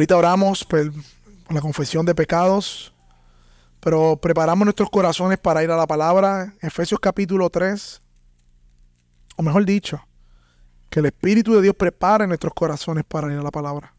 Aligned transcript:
Ahorita 0.00 0.16
oramos 0.16 0.64
por, 0.64 0.90
la 1.50 1.60
confesión 1.60 2.06
de 2.06 2.14
pecados, 2.14 2.94
pero 3.80 4.16
preparamos 4.16 4.64
nuestros 4.64 4.88
corazones 4.88 5.36
para 5.36 5.62
ir 5.62 5.70
a 5.70 5.76
la 5.76 5.86
palabra. 5.86 6.54
Efesios 6.62 6.98
capítulo 6.98 7.50
3, 7.50 8.00
o 9.36 9.42
mejor 9.42 9.66
dicho, 9.66 10.00
que 10.88 11.00
el 11.00 11.06
Espíritu 11.06 11.54
de 11.54 11.60
Dios 11.60 11.74
prepare 11.74 12.26
nuestros 12.26 12.54
corazones 12.54 13.04
para 13.04 13.30
ir 13.30 13.38
a 13.38 13.42
la 13.42 13.50
palabra. 13.50 13.94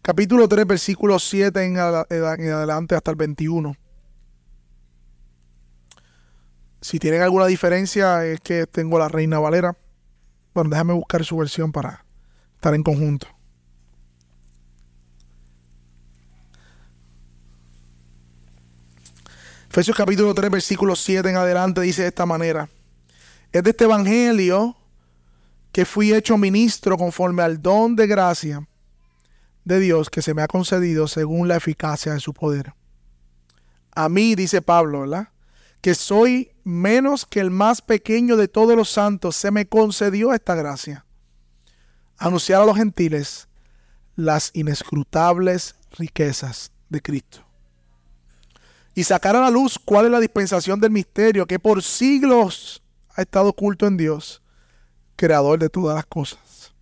Capítulo 0.00 0.48
3, 0.48 0.66
versículo 0.66 1.18
7 1.18 1.62
en, 1.62 1.76
adelante 1.76 2.94
hasta 2.94 3.10
el 3.10 3.16
21. 3.18 3.76
Si 6.80 6.98
tienen 6.98 7.20
alguna 7.20 7.44
diferencia 7.44 8.24
es 8.24 8.40
que 8.40 8.66
tengo 8.66 8.98
la 8.98 9.08
Reina 9.08 9.38
Valera. 9.38 9.76
Bueno, 10.54 10.70
déjame 10.70 10.94
buscar 10.94 11.22
su 11.26 11.36
versión 11.36 11.72
para 11.72 12.06
estar 12.54 12.74
en 12.74 12.82
conjunto. 12.82 13.35
Efesios 19.76 19.98
capítulo 19.98 20.32
3, 20.32 20.50
versículo 20.50 20.96
7 20.96 21.28
en 21.28 21.36
adelante 21.36 21.82
dice 21.82 22.00
de 22.00 22.08
esta 22.08 22.24
manera. 22.24 22.70
Es 23.52 23.62
de 23.62 23.68
este 23.68 23.84
evangelio 23.84 24.74
que 25.70 25.84
fui 25.84 26.14
hecho 26.14 26.38
ministro 26.38 26.96
conforme 26.96 27.42
al 27.42 27.60
don 27.60 27.94
de 27.94 28.06
gracia 28.06 28.66
de 29.66 29.78
Dios 29.78 30.08
que 30.08 30.22
se 30.22 30.32
me 30.32 30.40
ha 30.40 30.48
concedido 30.48 31.08
según 31.08 31.46
la 31.46 31.56
eficacia 31.56 32.14
de 32.14 32.20
su 32.20 32.32
poder. 32.32 32.72
A 33.94 34.08
mí, 34.08 34.34
dice 34.34 34.62
Pablo, 34.62 35.00
¿verdad? 35.00 35.28
Que 35.82 35.94
soy 35.94 36.52
menos 36.64 37.26
que 37.26 37.40
el 37.40 37.50
más 37.50 37.82
pequeño 37.82 38.38
de 38.38 38.48
todos 38.48 38.76
los 38.76 38.88
santos, 38.88 39.36
se 39.36 39.50
me 39.50 39.68
concedió 39.68 40.32
esta 40.32 40.54
gracia. 40.54 41.04
Anunciar 42.16 42.62
a 42.62 42.64
los 42.64 42.78
gentiles 42.78 43.46
las 44.14 44.52
inescrutables 44.54 45.74
riquezas 45.90 46.72
de 46.88 47.02
Cristo 47.02 47.45
y 48.96 49.04
sacar 49.04 49.36
a 49.36 49.40
la 49.42 49.50
luz 49.50 49.78
cuál 49.78 50.06
es 50.06 50.10
la 50.10 50.20
dispensación 50.20 50.80
del 50.80 50.90
misterio 50.90 51.44
que 51.46 51.58
por 51.58 51.82
siglos 51.82 52.82
ha 53.14 53.20
estado 53.20 53.50
oculto 53.50 53.86
en 53.86 53.98
Dios, 53.98 54.42
creador 55.16 55.58
de 55.58 55.68
todas 55.68 55.94
las 55.94 56.06
cosas. 56.06 56.72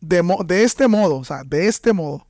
De, 0.00 0.64
este 0.64 0.88
modo, 0.88 1.18
o 1.18 1.24
sea, 1.24 1.44
de 1.44 1.68
este 1.68 1.92
modo, 1.92 2.26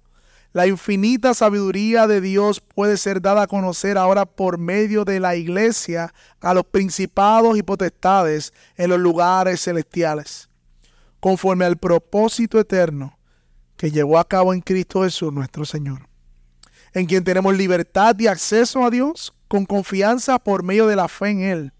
la 0.52 0.66
infinita 0.66 1.32
sabiduría 1.32 2.08
de 2.08 2.20
Dios 2.20 2.60
puede 2.60 2.96
ser 2.96 3.22
dada 3.22 3.42
a 3.42 3.46
conocer 3.46 3.96
ahora 3.96 4.26
por 4.26 4.58
medio 4.58 5.04
de 5.04 5.20
la 5.20 5.36
iglesia 5.36 6.12
a 6.40 6.52
los 6.52 6.64
principados 6.64 7.56
y 7.56 7.62
potestades 7.62 8.52
en 8.76 8.90
los 8.90 8.98
lugares 8.98 9.62
celestiales, 9.62 10.48
conforme 11.20 11.64
al 11.64 11.76
propósito 11.76 12.58
eterno 12.58 13.16
que 13.76 13.92
llevó 13.92 14.18
a 14.18 14.26
cabo 14.26 14.52
en 14.52 14.60
Cristo 14.60 15.04
Jesús 15.04 15.32
nuestro 15.32 15.64
Señor 15.64 16.11
en 16.94 17.06
quien 17.06 17.24
tenemos 17.24 17.56
libertad 17.56 18.18
y 18.18 18.26
acceso 18.26 18.84
a 18.84 18.90
Dios 18.90 19.34
con 19.48 19.66
confianza 19.66 20.38
por 20.38 20.62
medio 20.62 20.86
de 20.86 20.96
la 20.96 21.08
fe 21.08 21.30
en 21.30 21.40
Él. 21.42 21.72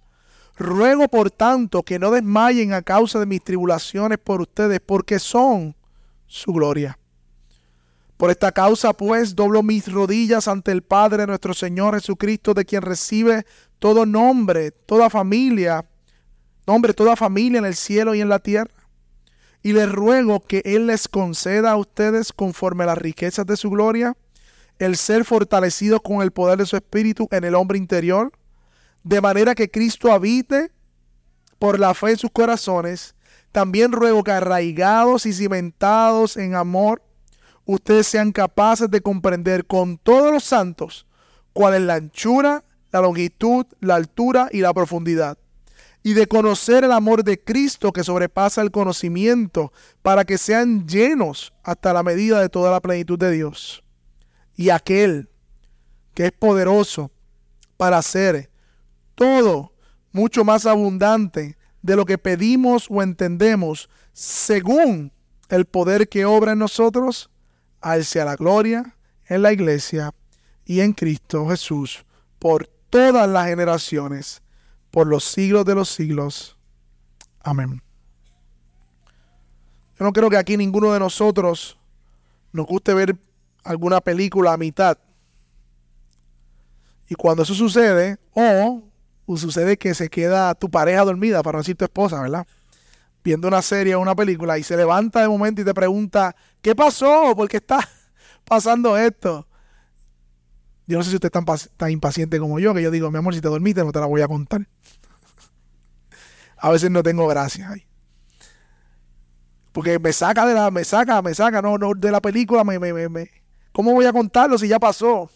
Ruego 0.57 1.09
por 1.09 1.31
tanto 1.31 1.83
que 1.83 1.99
no 1.99 2.11
desmayen 2.11 2.73
a 2.73 2.83
causa 2.83 3.19
de 3.19 3.27
mis 3.27 3.43
tribulaciones 3.43 4.19
por 4.19 4.41
ustedes, 4.41 4.81
porque 4.81 5.19
son 5.19 5.75
su 6.27 6.53
gloria. 6.53 6.99
Por 8.17 8.31
esta 8.31 8.53
causa, 8.53 8.93
pues, 8.93 9.35
doblo 9.35 9.63
mis 9.63 9.91
rodillas 9.91 10.47
ante 10.47 10.71
el 10.71 10.83
Padre 10.83 11.27
nuestro 11.27 11.55
Señor 11.55 11.95
Jesucristo, 11.95 12.55
de 12.55 12.65
quien 12.65 12.83
recibe 12.83 13.45
todo 13.79 14.07
nombre, 14.07 14.71
toda 14.71 15.11
familia, 15.11 15.85
nombre, 16.67 16.95
toda 16.95 17.17
familia 17.17 17.59
en 17.59 17.65
el 17.65 17.75
cielo 17.75 18.15
y 18.15 18.21
en 18.21 18.29
la 18.29 18.39
tierra. 18.39 18.71
Y 19.63 19.73
les 19.73 19.91
ruego 19.91 20.41
que 20.41 20.63
Él 20.65 20.87
les 20.87 21.09
conceda 21.09 21.73
a 21.73 21.77
ustedes, 21.77 22.33
conforme 22.33 22.85
a 22.85 22.89
las 22.89 22.99
riquezas 22.99 23.47
de 23.47 23.57
su 23.57 23.71
gloria, 23.71 24.17
el 24.83 24.97
ser 24.97 25.25
fortalecido 25.25 26.01
con 26.01 26.23
el 26.23 26.33
poder 26.33 26.59
de 26.59 26.67
su 26.67 26.77
espíritu 26.77 27.29
en 27.31 27.45
el 27.45 27.55
hombre 27.55 27.79
interior, 27.79 28.33
de 29.05 29.21
manera 29.21 29.55
que 29.55 29.71
Cristo 29.71 30.13
habite 30.13 30.73
por 31.61 31.79
la 31.79 31.95
fe 31.95 32.11
en 32.11 32.19
sus 32.19 32.33
corazones. 32.33 33.15
También 33.53 33.93
ruego 33.93 34.25
que 34.25 34.33
arraigados 34.33 35.25
y 35.27 35.33
cimentados 35.33 36.37
en 36.37 36.57
amor, 36.57 37.01
ustedes 37.65 38.09
sean 38.09 38.33
capaces 38.33 38.91
de 38.91 39.01
comprender 39.01 39.67
con 39.67 39.99
todos 39.99 40.33
los 40.33 40.43
santos 40.43 41.07
cuál 41.53 41.75
es 41.75 41.83
la 41.83 41.95
anchura, 41.95 42.65
la 42.91 43.03
longitud, 43.03 43.67
la 43.81 43.95
altura 43.95 44.49
y 44.51 44.63
la 44.63 44.75
profundidad, 44.75 45.39
y 46.03 46.15
de 46.15 46.27
conocer 46.27 46.83
el 46.83 46.93
amor 46.93 47.23
de 47.23 47.39
Cristo 47.39 47.93
que 47.93 48.03
sobrepasa 48.03 48.63
el 48.63 48.73
conocimiento, 48.73 49.73
para 50.03 50.25
que 50.25 50.39
sean 50.39 50.89
llenos 50.89 51.53
hasta 51.63 51.93
la 51.93 52.03
medida 52.03 52.41
de 52.41 52.49
toda 52.49 52.73
la 52.73 52.81
plenitud 52.81 53.17
de 53.17 53.31
Dios 53.31 53.85
y 54.63 54.71
aquel 54.71 55.29
que 56.15 56.27
es 56.27 56.33
poderoso 56.33 57.11
para 57.77 57.99
hacer 57.99 58.49
todo 59.17 59.73
mucho 60.13 60.45
más 60.45 60.67
abundante 60.67 61.57
de 61.83 61.97
lo 61.97 62.05
que 62.05 62.17
pedimos 62.17 62.87
o 62.89 63.03
entendemos, 63.03 63.91
según 64.13 65.11
el 65.49 65.65
poder 65.65 66.09
que 66.09 66.25
obra 66.25 66.53
en 66.53 66.61
nosotros, 66.61 67.29
sea 68.03 68.25
la 68.25 68.37
gloria 68.37 68.97
en 69.27 69.43
la 69.43 69.53
iglesia 69.53 70.15
y 70.65 70.79
en 70.79 70.93
Cristo 70.93 71.49
Jesús 71.49 72.05
por 72.39 72.69
todas 72.89 73.29
las 73.29 73.49
generaciones, 73.49 74.43
por 74.93 75.09
los 75.09 75.25
siglos 75.25 75.65
de 75.65 75.75
los 75.75 75.89
siglos. 75.89 76.57
Amén. 77.41 77.83
Yo 79.99 80.05
no 80.05 80.13
creo 80.13 80.31
que 80.31 80.37
aquí 80.37 80.57
ninguno 80.57 80.93
de 80.93 81.01
nosotros 81.01 81.81
nos 82.53 82.67
guste 82.67 82.95
ver 82.95 83.17
alguna 83.65 84.01
película 84.01 84.53
a 84.53 84.57
mitad. 84.57 84.99
Y 87.09 87.15
cuando 87.15 87.43
eso 87.43 87.55
sucede, 87.55 88.19
o 88.35 89.37
sucede 89.37 89.77
que 89.77 89.95
se 89.95 90.09
queda 90.09 90.55
tu 90.55 90.71
pareja 90.71 91.05
dormida, 91.05 91.43
para 91.43 91.57
no 91.57 91.63
decir 91.63 91.77
tu 91.77 91.85
esposa, 91.85 92.21
¿verdad? 92.21 92.47
Viendo 93.25 93.49
una 93.49 93.63
serie 93.63 93.95
o 93.95 94.01
una 94.01 94.15
película 94.15 94.59
y 94.59 94.63
se 94.63 94.77
levanta 94.77 95.21
de 95.21 95.29
momento 95.29 95.61
y 95.61 95.65
te 95.65 95.75
pregunta, 95.75 96.35
¿qué 96.61 96.75
pasó? 96.75 97.35
¿Por 97.37 97.49
qué 97.49 97.59
está 97.59 97.87
pasando 98.45 98.97
esto? 98.97 99.47
Yo 100.87 100.99
no 100.99 101.05
sé 101.05 101.11
si 101.11 101.17
usted 101.17 101.29
es 101.29 101.33
tan, 101.33 101.45
tan 101.77 101.91
impaciente 101.91 102.39
como 102.39 102.59
yo, 102.59 102.75
que 102.75 102.83
yo 102.83 102.91
digo, 102.91 103.11
mi 103.11 103.19
amor, 103.19 103.35
si 103.35 103.41
te 103.41 103.49
dormiste 103.49 103.85
no 103.85 103.93
te 103.93 104.01
la 104.01 104.07
voy 104.07 104.23
a 104.23 104.29
contar. 104.29 104.67
a 106.59 106.71
veces 106.71 106.91
no 106.91 107.03
tengo 107.03 107.27
gracia 107.29 107.71
ahí. 107.71 107.87
Porque 109.73 109.99
me 109.99 110.13
saca 110.13 110.45
de 110.47 110.55
la, 110.55 110.71
me 110.71 110.85
saca, 110.85 111.23
me 111.23 111.35
saca, 111.35 111.63
no, 111.63 111.79
no 111.79 111.93
de 111.95 112.11
la 112.11 112.21
película, 112.21 112.63
me, 112.65 112.79
me, 112.79 113.09
me, 113.09 113.42
¿Cómo 113.73 113.93
voy 113.93 114.05
a 114.05 114.13
contarlo 114.13 114.59
si 114.59 114.69
ya 114.69 114.79
pasó? 114.79 115.31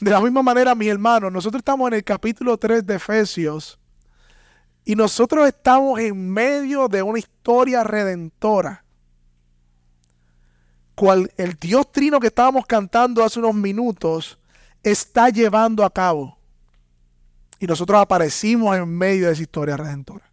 De 0.00 0.10
la 0.10 0.20
misma 0.20 0.42
manera, 0.42 0.74
mis 0.74 0.88
hermanos, 0.88 1.30
nosotros 1.30 1.60
estamos 1.60 1.86
en 1.88 1.94
el 1.94 2.04
capítulo 2.04 2.56
3 2.56 2.84
de 2.86 2.94
Efesios 2.96 3.78
y 4.84 4.96
nosotros 4.96 5.46
estamos 5.46 6.00
en 6.00 6.30
medio 6.30 6.88
de 6.88 7.02
una 7.02 7.18
historia 7.18 7.84
redentora. 7.84 8.84
Cual 10.94 11.32
el 11.36 11.54
Dios 11.54 11.92
Trino 11.92 12.18
que 12.18 12.26
estábamos 12.28 12.66
cantando 12.66 13.22
hace 13.22 13.38
unos 13.38 13.54
minutos 13.54 14.38
está 14.82 15.28
llevando 15.28 15.84
a 15.84 15.90
cabo. 15.90 16.36
Y 17.58 17.66
nosotros 17.66 18.00
aparecimos 18.00 18.76
en 18.76 18.88
medio 18.88 19.26
de 19.26 19.34
esa 19.34 19.42
historia 19.42 19.76
redentora. 19.76 20.28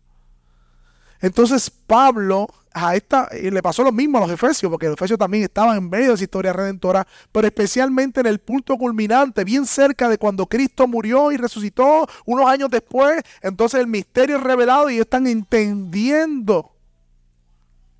Entonces 1.22 1.70
Pablo 1.70 2.48
a 2.74 2.96
esta, 2.96 3.30
y 3.42 3.50
le 3.50 3.62
pasó 3.62 3.84
lo 3.84 3.92
mismo 3.92 4.18
a 4.18 4.22
los 4.22 4.32
efesios, 4.32 4.70
porque 4.70 4.88
los 4.88 4.96
efesios 4.96 5.18
también 5.18 5.44
estaban 5.44 5.78
en 5.78 5.90
medio 5.90 6.10
de 6.10 6.14
esa 6.14 6.24
historia 6.24 6.54
redentora, 6.54 7.08
pero 7.32 7.48
especialmente 7.48 8.20
en 8.20 8.28
el 8.28 8.40
punto 8.40 8.78
culminante, 8.78 9.44
bien 9.44 9.66
cerca 9.66 10.08
de 10.08 10.18
cuando 10.18 10.46
Cristo 10.46 10.88
murió 10.88 11.32
y 11.32 11.38
resucitó 11.38 12.08
unos 12.26 12.48
años 12.48 12.70
después, 12.70 13.22
entonces 13.42 13.80
el 13.80 13.88
misterio 13.88 14.38
es 14.38 14.44
revelado 14.44 14.90
y 14.90 14.94
ellos 14.94 15.06
están 15.06 15.28
entendiendo 15.28 16.72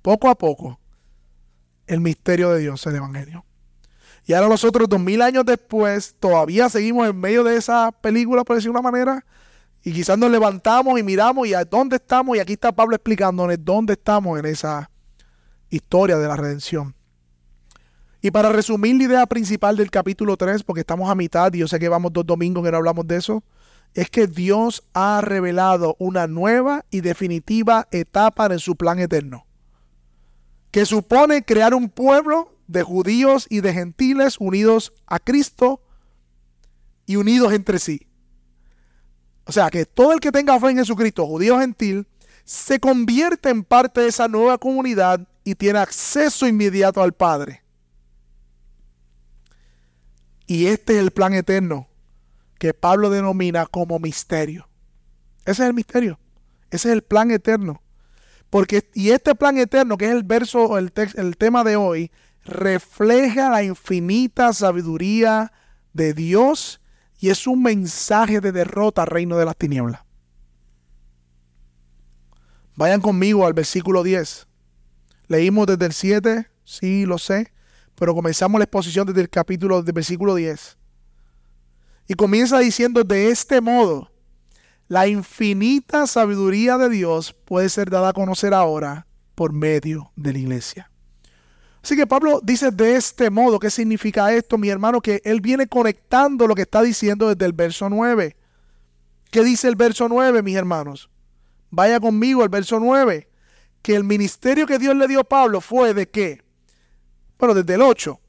poco 0.02 0.28
a 0.28 0.34
poco 0.36 0.78
el 1.86 2.00
misterio 2.00 2.50
de 2.50 2.60
Dios, 2.60 2.86
el 2.86 2.96
Evangelio. 2.96 3.44
Y 4.26 4.32
ahora 4.32 4.48
nosotros, 4.48 4.88
dos 4.88 5.00
mil 5.00 5.22
años 5.22 5.44
después, 5.44 6.14
todavía 6.20 6.68
seguimos 6.68 7.08
en 7.08 7.18
medio 7.18 7.42
de 7.42 7.56
esa 7.56 7.90
película, 7.90 8.44
por 8.44 8.56
decir 8.56 8.70
una 8.70 8.82
manera, 8.82 9.24
y 9.82 9.92
quizás 9.92 10.18
nos 10.18 10.30
levantamos 10.30 10.98
y 10.98 11.02
miramos 11.02 11.46
y 11.46 11.54
a 11.54 11.64
dónde 11.64 11.96
estamos. 11.96 12.36
Y 12.36 12.40
aquí 12.40 12.52
está 12.54 12.72
Pablo 12.72 12.94
explicándonos 12.96 13.56
dónde 13.60 13.94
estamos 13.94 14.38
en 14.38 14.46
esa 14.46 14.90
historia 15.70 16.18
de 16.18 16.28
la 16.28 16.36
redención. 16.36 16.94
Y 18.22 18.30
para 18.30 18.50
resumir 18.50 18.96
la 18.96 19.04
idea 19.04 19.26
principal 19.26 19.76
del 19.76 19.90
capítulo 19.90 20.36
3, 20.36 20.62
porque 20.62 20.80
estamos 20.80 21.08
a 21.08 21.14
mitad 21.14 21.52
y 21.54 21.58
yo 21.58 21.68
sé 21.68 21.78
que 21.78 21.88
vamos 21.88 22.12
dos 22.12 22.26
domingos 22.26 22.62
que 22.62 22.70
no 22.70 22.76
hablamos 22.76 23.06
de 23.06 23.16
eso, 23.16 23.42
es 23.94 24.10
que 24.10 24.26
Dios 24.26 24.84
ha 24.92 25.22
revelado 25.22 25.96
una 25.98 26.26
nueva 26.26 26.84
y 26.90 27.00
definitiva 27.00 27.88
etapa 27.90 28.46
en 28.46 28.58
su 28.58 28.76
plan 28.76 28.98
eterno, 28.98 29.46
que 30.70 30.84
supone 30.84 31.44
crear 31.44 31.74
un 31.74 31.88
pueblo 31.88 32.54
de 32.66 32.82
judíos 32.82 33.46
y 33.48 33.62
de 33.62 33.72
gentiles 33.72 34.36
unidos 34.38 34.92
a 35.06 35.18
Cristo 35.18 35.80
y 37.06 37.16
unidos 37.16 37.52
entre 37.54 37.78
sí. 37.78 38.06
O 39.44 39.52
sea, 39.52 39.70
que 39.70 39.86
todo 39.86 40.12
el 40.12 40.20
que 40.20 40.32
tenga 40.32 40.58
fe 40.60 40.70
en 40.70 40.78
Jesucristo, 40.78 41.26
judío 41.26 41.56
o 41.56 41.60
gentil, 41.60 42.06
se 42.44 42.80
convierte 42.80 43.48
en 43.50 43.64
parte 43.64 44.00
de 44.00 44.08
esa 44.08 44.28
nueva 44.28 44.58
comunidad 44.58 45.26
y 45.44 45.54
tiene 45.54 45.78
acceso 45.78 46.46
inmediato 46.46 47.02
al 47.02 47.12
Padre. 47.12 47.62
Y 50.46 50.66
este 50.66 50.94
es 50.94 50.98
el 51.00 51.10
plan 51.12 51.32
eterno 51.32 51.88
que 52.58 52.74
Pablo 52.74 53.08
denomina 53.08 53.66
como 53.66 53.98
misterio. 53.98 54.68
Ese 55.44 55.62
es 55.62 55.68
el 55.68 55.74
misterio. 55.74 56.18
Ese 56.70 56.88
es 56.88 56.94
el 56.94 57.02
plan 57.02 57.30
eterno. 57.30 57.82
Porque, 58.50 58.90
y 58.94 59.10
este 59.10 59.34
plan 59.34 59.56
eterno, 59.58 59.96
que 59.96 60.06
es 60.06 60.10
el 60.12 60.24
verso, 60.24 60.76
el, 60.76 60.92
el 61.14 61.36
tema 61.36 61.62
de 61.64 61.76
hoy, 61.76 62.10
refleja 62.44 63.48
la 63.48 63.62
infinita 63.62 64.52
sabiduría 64.52 65.52
de 65.92 66.14
Dios 66.14 66.79
y 67.20 67.28
es 67.28 67.46
un 67.46 67.62
mensaje 67.62 68.40
de 68.40 68.50
derrota 68.50 69.02
al 69.02 69.08
reino 69.08 69.36
de 69.36 69.44
las 69.44 69.56
tinieblas. 69.56 70.00
Vayan 72.76 73.02
conmigo 73.02 73.46
al 73.46 73.52
versículo 73.52 74.02
10. 74.02 74.48
Leímos 75.28 75.66
desde 75.66 75.84
el 75.84 75.92
7, 75.92 76.50
sí, 76.64 77.04
lo 77.04 77.18
sé, 77.18 77.52
pero 77.94 78.14
comenzamos 78.14 78.58
la 78.58 78.64
exposición 78.64 79.06
desde 79.06 79.20
el 79.20 79.28
capítulo 79.28 79.82
del 79.82 79.92
versículo 79.92 80.34
10. 80.34 80.78
Y 82.08 82.14
comienza 82.14 82.58
diciendo, 82.58 83.04
de 83.04 83.28
este 83.28 83.60
modo, 83.60 84.10
la 84.88 85.06
infinita 85.06 86.06
sabiduría 86.06 86.78
de 86.78 86.88
Dios 86.88 87.34
puede 87.44 87.68
ser 87.68 87.90
dada 87.90 88.08
a 88.08 88.12
conocer 88.14 88.54
ahora 88.54 89.06
por 89.34 89.52
medio 89.52 90.10
de 90.16 90.32
la 90.32 90.38
iglesia. 90.38 90.89
Así 91.82 91.96
que 91.96 92.06
Pablo 92.06 92.40
dice 92.42 92.70
de 92.70 92.96
este 92.96 93.30
modo, 93.30 93.58
¿qué 93.58 93.70
significa 93.70 94.32
esto, 94.34 94.58
mi 94.58 94.68
hermano? 94.68 95.00
Que 95.00 95.22
él 95.24 95.40
viene 95.40 95.66
conectando 95.66 96.46
lo 96.46 96.54
que 96.54 96.62
está 96.62 96.82
diciendo 96.82 97.28
desde 97.28 97.46
el 97.46 97.52
verso 97.52 97.88
9. 97.88 98.36
¿Qué 99.30 99.42
dice 99.42 99.68
el 99.68 99.76
verso 99.76 100.08
9, 100.08 100.42
mis 100.42 100.56
hermanos? 100.56 101.08
Vaya 101.70 101.98
conmigo 102.00 102.42
al 102.42 102.48
verso 102.48 102.78
9. 102.78 103.28
Que 103.80 103.94
el 103.96 104.04
ministerio 104.04 104.66
que 104.66 104.78
Dios 104.78 104.94
le 104.94 105.08
dio 105.08 105.20
a 105.20 105.24
Pablo 105.24 105.60
fue 105.60 105.94
de 105.94 106.08
qué? 106.08 106.42
Bueno, 107.38 107.54
desde 107.54 107.74
el 107.74 107.82
8. 107.82 108.20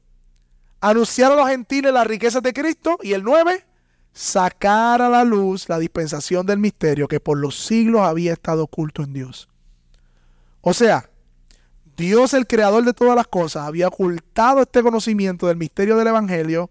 Anunciar 0.80 1.32
a 1.32 1.36
los 1.36 1.48
gentiles 1.48 1.92
las 1.92 2.06
riquezas 2.06 2.42
de 2.42 2.54
Cristo. 2.54 2.98
Y 3.02 3.12
el 3.12 3.22
9 3.22 3.66
sacar 4.12 5.00
a 5.00 5.08
la 5.08 5.24
luz 5.24 5.68
la 5.68 5.78
dispensación 5.78 6.44
del 6.46 6.58
misterio 6.58 7.08
que 7.08 7.20
por 7.20 7.38
los 7.38 7.58
siglos 7.58 8.02
había 8.02 8.32
estado 8.32 8.64
oculto 8.64 9.02
en 9.02 9.12
Dios. 9.12 9.48
O 10.60 10.74
sea, 10.74 11.10
Dios 11.96 12.34
el 12.34 12.46
creador 12.46 12.84
de 12.84 12.92
todas 12.92 13.16
las 13.16 13.26
cosas 13.26 13.66
había 13.66 13.88
ocultado 13.88 14.62
este 14.62 14.82
conocimiento 14.82 15.46
del 15.46 15.56
misterio 15.56 15.96
del 15.96 16.08
Evangelio 16.08 16.70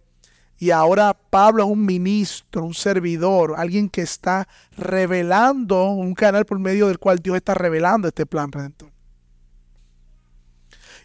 y 0.57 0.71
ahora 0.71 1.13
Pablo 1.13 1.63
es 1.63 1.69
un 1.69 1.85
ministro, 1.85 2.63
un 2.63 2.73
servidor, 2.73 3.56
alguien 3.57 3.89
que 3.89 4.01
está 4.01 4.47
revelando 4.77 5.89
un 5.89 6.13
canal 6.13 6.45
por 6.45 6.59
medio 6.59 6.88
del 6.88 7.00
cual 7.00 7.19
Dios 7.19 7.35
está 7.35 7.53
revelando 7.53 8.07
este 8.07 8.25
plan 8.25 8.51
redentor. 8.51 8.91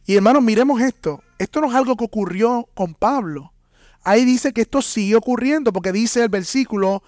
Y 0.04 0.14
hermanos, 0.14 0.42
miremos 0.42 0.80
esto. 0.80 1.22
Esto 1.38 1.60
no 1.60 1.68
es 1.68 1.74
algo 1.74 1.96
que 1.96 2.04
ocurrió 2.04 2.68
con 2.74 2.94
Pablo 2.94 3.52
ahí 4.06 4.24
dice 4.24 4.52
que 4.52 4.60
esto 4.60 4.80
sigue 4.82 5.16
ocurriendo, 5.16 5.72
porque 5.72 5.90
dice 5.90 6.22
el 6.22 6.28
versículo 6.28 7.02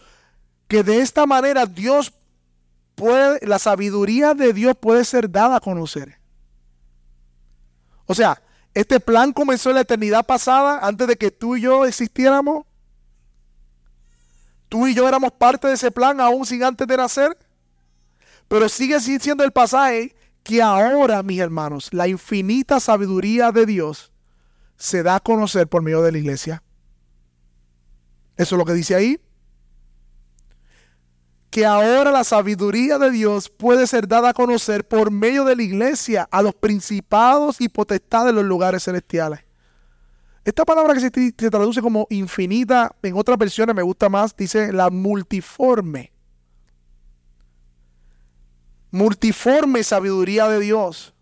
que 0.67 0.83
de 0.83 0.99
esta 0.99 1.27
manera 1.27 1.65
Dios 1.65 2.13
puede, 2.97 3.47
la 3.47 3.61
sabiduría 3.61 4.35
de 4.35 4.53
Dios 4.53 4.77
puede 4.79 5.05
ser 5.05 5.31
dada 5.31 5.57
a 5.57 5.61
conocer. 5.61 6.18
O 8.09 8.15
sea, 8.15 8.43
este 8.73 9.01
plan 9.01 9.33
comenzó 9.33 9.69
en 9.69 9.77
la 9.77 9.83
eternidad 9.83 10.25
pasada, 10.25 10.81
antes 10.83 11.07
de 11.07 11.17
que 11.17 11.31
tú 11.31 11.57
y 11.57 11.61
yo 11.61 11.85
existiéramos. 11.85 12.65
Tú 14.69 14.87
y 14.87 14.95
yo 14.95 15.07
éramos 15.07 15.33
parte 15.33 15.69
de 15.69 15.75
ese 15.75 15.91
plan 15.91 16.21
aún 16.21 16.45
sin 16.47 16.65
antes 16.65 16.87
de 16.87 16.97
nacer. 16.97 17.37
Pero 18.49 18.69
sigue 18.71 18.99
siendo 18.99 19.45
el 19.45 19.53
pasaje 19.53 20.17
que 20.43 20.63
ahora, 20.63 21.23
mis 21.23 21.39
hermanos, 21.39 21.91
la 21.93 22.09
infinita 22.09 22.81
sabiduría 22.81 23.53
de 23.53 23.67
Dios 23.67 24.11
se 24.77 25.03
da 25.03 25.17
a 25.17 25.21
conocer 25.21 25.69
por 25.69 25.83
medio 25.83 26.01
de 26.01 26.13
la 26.13 26.19
iglesia. 26.19 26.63
Eso 28.39 28.55
es 28.55 28.59
lo 28.59 28.65
que 28.65 28.73
dice 28.73 28.95
ahí. 28.95 29.21
Que 31.51 31.65
ahora 31.65 32.11
la 32.11 32.25
sabiduría 32.25 32.99
de 32.99 33.11
Dios 33.11 33.49
puede 33.49 33.87
ser 33.87 34.07
dada 34.07 34.31
a 34.31 34.35
conocer 34.35 34.87
por 34.87 35.11
medio 35.11 35.45
de 35.45 35.57
la 35.57 35.63
iglesia 35.63 36.29
a 36.31 36.43
los 36.43 36.55
principados 36.55 37.61
y 37.61 37.69
potestades 37.69 38.27
de 38.27 38.33
los 38.35 38.45
lugares 38.45 38.85
celestiales. 38.85 39.41
Esta 40.49 40.65
palabra 40.65 40.95
que 40.95 41.01
se, 41.01 41.51
traduce 41.51 41.83
como 41.83 42.07
infinita, 42.09 42.95
en 43.03 43.15
otras 43.17 43.37
versiones 43.37 43.77
me 43.77 43.83
gusta 43.83 44.09
más, 44.09 44.35
dice 44.35 44.73
la 44.73 44.89
multiforme. 44.89 46.11
Multiforme 48.91 49.85
sabiduría 49.85 50.49
de 50.49 50.61
Dios. 50.61 51.15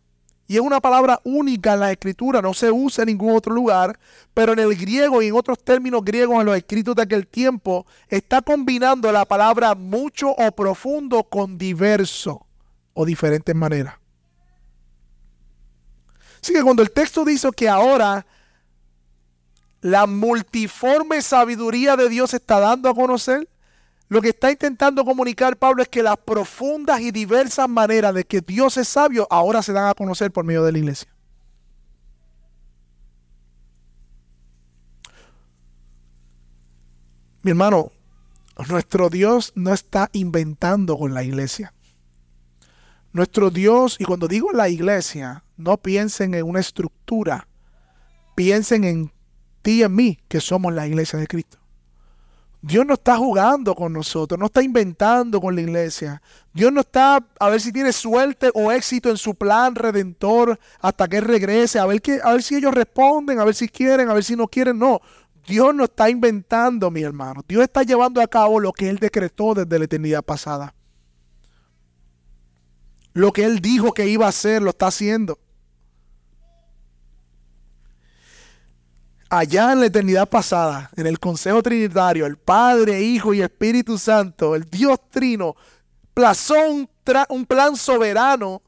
Y 0.49 0.55
es 0.57 0.61
una 0.61 0.81
palabra 0.81 1.21
única 1.25 1.75
en 1.75 1.81
la 1.81 1.91
escritura, 1.91 2.41
no 2.41 2.55
se 2.55 2.71
usa 2.71 3.03
en 3.03 3.09
ningún 3.09 3.35
otro 3.35 3.53
lugar, 3.53 3.99
pero 4.33 4.53
en 4.53 4.61
el 4.61 4.77
griego 4.77 5.21
y 5.21 5.29
en 5.29 5.35
otros 5.35 5.59
términos 5.63 6.05
griegos 6.05 6.39
en 6.39 6.47
los 6.47 6.57
escritos 6.57 6.95
de 6.95 7.03
aquel 7.03 7.27
tiempo 7.27 7.85
está 8.09 8.43
combinando 8.43 9.11
la 9.11 9.25
palabra 9.25 9.75
mucho 9.75 10.31
o 10.31 10.53
profundo 10.53 11.25
con 11.25 11.59
diverso 11.59 12.47
o 12.95 13.05
diferentes 13.05 13.55
maneras. 13.55 13.95
Así 16.41 16.53
que 16.53 16.63
cuando 16.63 16.83
el 16.83 16.93
texto 16.93 17.25
dice 17.25 17.51
que 17.51 17.69
ahora 17.69 18.25
la 19.81 20.07
multiforme 20.07 21.21
sabiduría 21.23 21.97
de 21.97 22.09
Dios 22.09 22.35
está 22.35 22.61
dando 22.61 22.89
a 22.89 22.95
conocer, 22.95 23.49
lo 24.09 24.23
que 24.23 24.29
está 24.29 24.53
intentando 24.53 25.05
comunicar 25.05 25.57
Pablo 25.57 25.83
es 25.83 25.89
que 25.89 26.03
las 26.03 26.17
profundas 26.17 27.01
y 27.01 27.11
diversas 27.11 27.69
maneras 27.69 28.15
de 28.15 28.25
que 28.25 28.41
Dios 28.41 28.77
es 28.77 28.89
sabio 28.89 29.27
ahora 29.31 29.63
se 29.63 29.73
dan 29.73 29.89
a 29.89 29.95
conocer 29.95 30.31
por 30.31 30.45
medio 30.45 30.63
de 30.63 30.73
la 30.73 30.79
iglesia. 30.79 31.09
Mi 37.43 37.51
hermano, 37.51 37.93
nuestro 38.69 39.09
Dios 39.09 39.53
no 39.55 39.73
está 39.73 40.09
inventando 40.13 40.97
con 40.97 41.15
la 41.15 41.23
iglesia. 41.23 41.73
Nuestro 43.13 43.51
Dios, 43.51 43.97
y 43.99 44.05
cuando 44.05 44.29
digo 44.29 44.53
la 44.53 44.69
iglesia, 44.69 45.45
no 45.57 45.79
piensen 45.79 46.35
en 46.35 46.45
una 46.45 46.61
estructura, 46.61 47.49
piensen 48.35 48.85
en 48.85 49.13
ti 49.63 49.79
y 49.79 49.83
en 49.85 49.95
mí, 49.95 50.19
que 50.29 50.41
somos 50.41 50.73
la 50.75 50.87
iglesia 50.87 51.19
de 51.19 51.27
Cristo. 51.27 51.59
Dios 52.67 52.85
no 52.85 52.95
está 52.95 53.17
jugando 53.17 53.77
con 53.77 53.93
nosotros, 53.93 54.41
no 54.41 54.47
está 54.47 54.61
inventando 54.61 55.41
con 55.41 55.55
la 55.55 55.61
iglesia. 55.61 56.21
Dios 56.53 56.73
no 56.73 56.81
está 56.81 57.25
a 57.39 57.49
ver 57.49 57.61
si 57.61 57.71
tiene 57.71 57.93
suerte 57.93 58.51
o 58.55 58.73
éxito 58.73 59.09
en 59.09 59.17
su 59.17 59.37
plan 59.37 59.77
redentor 59.77 60.59
hasta 60.81 61.07
que 61.07 61.21
regrese, 61.21 61.79
a 61.79 61.87
ver, 61.87 62.03
a 62.25 62.33
ver 62.33 62.43
si 62.43 62.57
ellos 62.57 62.75
responden, 62.75 63.39
a 63.39 63.45
ver 63.45 63.55
si 63.55 63.69
quieren, 63.69 64.11
a 64.11 64.15
ver 64.15 64.25
si 64.25 64.35
no 64.35 64.49
quieren. 64.49 64.81
No, 64.81 65.01
Dios 65.47 65.73
no 65.77 65.85
está 65.85 66.11
inventando, 66.11 66.91
mi 66.91 67.03
hermano. 67.03 67.45
Dios 67.47 67.63
está 67.63 67.85
llevando 67.85 68.21
a 68.21 68.27
cabo 68.27 68.59
lo 68.59 68.73
que 68.73 68.89
Él 68.89 68.99
decretó 68.99 69.55
desde 69.55 69.79
la 69.79 69.85
eternidad 69.85 70.25
pasada. 70.25 70.75
Lo 73.13 73.33
que 73.33 73.45
Él 73.45 73.61
dijo 73.61 73.93
que 73.93 74.09
iba 74.09 74.27
a 74.27 74.31
hacer, 74.31 74.61
lo 74.61 74.71
está 74.71 74.89
haciendo. 74.89 75.39
Allá 79.29 79.73
en 79.73 79.81
la 79.81 79.87
eternidad 79.87 80.29
pasada, 80.29 80.91
en 80.97 81.07
el 81.07 81.19
Consejo 81.19 81.63
Trinitario, 81.63 82.27
el 82.27 82.37
Padre, 82.37 83.01
Hijo 83.03 83.35
y 83.35 83.43
Espíritu 83.43 83.99
Santo, 83.99 84.55
el 84.55 84.65
Dios 84.65 84.99
Trino, 85.11 85.57
plazó 86.15 86.55
un, 86.69 87.47
plan 87.47 87.77
soberano. 87.77 88.63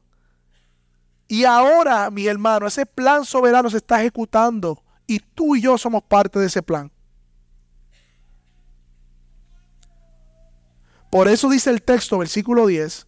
Y 1.27 1.43
ahora, 1.45 2.09
mi 2.09 2.27
hermano, 2.27 2.67
ese 2.67 2.85
plan 2.85 3.25
soberano 3.25 3.69
se 3.69 3.77
está 3.77 3.99
ejecutando. 4.01 4.83
Y 5.07 5.19
tú 5.19 5.55
y 5.55 5.61
yo 5.61 5.77
somos 5.77 6.03
parte 6.03 6.39
de 6.39 6.47
ese 6.47 6.61
plan. 6.61 6.91
Por 11.09 11.27
eso 11.27 11.49
dice 11.49 11.71
el 11.71 11.81
texto, 11.81 12.19
versículo 12.19 12.67
10, 12.67 13.07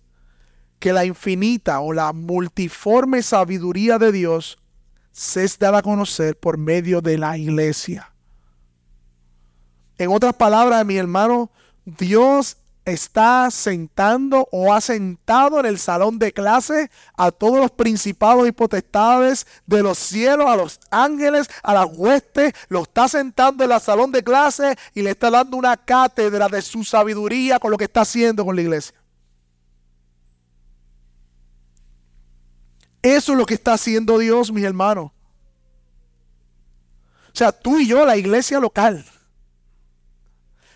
que 0.80 0.92
la 0.92 1.06
infinita 1.06 1.80
o 1.82 1.94
la 1.94 2.14
multiforme 2.14 3.22
sabiduría 3.22 4.00
de 4.00 4.12
Dios 4.12 4.61
se 5.12 5.44
es 5.44 5.62
a 5.62 5.82
conocer 5.82 6.38
por 6.38 6.58
medio 6.58 7.02
de 7.02 7.18
la 7.18 7.38
iglesia. 7.38 8.12
En 9.98 10.12
otras 10.12 10.34
palabras, 10.34 10.86
mi 10.86 10.98
hermano, 10.98 11.52
Dios 11.86 12.58
está 12.86 13.52
sentando 13.52 14.48
o 14.52 14.74
ha 14.74 14.82
sentado 14.82 15.60
en 15.60 15.68
el 15.68 15.78
salón 15.78 16.18
de 16.18 16.32
clase 16.32 16.90
a 17.16 17.32
todos 17.32 17.60
los 17.60 17.72
principados 17.72 18.48
y 18.48 18.52
potestades 18.52 19.46
de 19.68 19.84
los 19.84 20.00
cielos, 20.00 20.48
a 20.48 20.56
los 20.56 20.80
ángeles, 20.90 21.48
a 21.62 21.74
las 21.74 21.88
huestes, 21.96 22.54
lo 22.70 22.84
está 22.84 23.08
sentando 23.08 23.64
en 23.64 23.72
el 23.72 23.80
salón 23.80 24.12
de 24.12 24.24
clase 24.24 24.76
y 24.94 25.02
le 25.02 25.12
está 25.12 25.30
dando 25.30 25.58
una 25.58 25.78
cátedra 25.78 26.48
de 26.48 26.62
su 26.62 26.84
sabiduría 26.84 27.60
con 27.60 27.72
lo 27.72 27.78
que 27.78 27.86
está 27.86 28.02
haciendo 28.02 28.46
con 28.46 28.56
la 28.56 28.62
iglesia. 28.64 29.01
Eso 33.02 33.32
es 33.32 33.38
lo 33.38 33.46
que 33.46 33.56
está 33.56 33.74
haciendo 33.74 34.18
Dios, 34.20 34.52
mis 34.52 34.64
hermanos. 34.64 35.12
O 37.28 37.36
sea, 37.36 37.52
tú 37.52 37.80
y 37.80 37.88
yo, 37.88 38.06
la 38.06 38.18
iglesia 38.18 38.60
local, 38.60 39.06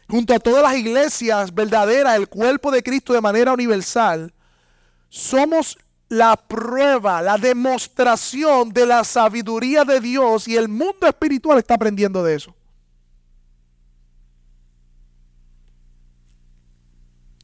junto 0.07 0.33
a 0.33 0.39
todas 0.39 0.63
las 0.63 0.75
iglesias 0.75 1.53
verdaderas, 1.53 2.15
el 2.15 2.27
cuerpo 2.27 2.71
de 2.71 2.81
Cristo 2.81 3.13
de 3.13 3.21
manera 3.21 3.53
universal, 3.53 4.33
somos 5.09 5.77
la 6.07 6.35
prueba, 6.35 7.21
la 7.21 7.37
demostración 7.37 8.69
de 8.69 8.85
la 8.85 9.03
sabiduría 9.03 9.83
de 9.83 9.99
Dios 9.99 10.47
y 10.47 10.55
el 10.55 10.69
mundo 10.69 11.07
espiritual 11.07 11.57
está 11.57 11.75
aprendiendo 11.75 12.23
de 12.23 12.35
eso. 12.35 12.55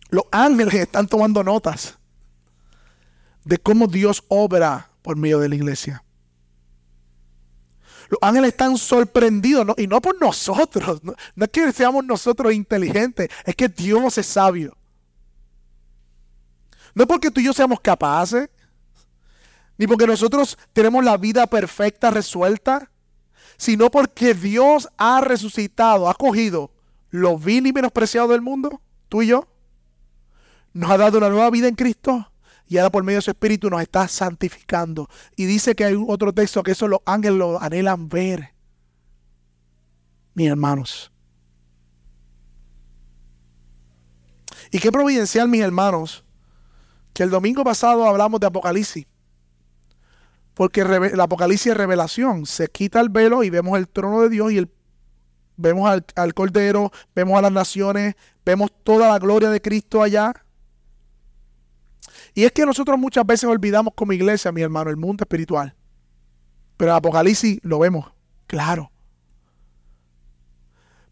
Los 0.10 0.24
ángeles 0.32 0.74
están 0.74 1.08
tomando 1.08 1.44
notas 1.44 1.98
de 3.44 3.58
cómo 3.58 3.88
Dios 3.88 4.24
obra 4.28 4.90
por 5.02 5.18
medio 5.18 5.40
de 5.40 5.50
la 5.50 5.56
iglesia. 5.56 6.04
Los 8.10 8.20
ángeles 8.22 8.50
están 8.50 8.78
sorprendidos, 8.78 9.66
y 9.78 9.88
no 9.88 10.02
por 10.02 10.20
nosotros, 10.20 11.02
no, 11.04 11.14
no, 11.36 11.46
es 11.46 11.52
que 11.52 11.72
seamos 11.72 12.04
nosotros 12.04 12.54
inteligentes, 12.54 13.30
es 13.46 13.56
que 13.56 13.70
Dios 13.70 14.18
es 14.18 14.26
sabio. 14.26 14.76
No 16.94 17.04
es 17.04 17.08
porque 17.08 17.32
tú 17.32 17.40
y 17.40 17.46
yo 17.46 17.54
seamos 17.54 17.80
capaces, 17.80 18.50
ni 19.78 19.88
porque 19.88 20.06
nosotros 20.06 20.58
tenemos 20.74 21.04
la 21.04 21.18
vida 21.18 21.48
perfecta 21.48 22.12
resuelta, 22.12 22.92
sino 23.58 23.90
porque 23.90 24.34
Dios 24.34 24.90
ha 24.98 25.22
resucitado, 25.22 26.10
ha 26.10 26.14
cogido 26.14 26.72
lo 27.12 27.38
vil 27.38 27.68
y 27.68 27.74
menospreciado 27.74 28.30
del 28.30 28.42
mundo, 28.42 28.82
tú 29.10 29.22
y 29.22 29.28
yo, 29.28 29.48
nos 30.74 30.90
ha 30.90 30.98
dado 30.98 31.18
una 31.18 31.30
nueva 31.30 31.50
vida 31.50 31.68
en 31.68 31.76
Cristo 31.76 32.31
y 32.72 32.78
ahora 32.78 32.90
por 32.90 33.04
medio 33.04 33.18
de 33.18 33.24
su 33.24 33.32
Espíritu 33.32 33.70
nos 33.70 33.82
está 33.82 34.08
santificando. 34.08 35.10
Y 35.36 35.44
dice 35.44 35.76
que 35.76 35.84
hay 35.84 36.06
otro 36.08 36.32
texto 36.32 36.64
que 36.64 36.72
eso 36.72 36.88
los 36.88 37.02
ángeles 37.06 37.38
lo 37.38 37.62
anhelan 37.62 38.08
ver. 38.08 38.54
Mis 40.34 40.48
hermanos. 40.48 41.12
Y 44.72 44.80
qué 44.80 44.90
providencial, 44.90 45.50
mis 45.50 45.60
hermanos, 45.60 46.24
que 47.12 47.24
el 47.24 47.30
domingo 47.30 47.66
pasado 47.66 48.08
hablamos 48.08 48.40
de 48.40 48.48
Apocalipsis. 48.48 49.06
Porque 50.54 50.80
el 50.80 51.20
Apocalipsis 51.20 51.74
es 51.74 51.78
revelación. 51.78 52.46
Se 52.46 52.70
quita 52.70 53.02
el 53.02 53.10
velo 53.10 53.44
y 53.44 53.50
vemos 53.50 53.78
el 53.78 53.90
trono 53.90 54.22
de 54.22 54.30
Dios 54.30 54.50
y 54.54 54.72
vemos 55.58 55.90
al, 55.90 56.06
al 56.16 56.34
Cordero, 56.34 56.90
vemos 57.14 57.38
a 57.38 57.42
las 57.42 57.52
naciones, 57.52 58.16
vemos 58.46 58.72
toda 58.86 59.10
la 59.10 59.20
gloria 59.20 59.50
de 59.50 59.62
Cristo 59.62 60.02
allá. 60.02 60.34
Y 62.34 62.46
es 62.46 62.52
que 62.52 62.66
nosotros 62.66 62.98
muchas 62.98 63.26
veces 63.26 63.50
olvidamos 63.50 63.94
como 63.96 64.14
iglesia, 64.14 64.52
mi 64.52 64.62
hermano, 64.62 64.90
el 64.90 64.98
mundo 64.98 65.24
espiritual. 65.24 65.76
Pero 66.78 66.92
en 66.92 66.98
Apocalipsis 66.98 67.60
lo 67.64 67.80
vemos, 67.80 68.12
claro. 68.48 68.92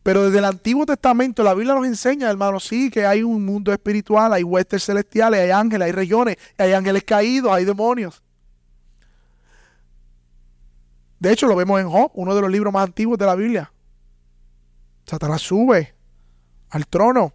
Pero 0.01 0.23
desde 0.23 0.39
el 0.39 0.45
Antiguo 0.45 0.85
Testamento 0.85 1.43
la 1.43 1.53
Biblia 1.53 1.75
nos 1.75 1.85
enseña, 1.85 2.29
hermano, 2.29 2.59
sí, 2.59 2.89
que 2.89 3.05
hay 3.05 3.21
un 3.21 3.45
mundo 3.45 3.71
espiritual, 3.71 4.31
hay 4.33 4.43
huestes 4.43 4.85
celestiales, 4.85 5.41
hay 5.41 5.51
ángeles, 5.51 5.87
hay 5.87 5.91
regiones, 5.91 6.37
hay 6.57 6.71
ángeles 6.71 7.03
caídos, 7.03 7.51
hay 7.51 7.65
demonios. 7.65 8.23
De 11.19 11.33
hecho, 11.33 11.47
lo 11.47 11.55
vemos 11.55 11.81
en 11.81 11.89
Job, 11.89 12.11
uno 12.13 12.33
de 12.33 12.41
los 12.41 12.49
libros 12.49 12.73
más 12.73 12.85
antiguos 12.85 13.17
de 13.17 13.25
la 13.25 13.35
Biblia. 13.35 13.73
Satanás 15.05 15.41
sube 15.41 15.93
al 16.69 16.87
trono 16.87 17.33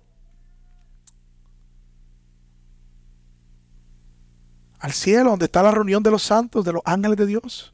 al 4.84 4.92
cielo, 4.92 5.30
donde 5.30 5.46
está 5.46 5.62
la 5.62 5.70
reunión 5.70 6.02
de 6.02 6.10
los 6.10 6.22
santos, 6.22 6.62
de 6.62 6.74
los 6.74 6.82
ángeles 6.84 7.16
de 7.16 7.24
Dios. 7.24 7.72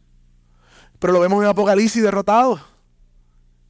Pero 1.00 1.12
lo 1.12 1.18
vemos 1.18 1.42
en 1.42 1.50
Apocalipsis 1.50 2.04
derrotado, 2.04 2.60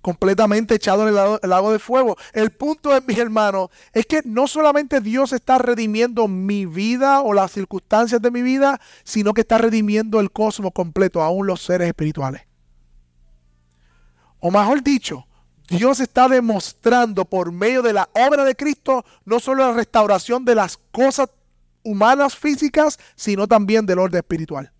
completamente 0.02 0.74
echado 0.74 1.04
en 1.04 1.08
el 1.08 1.48
lago, 1.48 1.72
de 1.72 1.78
fuego. 1.78 2.18
El 2.34 2.50
punto 2.50 2.94
es, 2.94 3.02
mis 3.06 3.16
hermanos, 3.16 3.70
es 3.94 4.04
que 4.04 4.20
no 4.26 4.46
solamente 4.46 5.00
Dios 5.00 5.32
está 5.32 5.56
redimiendo 5.56 6.28
mi 6.28 6.66
vida 6.66 7.22
o 7.22 7.32
las 7.32 7.52
circunstancias 7.52 8.20
de 8.20 8.30
mi 8.30 8.42
vida, 8.42 8.78
sino 9.04 9.32
que 9.32 9.40
está 9.40 9.56
redimiendo 9.56 10.20
el 10.20 10.30
cosmos 10.30 10.72
completo, 10.74 11.22
aún 11.22 11.46
los 11.46 11.62
seres 11.62 11.88
espirituales. 11.88 12.42
O 14.38 14.50
mejor 14.50 14.82
dicho, 14.82 15.26
Dios 15.66 16.00
está 16.00 16.28
demostrando 16.28 17.24
por 17.24 17.52
medio 17.52 17.80
de 17.80 17.94
la 17.94 18.10
obra 18.12 18.44
de 18.44 18.54
Cristo 18.54 19.02
no 19.24 19.40
solo 19.40 19.66
la 19.66 19.72
restauración 19.72 20.44
de 20.44 20.56
las 20.56 20.76
cosas 20.92 21.30
humanas 21.82 22.36
físicas, 22.36 22.98
sino 23.16 23.46
también 23.46 23.86
del 23.86 23.98
orden 23.98 24.18
espiritual. 24.18 24.72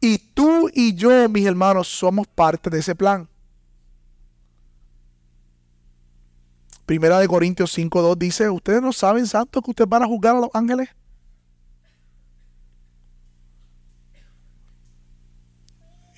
Y 0.00 0.18
tú 0.18 0.70
y 0.72 0.94
yo, 0.94 1.28
mis 1.28 1.46
hermanos, 1.46 1.88
somos 1.88 2.26
parte 2.26 2.70
de 2.70 2.78
ese 2.78 2.94
plan. 2.94 3.28
Primera 6.86 7.18
de 7.20 7.28
Corintios 7.28 7.76
5.2 7.76 8.16
dice, 8.16 8.50
¿ustedes 8.50 8.82
no 8.82 8.92
saben, 8.92 9.26
santos, 9.26 9.62
que 9.62 9.70
ustedes 9.70 9.88
van 9.88 10.02
a 10.02 10.06
juzgar 10.06 10.34
a 10.34 10.40
los 10.40 10.50
ángeles? 10.54 10.88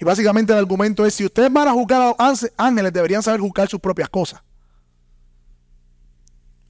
Y 0.01 0.05
básicamente 0.05 0.53
el 0.53 0.59
argumento 0.59 1.05
es, 1.05 1.15
si 1.15 1.25
ustedes 1.25 1.53
van 1.53 1.69
a 1.69 1.73
juzgar 1.73 2.15
a 2.19 2.27
los 2.29 2.51
ángeles, 2.57 2.93
deberían 2.93 3.23
saber 3.23 3.41
juzgar 3.41 3.69
sus 3.69 3.81
propias 3.81 4.09
cosas. 4.09 4.43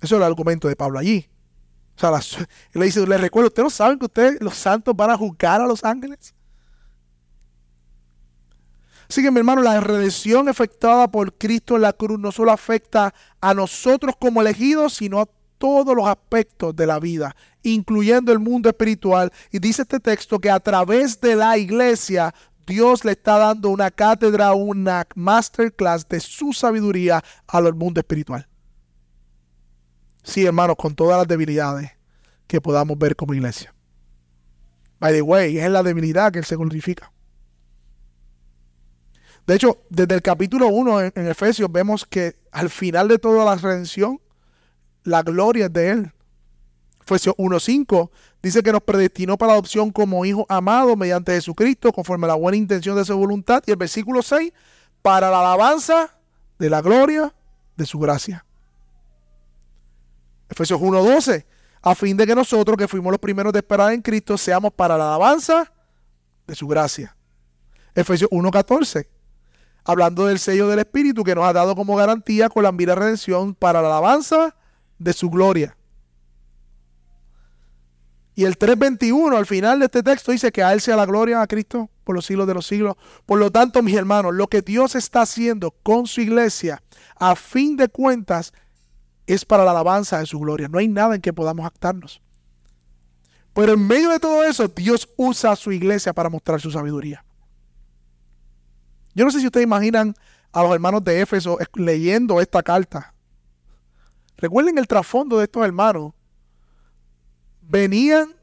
Eso 0.01 0.17
es 0.17 0.21
el 0.21 0.23
argumento 0.23 0.67
de 0.67 0.77
Pablo 0.77 0.99
allí. 0.99 1.31
O 1.97 2.01
sea, 2.01 2.47
le 2.73 2.85
dice, 2.85 3.07
le 3.07 3.19
recuerdo, 3.19 3.49
¿ustedes 3.49 3.65
no 3.65 3.71
saben 3.71 3.99
que 3.99 4.07
ustedes, 4.07 4.41
los 4.41 4.57
santos, 4.57 4.97
van 4.97 5.11
a 5.11 5.17
juzgar 5.17 5.61
a 5.61 5.67
los 5.67 5.85
ángeles? 5.85 6.35
Así 9.09 9.23
que 9.23 9.31
mi 9.31 9.39
hermano, 9.39 9.61
la 9.61 9.79
redención 9.81 10.49
efectuada 10.49 11.07
por 11.11 11.35
Cristo 11.35 11.77
en 11.77 11.83
la 11.83 11.93
cruz 11.93 12.19
no 12.19 12.33
solo 12.33 12.51
afecta 12.51 13.13
a 13.41 13.53
nosotros 13.53 14.15
como 14.19 14.41
elegidos, 14.41 14.95
sino 14.95 15.21
a 15.21 15.29
todos 15.59 15.95
los 15.95 16.09
aspectos 16.09 16.75
de 16.75 16.87
la 16.87 16.99
vida, 16.99 17.37
incluyendo 17.63 18.33
el 18.33 18.39
mundo 18.39 18.71
espiritual. 18.71 19.31
Y 19.51 19.59
dice 19.59 19.83
este 19.83 20.01
texto 20.01 20.39
que 20.39 20.51
a 20.51 20.61
través 20.61 21.21
de 21.21 21.37
la 21.37 21.59
iglesia 21.59 22.35
Dios 22.67 23.05
le 23.05 23.13
está 23.13 23.39
dando 23.39 23.69
una 23.69 23.91
cátedra, 23.91 24.55
una 24.55 25.07
masterclass 25.15 26.09
de 26.09 26.19
su 26.19 26.53
sabiduría 26.53 27.23
al 27.47 27.75
mundo 27.75 28.01
espiritual. 28.01 28.49
Sí, 30.23 30.45
hermanos, 30.45 30.77
con 30.77 30.95
todas 30.95 31.19
las 31.19 31.27
debilidades 31.27 31.91
que 32.47 32.61
podamos 32.61 32.99
ver 32.99 33.17
como 33.17 33.35
iglesia. 33.35 33.75
By 35.01 35.13
the 35.13 35.23
way, 35.23 35.59
es 35.59 35.71
la 35.71 35.83
debilidad 35.83 36.33
que 36.33 36.39
Él 36.39 36.45
se 36.45 36.57
glorifica. 36.57 37.13
De 39.47 39.57
hecho, 39.57 39.79
desde 39.89 40.15
el 40.15 40.23
capítulo 40.23 40.69
1 40.69 41.01
en, 41.01 41.27
Efesios 41.27 41.71
vemos 41.73 42.07
que 42.07 42.37
al 42.53 42.71
final 42.71 43.09
de 43.09 43.19
toda 43.19 43.45
la 43.45 43.57
redención, 43.57 44.21
la 45.03 45.23
gloria 45.23 45.67
es 45.67 45.73
de 45.73 45.91
Él. 45.91 46.13
Efesios 47.03 47.35
1.5 47.37 48.11
dice 48.41 48.63
que 48.63 48.71
nos 48.71 48.83
predestinó 48.83 49.37
para 49.37 49.55
adopción 49.55 49.91
como 49.91 50.25
hijos 50.25 50.45
amados 50.49 50.97
mediante 50.97 51.33
Jesucristo, 51.33 51.93
conforme 51.93 52.27
a 52.27 52.29
la 52.29 52.35
buena 52.37 52.57
intención 52.57 52.95
de 52.95 53.05
su 53.05 53.17
voluntad. 53.17 53.65
Y 53.67 53.73
el 53.73 53.77
versículo 53.77 54.23
6, 54.23 54.53
para 55.03 55.31
la 55.31 55.41
alabanza 55.41 56.17
de 56.61 56.71
la 56.71 56.81
gloria 56.81 57.35
de 57.77 57.87
su 57.87 57.99
gracia. 57.99 58.47
Efesios 60.53 60.79
1:12, 60.81 61.47
a 61.81 61.95
fin 61.95 62.17
de 62.17 62.27
que 62.27 62.35
nosotros 62.35 62.77
que 62.77 62.87
fuimos 62.87 63.11
los 63.11 63.19
primeros 63.19 63.53
de 63.55 63.61
esperar 63.61 63.93
en 63.93 64.03
Cristo 64.03 64.37
seamos 64.37 64.73
para 64.73 64.99
la 64.99 65.07
alabanza 65.09 65.73
de 66.47 66.55
su 66.55 66.69
gracia. 66.69 67.17
Efesios 67.95 68.31
1:14, 68.31 69.09
hablando 69.83 70.27
del 70.27 70.39
sello 70.39 70.69
del 70.69 70.81
Espíritu 70.81 71.25
que 71.25 71.35
nos 71.35 71.45
ha 71.45 71.55
dado 71.55 71.75
como 71.75 71.97
garantía 71.97 72.51
con 72.51 72.65
la 72.65 72.73
mira 72.73 72.95
redención 72.95 73.55
para 73.55 73.81
la 73.81 73.89
alabanza 73.89 74.55
de 74.99 75.13
su 75.15 75.31
gloria. 75.31 75.75
Y 78.35 78.45
el 78.45 78.59
3.21 78.59 79.37
al 79.37 79.47
final 79.47 79.79
de 79.79 79.87
este 79.87 80.03
texto 80.03 80.33
dice 80.33 80.53
que 80.53 80.63
a 80.63 80.73
Él 80.73 80.81
sea 80.81 80.97
la 80.97 81.05
gloria 81.05 81.43
a 81.43 81.47
Cristo 81.47 81.91
por 82.05 82.15
los 82.15 82.25
siglos 82.25 82.47
de 82.47 82.55
los 82.55 82.67
siglos. 82.67 82.97
Por 83.27 83.39
lo 83.39 83.51
tanto, 83.51 83.83
mis 83.83 83.95
hermanos, 83.95 84.35
lo 84.35 84.49
que 84.49 84.63
Dios 84.63 84.95
está 84.95 85.23
haciendo 85.23 85.71
con 85.83 86.07
su 86.07 86.23
iglesia, 86.23 86.83
a 87.17 87.37
fin 87.37 87.77
de 87.77 87.89
cuentas, 87.89 88.55
es 89.27 89.45
para 89.45 89.65
la 89.65 89.71
alabanza 89.71 90.19
de 90.19 90.27
su 90.27 90.39
gloria. 90.39 90.69
No 90.69 90.79
hay 90.79 90.89
nada 90.89 91.15
en 91.15 91.21
que 91.21 91.33
podamos 91.33 91.67
actarnos. 91.67 92.21
Pero 93.55 93.75
en 93.75 93.87
medio 93.87 94.11
de 94.11 94.19
todo 94.19 94.45
eso, 94.45 94.69
Dios 94.69 95.09
usa 95.17 95.53
a 95.53 95.57
su 95.57 95.73
iglesia 95.73 96.13
para 96.13 96.31
mostrar 96.31 96.61
su 96.61 96.71
sabiduría. 96.71 97.25
Yo 99.15 99.25
no 99.25 99.31
sé 99.31 99.41
si 99.41 99.47
ustedes 99.47 99.65
imaginan 99.65 100.15
a 100.53 100.63
los 100.63 100.73
hermanos 100.73 101.05
de 101.05 101.21
Éfeso 101.21 101.59
leyendo 101.75 102.41
esta 102.41 102.63
carta. 102.63 103.15
Recuerden 104.39 104.79
el 104.79 104.87
trasfondo 104.87 105.39
de 105.39 105.45
estos 105.45 105.65
hermanos. 105.65 106.13
Venían 107.61 108.35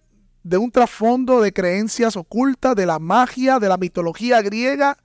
de 0.44 0.58
un 0.58 0.72
trasfondo 0.72 1.42
de 1.42 1.52
creencias 1.52 2.16
ocultas, 2.16 2.76
de 2.76 2.86
la 2.86 3.00
magia, 3.00 3.60
de 3.60 3.68
la 3.68 3.78
mitología 3.78 4.42
griega, 4.42 4.98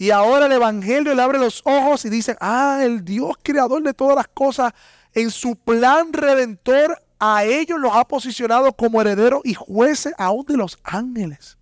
y 0.00 0.12
ahora 0.12 0.46
el 0.46 0.52
Evangelio 0.52 1.14
le 1.14 1.20
abre 1.20 1.38
los 1.38 1.60
ojos 1.66 2.06
y 2.06 2.08
dice, 2.08 2.34
ah, 2.40 2.80
el 2.82 3.04
Dios 3.04 3.34
creador 3.42 3.82
de 3.82 3.92
todas 3.92 4.16
las 4.16 4.28
cosas, 4.28 4.72
en 5.12 5.30
su 5.30 5.56
plan 5.56 6.14
redentor, 6.14 6.98
a 7.18 7.44
ellos 7.44 7.78
los 7.78 7.94
ha 7.94 8.08
posicionado 8.08 8.72
como 8.72 9.02
herederos 9.02 9.42
y 9.44 9.52
jueces 9.52 10.14
aún 10.16 10.46
de 10.46 10.56
los 10.56 10.78
ángeles. 10.84 11.58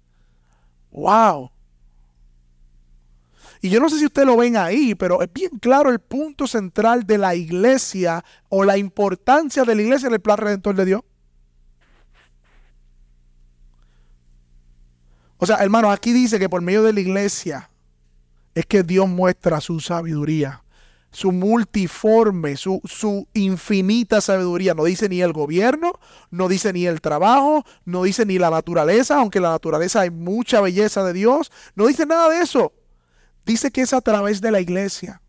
¡Wow! 0.92 1.50
Y 3.61 3.71
yo 3.71 3.80
no 3.80 3.88
sé 3.88 3.99
si 3.99 4.07
ustedes 4.07 4.28
lo 4.28 4.37
ven 4.37 4.57
ahí, 4.57 4.95
pero 4.95 5.21
es 5.21 5.33
bien 5.33 5.59
claro 5.59 5.90
el 5.90 5.99
punto 5.99 6.47
central 6.47 7.04
de 7.04 7.18
la 7.18 7.35
iglesia 7.35 8.25
o 8.49 8.62
la 8.62 8.78
importancia 8.78 9.64
de 9.64 9.75
la 9.75 9.83
iglesia 9.83 10.07
en 10.07 10.14
el 10.14 10.21
plan 10.21 10.38
redentor 10.38 10.76
de 10.76 10.85
Dios. 10.85 11.00
O 15.38 15.45
sea, 15.45 15.57
hermanos, 15.57 15.92
aquí 15.92 16.12
dice 16.12 16.38
que 16.38 16.49
por 16.49 16.62
medio 16.62 16.85
de 16.85 16.92
la 16.92 17.00
iglesia 17.00 17.68
es 18.55 18.67
que 18.67 18.83
Dios 18.83 19.09
muestra 19.09 19.61
su 19.61 19.81
sabiduría, 19.81 20.62
su 21.11 21.33
multiforme, 21.33 22.57
su, 22.57 22.81
su, 22.85 23.26
infinita 23.35 24.21
sabiduría. 24.21 24.75
No 24.75 24.85
dice 24.85 25.09
ni 25.09 25.21
el 25.23 25.33
gobierno, 25.33 25.93
no 26.31 26.49
dice 26.49 26.73
ni 26.73 26.87
el 26.87 27.00
trabajo, 27.00 27.64
no 27.85 28.02
dice 28.02 28.26
ni 28.26 28.38
la 28.38 28.50
naturaleza, 28.50 29.17
aunque 29.17 29.38
en 29.38 29.45
la 29.45 29.50
naturaleza 29.50 30.00
hay 30.00 30.11
mucha 30.11 30.61
belleza 30.61 31.05
de 31.05 31.12
Dios. 31.12 31.50
No 31.75 31.87
dice 31.87 32.07
nada 32.07 32.28
de 32.31 32.40
eso. 32.40 32.73
Dice 33.47 33.71
que 33.71 33.83
es 33.83 33.93
a 33.93 34.00
través 34.00 34.40
de 34.40 34.50
la 34.50 34.61
iglesia. 34.61 35.23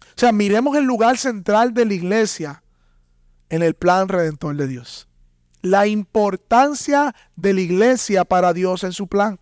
O 0.00 0.20
sea, 0.20 0.32
miremos 0.32 0.76
el 0.76 0.84
lugar 0.84 1.18
central 1.18 1.74
de 1.74 1.84
la 1.84 1.94
iglesia 1.94 2.62
en 3.50 3.62
el 3.62 3.74
plan 3.74 4.08
redentor 4.08 4.56
de 4.56 4.66
Dios. 4.66 5.08
La 5.62 5.86
importancia 5.86 7.14
de 7.36 7.54
la 7.54 7.60
iglesia 7.60 8.24
para 8.24 8.52
Dios 8.52 8.84
en 8.84 8.92
su 8.92 9.06
plan, 9.08 9.38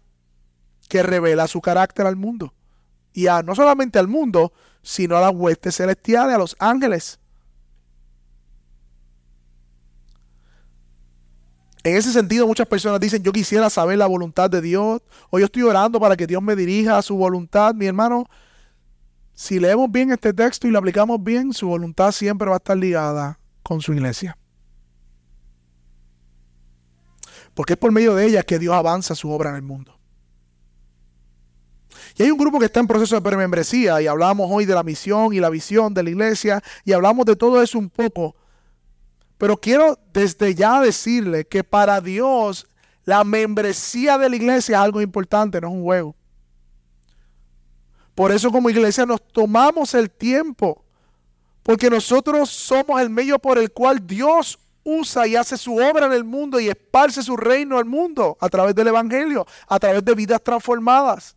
que 0.89 1.03
revela 1.03 1.47
su 1.47 1.61
carácter 1.61 2.07
al 2.07 2.17
mundo. 2.17 2.55
Y 3.13 3.29
a, 3.29 3.43
no 3.43 3.55
solamente 3.55 3.99
al 3.99 4.09
mundo, 4.09 4.53
sino 4.83 5.17
a 5.17 5.21
las 5.21 5.33
huestes 5.35 5.77
celestiales, 5.77 6.35
a 6.35 6.39
los 6.39 6.57
ángeles. 6.59 7.19
En 11.83 11.97
ese 11.97 12.13
sentido, 12.13 12.47
muchas 12.47 12.67
personas 12.67 13.01
dicen, 13.01 13.23
yo 13.23 13.33
quisiera 13.33 13.71
saber 13.71 13.97
la 13.99 14.07
voluntad 14.07 14.51
de 14.51 14.61
Dios, 14.61 15.03
o 15.31 15.39
yo 15.39 15.45
estoy 15.45 15.63
orando 15.63 16.01
para 16.01 16.17
que 16.17 16.27
Dios 16.27 16.43
me 16.43 16.57
dirija 16.57 16.99
a 16.99 17.03
su 17.03 17.17
voluntad. 17.17 17.75
Mi 17.75 17.87
hermano, 17.87 18.27
si 19.35 19.61
leemos 19.61 19.91
bien 19.91 20.11
este 20.11 20.33
texto 20.33 20.67
y 20.67 20.71
lo 20.71 20.79
aplicamos 20.79 21.23
bien, 21.23 21.53
su 21.53 21.69
voluntad 21.69 22.11
siempre 22.11 22.49
va 22.49 22.55
a 22.55 22.57
estar 22.57 22.77
ligada 22.77 23.39
con 23.63 23.81
su 23.81 23.93
iglesia. 23.93 24.37
Porque 27.55 27.75
es 27.75 27.79
por 27.79 27.93
medio 27.93 28.15
de 28.15 28.27
ella 28.27 28.43
que 28.43 28.59
Dios 28.59 28.75
avanza 28.75 29.15
su 29.15 29.31
obra 29.31 29.51
en 29.51 29.57
el 29.57 29.63
mundo. 29.63 29.96
Y 32.17 32.23
hay 32.23 32.31
un 32.31 32.39
grupo 32.39 32.59
que 32.59 32.67
está 32.67 32.81
en 32.81 32.87
proceso 32.87 33.15
de 33.15 33.23
premembresía 33.23 34.01
y 34.01 34.07
hablamos 34.07 34.49
hoy 34.51 34.65
de 34.65 34.75
la 34.75 34.83
misión 34.83 35.33
y 35.33 35.41
la 35.41 35.51
visión 35.51 35.95
de 35.95 36.03
la 36.03 36.11
iglesia 36.11 36.63
y 36.85 36.93
hablamos 36.93 37.27
de 37.27 37.37
todo 37.37 37.63
eso 37.63 37.79
un 37.79 37.91
poco. 37.91 38.35
Pero 39.39 39.57
quiero 39.59 39.99
desde 40.13 40.55
ya 40.55 40.81
decirle 40.81 41.47
que 41.47 41.63
para 41.63 42.01
Dios 42.01 42.67
la 43.05 43.23
membresía 43.23 44.19
de 44.19 44.29
la 44.29 44.37
iglesia 44.37 44.77
es 44.77 44.83
algo 44.83 45.01
importante, 45.01 45.61
no 45.61 45.69
es 45.69 45.75
un 45.75 45.83
juego. 45.83 46.17
Por 48.15 48.33
eso 48.33 48.51
como 48.51 48.71
iglesia 48.71 49.05
nos 49.05 49.27
tomamos 49.29 49.95
el 49.95 50.11
tiempo, 50.11 50.83
porque 51.63 51.91
nosotros 51.91 52.49
somos 52.49 53.01
el 53.01 53.11
medio 53.11 53.39
por 53.39 53.59
el 53.59 53.71
cual 53.73 54.07
Dios 54.07 54.59
usa 54.87 55.27
y 55.27 55.37
hace 55.37 55.59
su 55.59 55.77
obra 55.77 56.07
en 56.07 56.13
el 56.13 56.25
mundo 56.25 56.59
y 56.59 56.69
esparce 56.69 57.23
su 57.23 57.37
reino 57.37 57.77
al 57.77 57.85
mundo 57.85 58.39
a 58.41 58.49
través 58.49 58.75
del 58.75 58.89
Evangelio, 58.89 59.47
a 59.69 59.79
través 59.79 60.05
de 60.05 60.15
vidas 60.15 60.43
transformadas. 60.43 61.37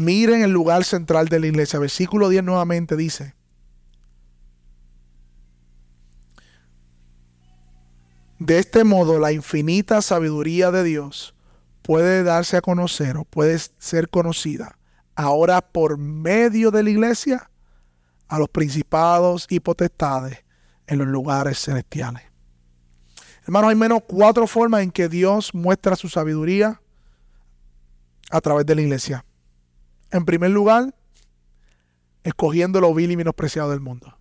Miren 0.00 0.40
el 0.40 0.50
lugar 0.50 0.84
central 0.84 1.28
de 1.28 1.38
la 1.38 1.46
iglesia. 1.48 1.78
Versículo 1.78 2.30
10 2.30 2.42
nuevamente 2.42 2.96
dice, 2.96 3.34
De 8.38 8.58
este 8.58 8.82
modo, 8.84 9.18
la 9.18 9.32
infinita 9.32 10.00
sabiduría 10.00 10.70
de 10.70 10.84
Dios 10.84 11.34
puede 11.82 12.22
darse 12.22 12.56
a 12.56 12.62
conocer 12.62 13.18
o 13.18 13.26
puede 13.26 13.58
ser 13.58 14.08
conocida 14.08 14.78
ahora 15.16 15.60
por 15.60 15.98
medio 15.98 16.70
de 16.70 16.82
la 16.82 16.88
iglesia 16.88 17.50
a 18.26 18.38
los 18.38 18.48
principados 18.48 19.46
y 19.50 19.60
potestades 19.60 20.38
en 20.86 21.00
los 21.00 21.08
lugares 21.08 21.58
celestiales. 21.58 22.22
Hermanos, 23.42 23.68
hay 23.68 23.76
menos 23.76 24.00
cuatro 24.06 24.46
formas 24.46 24.80
en 24.80 24.92
que 24.92 25.10
Dios 25.10 25.54
muestra 25.54 25.94
su 25.94 26.08
sabiduría 26.08 26.80
a 28.30 28.40
través 28.40 28.64
de 28.64 28.74
la 28.74 28.80
iglesia. 28.80 29.26
En 30.10 30.24
primer 30.24 30.50
lugar, 30.50 30.94
escogiendo 32.22 32.80
lo 32.80 32.92
vil 32.94 33.10
y 33.10 33.16
menospreciado 33.16 33.70
del 33.70 33.80
mundo. 33.80 34.16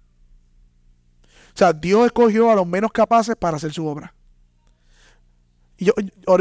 O 1.54 1.58
sea, 1.60 1.73
Dios 1.73 2.06
escogió 2.06 2.52
a 2.52 2.56
los 2.56 2.67
menos 2.67 2.91
capaces 2.91 3.36
para 3.36 3.58
hacer 3.58 3.73
su 3.73 3.86
obra. 3.86 4.13
Y 5.78 5.86
yo, 5.86 5.93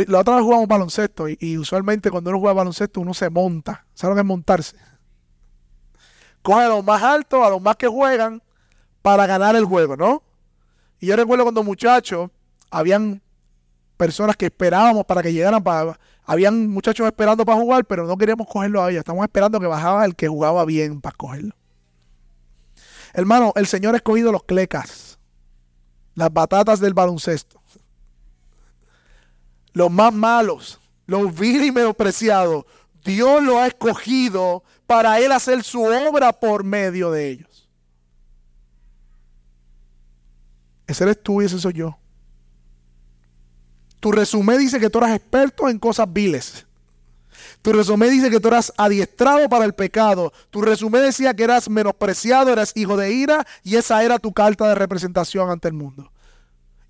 la 0.09 0.19
otra 0.19 0.35
vez 0.35 0.45
jugamos 0.45 0.67
baloncesto 0.67 1.27
y, 1.29 1.57
usualmente 1.59 2.11
cuando 2.11 2.31
uno 2.31 2.41
juega 2.41 2.55
baloncesto 2.55 3.01
uno 3.01 3.15
se 3.15 3.31
monta. 3.31 3.87
¿Saben 3.95 4.17
qué 4.17 4.21
es 4.21 4.27
montarse? 4.27 4.77
Coge 6.43 6.63
a 6.63 6.69
los 6.69 6.85
más 6.85 7.03
altos, 7.03 7.47
a 7.47 7.51
los 7.51 7.61
más 7.61 7.77
que 7.77 7.87
juegan 7.87 8.43
para 9.01 9.27
ganar 9.27 9.55
el 9.55 9.65
juego, 9.65 9.97
¿no? 9.97 10.23
Y 11.01 11.07
yo 11.07 11.17
recuerdo 11.17 11.45
cuando 11.45 11.63
muchachos, 11.63 12.31
habían 12.71 13.23
personas 13.99 14.35
que 14.37 14.47
esperábamos 14.47 15.05
para 15.05 15.23
que 15.23 15.33
llegaran 15.33 15.63
para... 15.63 16.01
Habían 16.25 16.69
muchachos 16.69 17.07
esperando 17.07 17.45
para 17.45 17.61
jugar, 17.61 17.85
pero 17.85 18.07
no 18.07 18.17
queríamos 18.17 18.47
cogerlo 18.47 18.83
a 18.83 18.91
ellos. 18.91 19.01
Estamos 19.01 19.23
esperando 19.25 19.61
que 19.61 19.67
bajaba 19.67 20.07
el 20.07 20.17
que 20.17 20.29
jugaba 20.29 20.65
bien 20.65 21.03
para 21.03 21.17
cogerlo. 21.17 21.55
Hermano, 23.13 23.53
el 23.57 23.67
Señor 23.67 23.95
ha 23.95 23.99
escogido 23.99 24.33
los 24.33 24.45
clecas 24.45 25.09
las 26.19 26.33
batatas 26.33 26.81
del 26.81 26.95
baloncesto. 26.95 27.63
Los 29.73 29.89
más 29.89 30.13
malos, 30.13 30.81
los 31.07 31.33
vil 31.33 31.63
y 31.63 31.71
menospreciados, 31.71 32.65
Dios 33.05 33.41
lo 33.45 33.61
ha 33.61 33.69
escogido 33.69 34.65
para 34.85 35.21
Él 35.21 35.31
hacer 35.31 35.63
su 35.63 35.81
obra 35.81 36.33
por 36.33 36.65
medio 36.65 37.13
de 37.13 37.31
ellos. 37.31 37.69
Ese 40.89 41.05
eres 41.05 41.23
tú 41.23 41.41
y 41.41 41.45
ese 41.45 41.61
soy 41.61 41.75
yo. 41.75 41.97
Tu 44.01 44.13
resumen 44.13 44.59
dice 44.59 44.79
que 44.79 44.91
tú 44.91 44.99
eras 44.99 45.17
experto 45.17 45.69
en 45.69 45.79
cosas 45.79 46.13
viles. 46.13 46.67
Tu 47.63 47.73
resumen 47.73 48.11
dice 48.11 48.31
que 48.31 48.41
tú 48.41 48.49
eras 48.49 48.73
adiestrado 48.77 49.49
para 49.49 49.65
el 49.65 49.75
pecado. 49.75 50.33
Tu 50.51 50.63
resumen 50.63 51.03
decía 51.03 51.35
que 51.35 51.45
eras 51.45 51.69
menospreciado, 51.69 52.53
eras 52.53 52.73
hijo 52.77 52.97
de 52.97 53.13
ira 53.13 53.47
y 53.65 53.77
esa 53.77 54.03
era 54.03 54.19
tu 54.19 54.33
carta 54.33 54.69
de 54.69 54.75
representación 54.75 55.51
ante 55.51 55.69
el 55.69 55.75
mundo. 55.75 56.13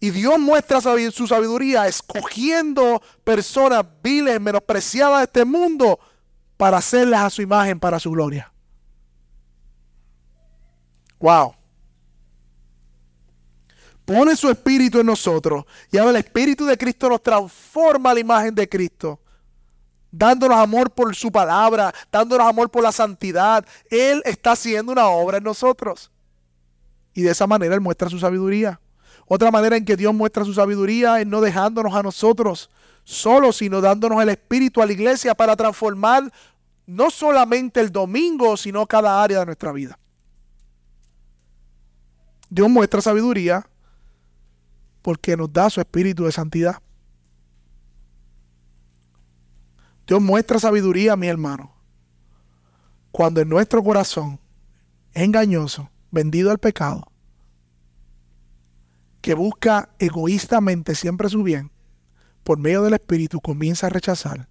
Y 0.01 0.11
Dios 0.11 0.38
muestra 0.38 0.81
su 0.81 1.27
sabiduría 1.27 1.88
escogiendo 1.88 3.03
personas 3.25 3.85
viles, 4.03 4.40
menospreciadas 4.40 5.18
de 5.18 5.25
este 5.25 5.44
mundo 5.44 5.99
para 6.57 6.77
hacerlas 6.79 7.23
a 7.23 7.31
su 7.31 7.42
imagen, 7.42 7.81
para 7.81 7.99
su 7.99 8.11
gloria. 8.11 8.53
Wow. 11.18 11.58
Pone 14.09 14.35
su 14.37 14.49
espíritu 14.49 15.01
en 15.01 15.07
nosotros 15.07 15.66
y 15.92 15.99
ahora 15.99 16.12
el 16.12 16.25
espíritu 16.25 16.64
de 16.64 16.79
Cristo 16.79 17.11
nos 17.11 17.23
transforma 17.23 18.09
a 18.09 18.14
la 18.14 18.21
imagen 18.21 18.55
de 18.55 18.66
Cristo 18.66 19.21
dándonos 20.11 20.57
amor 20.57 20.90
por 20.90 21.14
su 21.14 21.31
palabra, 21.31 21.92
dándonos 22.11 22.47
amor 22.47 22.71
por 22.71 22.83
la 22.83 22.90
santidad. 22.90 23.66
Él 23.90 24.23
está 24.25 24.53
haciendo 24.53 24.92
una 24.92 25.09
obra 25.09 25.37
en 25.37 25.44
nosotros. 25.44 26.11
Y 27.12 27.21
de 27.21 27.33
esa 27.33 27.47
manera 27.47 27.75
Él 27.75 27.83
muestra 27.83 28.09
su 28.09 28.18
sabiduría. 28.18 28.81
Otra 29.27 29.51
manera 29.51 29.77
en 29.77 29.85
que 29.85 29.94
Dios 29.94 30.14
muestra 30.14 30.42
su 30.42 30.55
sabiduría 30.55 31.21
es 31.21 31.27
no 31.27 31.42
dejándonos 31.42 31.94
a 31.94 32.03
nosotros 32.03 32.71
solos, 33.05 33.59
sino 33.59 33.83
dándonos 33.83 34.23
el 34.23 34.31
Espíritu 34.31 34.81
a 34.81 34.87
la 34.87 34.92
iglesia 34.94 35.35
para 35.35 35.55
transformar 35.55 36.33
no 36.87 37.11
solamente 37.11 37.81
el 37.81 37.92
domingo, 37.92 38.57
sino 38.57 38.87
cada 38.87 39.23
área 39.23 39.40
de 39.40 39.44
nuestra 39.44 39.71
vida. 39.71 39.99
Dios 42.49 42.71
muestra 42.71 43.03
sabiduría 43.03 43.66
porque 45.09 45.38
nos 45.38 45.51
da 45.51 45.71
su 45.71 45.81
espíritu 45.81 46.27
de 46.27 46.33
santidad. 46.33 46.83
Dios 50.07 50.21
muestra 50.21 50.59
sabiduría, 50.59 51.16
mi 51.16 51.29
hermano, 51.29 51.73
cuando 53.11 53.40
en 53.40 53.49
nuestro 53.49 53.83
corazón 53.83 54.38
es 55.14 55.23
engañoso, 55.23 55.88
vendido 56.11 56.51
al 56.51 56.59
pecado, 56.59 57.11
que 59.23 59.33
busca 59.33 59.88
egoístamente 59.99 60.94
siempre 60.94 61.31
su 61.31 61.42
bien, 61.42 61.73
por 62.44 62.59
medio 62.59 62.83
del 62.83 62.92
Espíritu 62.92 63.40
comienza 63.40 63.87
a 63.87 63.90
rechazar 63.90 64.47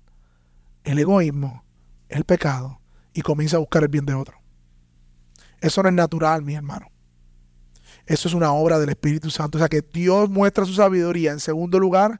el 0.85 0.97
egoísmo, 0.97 1.63
el 2.09 2.23
pecado, 2.23 2.81
y 3.13 3.21
comienza 3.21 3.57
a 3.57 3.59
buscar 3.59 3.83
el 3.83 3.89
bien 3.89 4.07
de 4.07 4.15
otro. 4.15 4.39
Eso 5.61 5.83
no 5.83 5.89
es 5.89 5.95
natural, 5.95 6.41
mi 6.41 6.55
hermano. 6.55 6.87
Eso 8.07 8.27
es 8.27 8.33
una 8.33 8.51
obra 8.51 8.79
del 8.79 8.89
Espíritu 8.89 9.29
Santo. 9.29 9.57
O 9.57 9.59
sea 9.59 9.69
que 9.69 9.81
Dios 9.81 10.29
muestra 10.29 10.65
su 10.65 10.73
sabiduría 10.73 11.31
en 11.31 11.39
segundo 11.39 11.77
lugar 11.77 12.19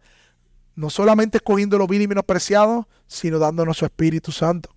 no 0.77 0.91
solamente 0.91 1.37
escogiendo 1.37 1.77
lo 1.79 1.87
vil 1.87 2.03
y 2.03 2.07
menospreciado, 2.07 2.87
sino 3.07 3.39
dándonos 3.39 3.77
su 3.77 3.85
Espíritu 3.85 4.31
Santo. 4.31 4.69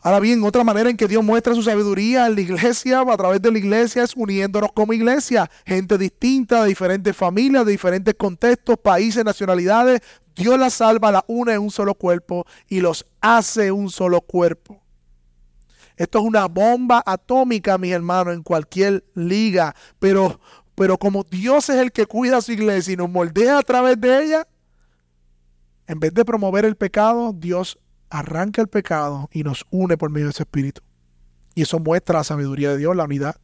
Ahora 0.00 0.20
bien, 0.20 0.44
otra 0.44 0.62
manera 0.62 0.88
en 0.88 0.96
que 0.96 1.08
Dios 1.08 1.24
muestra 1.24 1.54
su 1.54 1.62
sabiduría 1.62 2.26
en 2.26 2.36
la 2.36 2.40
iglesia, 2.40 3.00
a 3.00 3.16
través 3.16 3.42
de 3.42 3.50
la 3.50 3.58
iglesia, 3.58 4.04
es 4.04 4.14
uniéndonos 4.14 4.70
como 4.72 4.92
iglesia. 4.92 5.50
Gente 5.66 5.98
distinta, 5.98 6.62
de 6.62 6.68
diferentes 6.68 7.16
familias, 7.16 7.66
de 7.66 7.72
diferentes 7.72 8.14
contextos, 8.14 8.78
países, 8.78 9.24
nacionalidades. 9.24 10.00
Dios 10.36 10.58
las 10.58 10.74
salva, 10.74 11.10
las 11.10 11.24
une 11.26 11.54
en 11.54 11.60
un 11.60 11.70
solo 11.70 11.94
cuerpo 11.94 12.46
y 12.68 12.80
los 12.80 13.04
hace 13.20 13.72
un 13.72 13.90
solo 13.90 14.20
cuerpo. 14.20 14.83
Esto 15.96 16.18
es 16.18 16.24
una 16.24 16.46
bomba 16.46 17.02
atómica, 17.06 17.78
mis 17.78 17.92
hermanos, 17.92 18.34
en 18.34 18.42
cualquier 18.42 19.04
liga. 19.14 19.74
Pero, 19.98 20.40
pero 20.74 20.98
como 20.98 21.22
Dios 21.22 21.68
es 21.68 21.76
el 21.76 21.92
que 21.92 22.06
cuida 22.06 22.38
a 22.38 22.42
su 22.42 22.52
iglesia 22.52 22.94
y 22.94 22.96
nos 22.96 23.10
moldea 23.10 23.58
a 23.58 23.62
través 23.62 24.00
de 24.00 24.24
ella, 24.24 24.48
en 25.86 26.00
vez 26.00 26.12
de 26.14 26.24
promover 26.24 26.64
el 26.64 26.76
pecado, 26.76 27.32
Dios 27.32 27.78
arranca 28.10 28.60
el 28.60 28.68
pecado 28.68 29.28
y 29.32 29.42
nos 29.42 29.66
une 29.70 29.96
por 29.96 30.10
medio 30.10 30.26
de 30.26 30.30
ese 30.30 30.42
espíritu. 30.42 30.82
Y 31.54 31.62
eso 31.62 31.78
muestra 31.78 32.18
la 32.18 32.24
sabiduría 32.24 32.70
de 32.70 32.78
Dios, 32.78 32.96
la 32.96 33.04
unidad. 33.04 33.36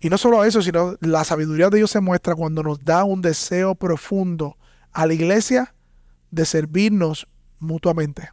Y 0.00 0.08
no 0.10 0.18
solo 0.18 0.44
eso, 0.44 0.62
sino 0.62 0.96
la 1.00 1.24
sabiduría 1.24 1.70
de 1.70 1.78
Dios 1.78 1.90
se 1.90 2.00
muestra 2.00 2.36
cuando 2.36 2.62
nos 2.62 2.84
da 2.84 3.02
un 3.02 3.20
deseo 3.20 3.74
profundo 3.74 4.56
a 4.92 5.06
la 5.06 5.14
iglesia 5.14 5.74
de 6.30 6.44
servirnos 6.44 7.26
mutuamente. 7.58 8.30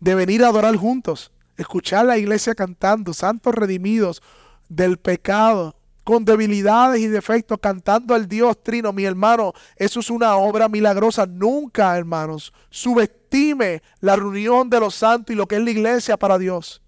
De 0.00 0.14
venir 0.14 0.44
a 0.44 0.48
adorar 0.48 0.76
juntos, 0.76 1.32
escuchar 1.56 2.06
la 2.06 2.18
iglesia 2.18 2.54
cantando, 2.54 3.12
santos 3.14 3.54
redimidos 3.54 4.22
del 4.68 4.98
pecado, 4.98 5.76
con 6.04 6.24
debilidades 6.24 7.00
y 7.00 7.08
defectos, 7.08 7.58
cantando 7.60 8.14
al 8.14 8.28
Dios 8.28 8.62
Trino, 8.62 8.92
mi 8.92 9.04
hermano, 9.04 9.52
eso 9.74 10.00
es 10.00 10.08
una 10.08 10.36
obra 10.36 10.68
milagrosa. 10.68 11.26
Nunca, 11.26 11.96
hermanos, 11.96 12.52
subestime 12.70 13.82
la 14.00 14.14
reunión 14.14 14.70
de 14.70 14.78
los 14.78 14.94
santos 14.94 15.34
y 15.34 15.36
lo 15.36 15.46
que 15.46 15.56
es 15.56 15.62
la 15.62 15.70
iglesia 15.70 16.16
para 16.16 16.38
Dios 16.38 16.80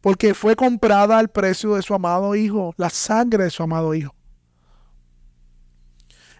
porque 0.00 0.34
fue 0.34 0.56
comprada 0.56 1.18
al 1.18 1.28
precio 1.28 1.74
de 1.74 1.82
su 1.82 1.94
amado 1.94 2.34
Hijo, 2.34 2.74
la 2.76 2.90
sangre 2.90 3.44
de 3.44 3.50
su 3.50 3.62
amado 3.62 3.94
Hijo. 3.94 4.14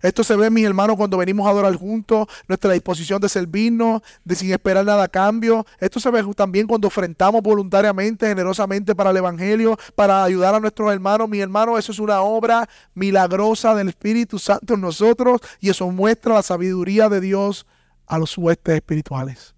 Esto 0.03 0.25
se 0.25 0.35
ve, 0.37 0.51
mis 0.51 0.65
hermanos, 0.65 0.97
cuando 0.97 1.17
venimos 1.19 1.47
a 1.47 1.51
adorar 1.51 1.75
juntos, 1.77 2.27
nuestra 2.49 2.73
disposición 2.73 3.21
de 3.21 3.29
servirnos, 3.29 4.03
de 4.25 4.35
sin 4.35 4.51
esperar 4.53 4.85
nada 4.85 5.05
a 5.05 5.09
cambio. 5.09 5.67
Esto 5.79 6.01
se 6.01 6.11
ve 6.11 6.25
también 6.35 6.67
cuando 6.67 6.89
enfrentamos 6.89 7.43
voluntariamente, 7.43 8.27
generosamente 8.27 8.95
para 8.95 9.11
el 9.11 9.17
Evangelio, 9.19 9.79
para 9.95 10.25
ayudar 10.25 10.55
a 10.55 10.61
nuestros 10.61 10.93
hermanos. 10.93 11.29
Mi 11.29 11.41
hermano, 11.41 11.77
eso 11.77 11.93
es 11.93 11.99
una 11.99 12.21
obra 12.23 12.69
milagrosa 12.95 13.75
del 13.75 13.89
Espíritu 13.89 14.39
Santo 14.39 14.75
en 14.75 14.81
nosotros 14.81 15.41
y 15.61 15.69
eso 15.69 15.91
muestra 15.91 16.35
la 16.35 16.43
sabiduría 16.43 17.09
de 17.09 17.21
Dios 17.21 17.67
a 18.07 18.19
los 18.19 18.37
huestes 18.39 18.75
espirituales. 18.75 19.55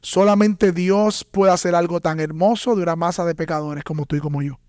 Solamente 0.00 0.70
Dios 0.70 1.24
puede 1.24 1.52
hacer 1.52 1.74
algo 1.74 2.00
tan 2.00 2.20
hermoso 2.20 2.76
de 2.76 2.82
una 2.82 2.94
masa 2.94 3.24
de 3.24 3.34
pecadores 3.34 3.82
como 3.82 4.06
tú 4.06 4.14
y 4.14 4.20
como 4.20 4.40
yo. 4.42 4.60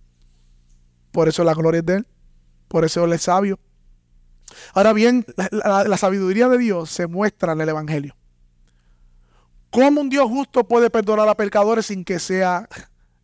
Por 1.11 1.27
eso 1.27 1.43
la 1.43 1.53
gloria 1.53 1.79
es 1.79 1.85
de 1.85 1.95
Él. 1.97 2.07
Por 2.67 2.85
eso 2.85 3.05
Él 3.05 3.13
es 3.13 3.23
sabio. 3.23 3.59
Ahora 4.73 4.93
bien, 4.93 5.25
la, 5.51 5.97
sabiduría 5.97 6.47
de 6.47 6.57
Dios 6.57 6.89
se 6.89 7.07
muestra 7.07 7.53
en 7.53 7.61
el 7.61 7.69
Evangelio. 7.69 8.15
¿Cómo 9.69 10.01
un 10.01 10.09
Dios 10.09 10.27
justo 10.27 10.63
puede 10.63 10.89
perdonar 10.89 11.27
a 11.27 11.35
pecadores 11.35 11.87
sin 11.87 12.03
que 12.05 12.19
sea 12.19 12.67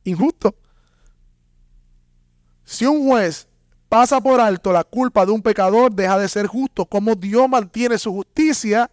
injusto? 0.04 0.56
Si 2.66 2.86
un 2.86 3.08
juez 3.08 3.48
pasa 3.88 4.20
por 4.20 4.42
alto 4.42 4.72
la 4.72 4.84
culpa 4.84 5.26
de 5.26 5.32
un 5.32 5.42
pecador, 5.42 5.92
deja 5.92 6.18
de 6.18 6.28
ser 6.28 6.48
justo. 6.48 6.86
¿Cómo 6.86 7.16
Dios 7.16 7.48
mantiene 7.48 7.98
su 7.98 8.12
justicia 8.12 8.90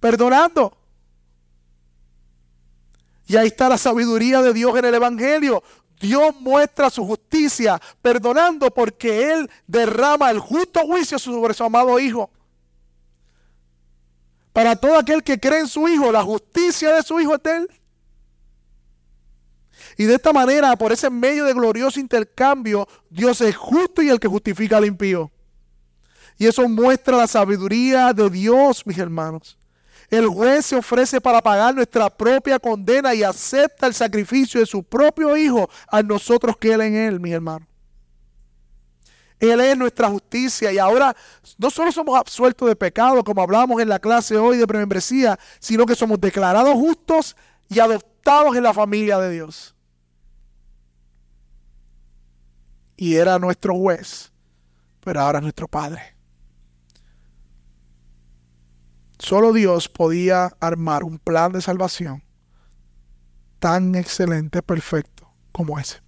perdonando? 0.00 0.76
Y 3.26 3.36
ahí 3.36 3.46
está 3.46 3.68
la 3.68 3.78
sabiduría 3.78 4.42
de 4.42 4.52
Dios 4.52 4.76
en 4.76 4.84
el 4.84 4.94
Evangelio. 4.94 5.62
Dios 6.00 6.34
muestra 6.40 6.90
su 6.90 7.04
justicia 7.06 7.80
perdonando 8.02 8.70
porque 8.70 9.32
Él 9.32 9.50
derrama 9.66 10.30
el 10.30 10.38
justo 10.38 10.80
juicio 10.80 11.18
sobre 11.18 11.54
su 11.54 11.64
amado 11.64 11.98
Hijo. 11.98 12.30
Para 14.52 14.76
todo 14.76 14.98
aquel 14.98 15.22
que 15.22 15.40
cree 15.40 15.60
en 15.60 15.68
su 15.68 15.88
Hijo, 15.88 16.12
la 16.12 16.22
justicia 16.22 16.94
de 16.94 17.02
su 17.02 17.18
Hijo 17.18 17.34
es 17.34 17.40
Él. 17.44 17.68
Y 19.96 20.04
de 20.04 20.14
esta 20.14 20.32
manera, 20.32 20.76
por 20.76 20.92
ese 20.92 21.10
medio 21.10 21.44
de 21.44 21.54
glorioso 21.54 22.00
intercambio, 22.00 22.88
Dios 23.10 23.40
es 23.40 23.56
justo 23.56 24.02
y 24.02 24.08
el 24.08 24.20
que 24.20 24.28
justifica 24.28 24.76
al 24.76 24.86
impío. 24.86 25.30
Y 26.36 26.46
eso 26.46 26.68
muestra 26.68 27.16
la 27.16 27.26
sabiduría 27.26 28.12
de 28.12 28.28
Dios, 28.28 28.86
mis 28.86 28.98
hermanos. 28.98 29.56
El 30.14 30.28
juez 30.28 30.66
se 30.66 30.76
ofrece 30.76 31.20
para 31.20 31.42
pagar 31.42 31.74
nuestra 31.74 32.08
propia 32.08 32.60
condena 32.60 33.12
y 33.16 33.24
acepta 33.24 33.88
el 33.88 33.94
sacrificio 33.94 34.60
de 34.60 34.66
su 34.66 34.84
propio 34.84 35.36
Hijo 35.36 35.68
a 35.88 36.04
nosotros 36.04 36.56
que 36.56 36.72
Él 36.72 36.82
en 36.82 36.94
Él, 36.94 37.18
mi 37.18 37.32
hermano. 37.32 37.66
Él 39.40 39.58
es 39.60 39.76
nuestra 39.76 40.08
justicia 40.08 40.72
y 40.72 40.78
ahora 40.78 41.16
no 41.58 41.68
solo 41.68 41.90
somos 41.90 42.16
absueltos 42.16 42.68
de 42.68 42.76
pecado, 42.76 43.24
como 43.24 43.42
hablamos 43.42 43.82
en 43.82 43.88
la 43.88 43.98
clase 43.98 44.36
hoy 44.36 44.56
de 44.56 44.68
premembresía, 44.68 45.36
sino 45.58 45.84
que 45.84 45.96
somos 45.96 46.20
declarados 46.20 46.74
justos 46.74 47.36
y 47.68 47.80
adoptados 47.80 48.54
en 48.54 48.62
la 48.62 48.72
familia 48.72 49.18
de 49.18 49.32
Dios. 49.32 49.74
Y 52.96 53.16
era 53.16 53.40
nuestro 53.40 53.74
juez, 53.74 54.32
pero 55.00 55.22
ahora 55.22 55.40
es 55.40 55.42
nuestro 55.42 55.66
Padre. 55.66 56.13
Solo 59.24 59.54
Dios 59.54 59.88
podía 59.88 60.54
armar 60.60 61.02
un 61.02 61.18
plan 61.18 61.50
de 61.50 61.62
salvación 61.62 62.22
tan 63.58 63.94
excelente, 63.94 64.60
perfecto 64.60 65.26
como 65.50 65.78
ese. 65.78 66.02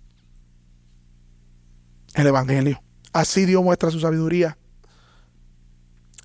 El 2.12 2.26
Evangelio. 2.26 2.83
Así 3.14 3.46
Dios 3.46 3.64
muestra 3.64 3.90
su 3.90 4.00
sabiduría 4.00 4.59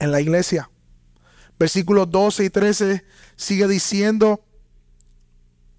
en 0.01 0.11
la 0.11 0.19
iglesia. 0.19 0.69
Versículos 1.57 2.11
12 2.11 2.43
y 2.43 2.49
13 2.49 3.05
sigue 3.37 3.69
diciendo, 3.69 4.43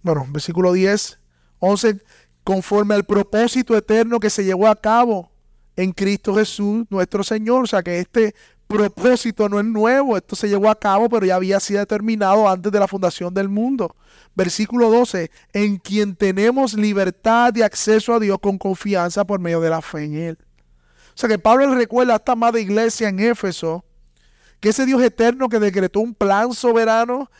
bueno, 0.00 0.26
versículo 0.30 0.72
10, 0.72 1.20
11, 1.58 2.02
conforme 2.42 2.94
al 2.94 3.04
propósito 3.04 3.76
eterno 3.76 4.18
que 4.18 4.30
se 4.30 4.46
llevó 4.46 4.66
a 4.66 4.80
cabo 4.80 5.30
en 5.76 5.92
Cristo 5.92 6.34
Jesús, 6.34 6.86
nuestro 6.88 7.22
Señor. 7.22 7.64
O 7.64 7.66
sea 7.66 7.82
que 7.82 7.98
este 7.98 8.34
propósito 8.72 9.48
no 9.48 9.60
es 9.60 9.64
nuevo, 9.64 10.16
esto 10.16 10.34
se 10.34 10.48
llevó 10.48 10.70
a 10.70 10.78
cabo, 10.78 11.08
pero 11.08 11.26
ya 11.26 11.36
había 11.36 11.60
sido 11.60 11.80
determinado 11.80 12.48
antes 12.48 12.72
de 12.72 12.80
la 12.80 12.88
fundación 12.88 13.32
del 13.32 13.48
mundo. 13.48 13.94
Versículo 14.34 14.90
12, 14.90 15.30
en 15.52 15.76
quien 15.76 16.16
tenemos 16.16 16.74
libertad 16.74 17.52
de 17.52 17.64
acceso 17.64 18.14
a 18.14 18.20
Dios 18.20 18.38
con 18.40 18.58
confianza 18.58 19.24
por 19.24 19.40
medio 19.40 19.60
de 19.60 19.70
la 19.70 19.82
fe 19.82 20.04
en 20.04 20.14
Él. 20.16 20.38
O 21.14 21.16
sea 21.16 21.28
que 21.28 21.38
Pablo 21.38 21.74
recuerda 21.74 22.14
a 22.14 22.16
esta 22.16 22.32
amada 22.32 22.58
iglesia 22.58 23.08
en 23.08 23.20
Éfeso 23.20 23.84
que 24.60 24.70
ese 24.70 24.86
Dios 24.86 25.02
eterno 25.02 25.48
que 25.48 25.58
decretó 25.58 26.00
un 26.00 26.14
plan 26.14 26.54
soberano 26.54 27.30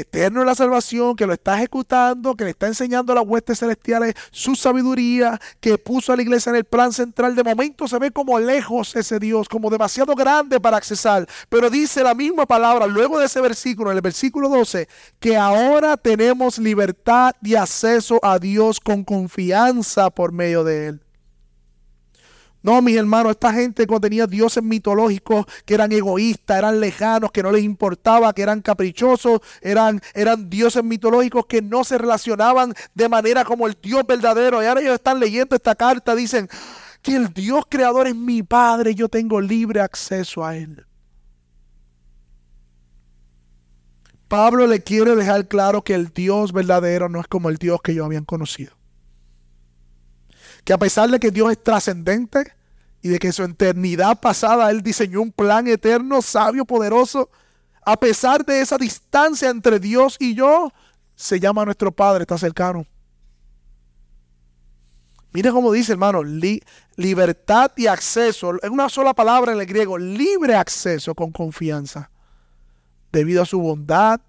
eterno 0.00 0.40
en 0.40 0.46
la 0.46 0.54
salvación, 0.54 1.16
que 1.16 1.26
lo 1.26 1.32
está 1.32 1.56
ejecutando, 1.56 2.34
que 2.34 2.44
le 2.44 2.50
está 2.50 2.66
enseñando 2.66 3.12
a 3.12 3.16
las 3.16 3.26
huestes 3.26 3.58
celestiales 3.58 4.14
su 4.30 4.54
sabiduría, 4.54 5.40
que 5.60 5.78
puso 5.78 6.12
a 6.12 6.16
la 6.16 6.22
iglesia 6.22 6.50
en 6.50 6.56
el 6.56 6.64
plan 6.64 6.92
central. 6.92 7.34
De 7.34 7.44
momento 7.44 7.86
se 7.86 7.98
ve 7.98 8.10
como 8.10 8.38
lejos 8.38 8.96
ese 8.96 9.18
Dios, 9.18 9.48
como 9.48 9.70
demasiado 9.70 10.14
grande 10.14 10.60
para 10.60 10.76
accesar. 10.76 11.28
Pero 11.48 11.70
dice 11.70 12.02
la 12.02 12.14
misma 12.14 12.46
palabra 12.46 12.86
luego 12.86 13.18
de 13.18 13.26
ese 13.26 13.40
versículo, 13.40 13.90
en 13.90 13.96
el 13.96 14.02
versículo 14.02 14.48
12, 14.48 14.88
que 15.20 15.36
ahora 15.36 15.96
tenemos 15.96 16.58
libertad 16.58 17.34
y 17.42 17.54
acceso 17.54 18.18
a 18.22 18.38
Dios 18.38 18.80
con 18.80 19.04
confianza 19.04 20.10
por 20.10 20.32
medio 20.32 20.64
de 20.64 20.88
Él. 20.88 21.00
No, 22.62 22.80
mis 22.80 22.96
hermanos, 22.96 23.32
esta 23.32 23.52
gente 23.52 23.88
cuando 23.88 24.08
tenía 24.08 24.26
dioses 24.26 24.62
mitológicos 24.62 25.46
que 25.64 25.74
eran 25.74 25.90
egoístas, 25.90 26.58
eran 26.58 26.78
lejanos, 26.78 27.32
que 27.32 27.42
no 27.42 27.50
les 27.50 27.64
importaba, 27.64 28.32
que 28.32 28.42
eran 28.42 28.62
caprichosos, 28.62 29.40
eran, 29.60 30.00
eran 30.14 30.48
dioses 30.48 30.84
mitológicos 30.84 31.46
que 31.46 31.60
no 31.60 31.82
se 31.82 31.98
relacionaban 31.98 32.72
de 32.94 33.08
manera 33.08 33.44
como 33.44 33.66
el 33.66 33.76
Dios 33.82 34.06
verdadero. 34.06 34.62
Y 34.62 34.66
ahora 34.66 34.80
ellos 34.80 34.94
están 34.94 35.18
leyendo 35.18 35.56
esta 35.56 35.74
carta, 35.74 36.14
dicen 36.14 36.48
que 37.02 37.16
el 37.16 37.32
Dios 37.32 37.64
creador 37.68 38.06
es 38.06 38.14
mi 38.14 38.44
Padre 38.44 38.94
yo 38.94 39.08
tengo 39.08 39.40
libre 39.40 39.80
acceso 39.80 40.44
a 40.44 40.56
Él. 40.56 40.86
Pablo 44.28 44.68
le 44.68 44.82
quiere 44.82 45.16
dejar 45.16 45.48
claro 45.48 45.82
que 45.82 45.94
el 45.94 46.08
Dios 46.08 46.52
verdadero 46.52 47.08
no 47.08 47.20
es 47.20 47.26
como 47.26 47.50
el 47.50 47.56
Dios 47.56 47.82
que 47.82 47.92
ellos 47.92 48.06
habían 48.06 48.24
conocido 48.24 48.81
que 50.64 50.72
a 50.72 50.78
pesar 50.78 51.10
de 51.10 51.18
que 51.18 51.30
Dios 51.30 51.50
es 51.50 51.62
trascendente 51.62 52.52
y 53.00 53.08
de 53.08 53.18
que 53.18 53.32
su 53.32 53.42
eternidad 53.42 54.20
pasada 54.20 54.70
Él 54.70 54.82
diseñó 54.82 55.22
un 55.22 55.32
plan 55.32 55.66
eterno, 55.66 56.22
sabio, 56.22 56.64
poderoso, 56.64 57.30
a 57.84 57.96
pesar 57.98 58.44
de 58.44 58.60
esa 58.60 58.78
distancia 58.78 59.50
entre 59.50 59.80
Dios 59.80 60.16
y 60.20 60.34
yo, 60.34 60.72
se 61.16 61.40
llama 61.40 61.64
nuestro 61.64 61.90
Padre, 61.90 62.22
está 62.22 62.38
cercano. 62.38 62.86
Mire 65.32 65.50
cómo 65.50 65.72
dice, 65.72 65.92
hermano, 65.92 66.22
libertad 66.96 67.72
y 67.76 67.86
acceso. 67.86 68.54
Es 68.62 68.70
una 68.70 68.88
sola 68.88 69.14
palabra 69.14 69.52
en 69.52 69.60
el 69.60 69.66
griego, 69.66 69.96
libre 69.96 70.54
acceso 70.54 71.14
con 71.14 71.32
confianza. 71.32 72.10
Debido 73.10 73.42
a 73.42 73.46
su 73.46 73.58
bondad, 73.58 74.20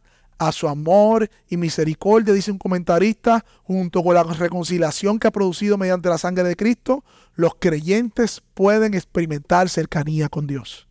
a 0.47 0.51
su 0.51 0.67
amor 0.67 1.29
y 1.49 1.57
misericordia, 1.57 2.33
dice 2.33 2.51
un 2.51 2.57
comentarista, 2.57 3.45
junto 3.63 4.03
con 4.03 4.15
la 4.15 4.23
reconciliación 4.23 5.19
que 5.19 5.27
ha 5.27 5.31
producido 5.31 5.77
mediante 5.77 6.09
la 6.09 6.17
sangre 6.17 6.43
de 6.43 6.55
Cristo, 6.55 7.03
los 7.35 7.55
creyentes 7.55 8.41
pueden 8.53 8.93
experimentar 8.93 9.69
cercanía 9.69 10.29
con 10.29 10.47
Dios. 10.47 10.87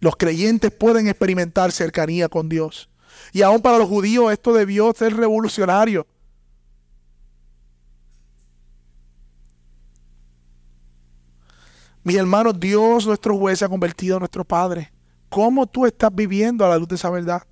Los 0.00 0.16
creyentes 0.16 0.72
pueden 0.72 1.06
experimentar 1.06 1.70
cercanía 1.70 2.28
con 2.28 2.48
Dios. 2.48 2.90
Y 3.32 3.42
aún 3.42 3.62
para 3.62 3.78
los 3.78 3.88
judíos 3.88 4.32
esto 4.32 4.52
debió 4.52 4.92
ser 4.92 5.16
revolucionario. 5.16 6.06
Mis 12.04 12.16
hermanos, 12.16 12.58
Dios, 12.58 13.06
nuestro 13.06 13.38
juez, 13.38 13.60
se 13.60 13.64
ha 13.64 13.68
convertido 13.68 14.16
en 14.16 14.20
nuestro 14.20 14.44
Padre. 14.44 14.91
¿Cómo 15.32 15.66
tú 15.66 15.86
estás 15.86 16.14
viviendo 16.14 16.62
a 16.62 16.68
la 16.68 16.76
luz 16.76 16.88
de 16.88 16.96
esa 16.96 17.08
verdad? 17.08 17.42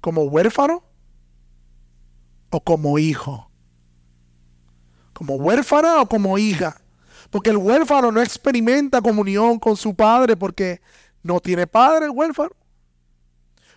¿Como 0.00 0.24
huérfano 0.24 0.82
o 2.50 2.60
como 2.60 2.98
hijo? 2.98 3.48
¿Como 5.12 5.36
huérfana 5.36 6.02
o 6.02 6.08
como 6.08 6.38
hija? 6.38 6.80
Porque 7.30 7.50
el 7.50 7.56
huérfano 7.58 8.10
no 8.10 8.20
experimenta 8.20 9.00
comunión 9.00 9.60
con 9.60 9.76
su 9.76 9.94
padre 9.94 10.36
porque 10.36 10.80
no 11.22 11.38
tiene 11.38 11.68
padre 11.68 12.06
el 12.06 12.10
huérfano. 12.10 12.50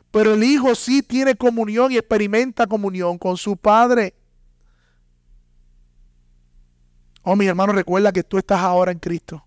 Pero 0.10 0.34
el 0.34 0.44
hijo 0.44 0.74
sí 0.74 1.04
tiene 1.04 1.36
comunión 1.36 1.92
y 1.92 1.98
experimenta 1.98 2.66
comunión 2.66 3.20
con 3.20 3.38
su 3.38 3.56
padre. 3.56 4.16
Oh, 7.22 7.36
mi 7.36 7.46
hermano, 7.46 7.72
recuerda 7.72 8.12
que 8.12 8.24
tú 8.24 8.40
estás 8.40 8.62
ahora 8.62 8.92
en 8.92 8.98
Cristo. 8.98 9.46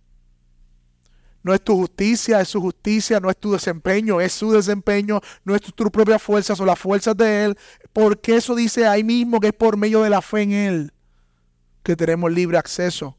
No 1.46 1.54
es 1.54 1.62
tu 1.62 1.76
justicia, 1.76 2.40
es 2.40 2.48
su 2.48 2.60
justicia, 2.60 3.20
no 3.20 3.30
es 3.30 3.36
tu 3.36 3.52
desempeño, 3.52 4.20
es 4.20 4.32
su 4.32 4.50
desempeño, 4.50 5.20
no 5.44 5.54
es 5.54 5.62
tu, 5.62 5.88
propia 5.92 6.18
fuerza, 6.18 6.56
son 6.56 6.66
las 6.66 6.76
fuerzas 6.76 7.16
de 7.16 7.44
Él. 7.44 7.58
Porque 7.92 8.34
eso 8.34 8.56
dice 8.56 8.84
ahí 8.88 9.04
mismo 9.04 9.38
que 9.38 9.46
es 9.46 9.52
por 9.52 9.76
medio 9.76 10.02
de 10.02 10.10
la 10.10 10.20
fe 10.20 10.42
en 10.42 10.50
Él 10.50 10.92
que 11.84 11.94
tenemos 11.94 12.32
libre 12.32 12.58
acceso. 12.58 13.16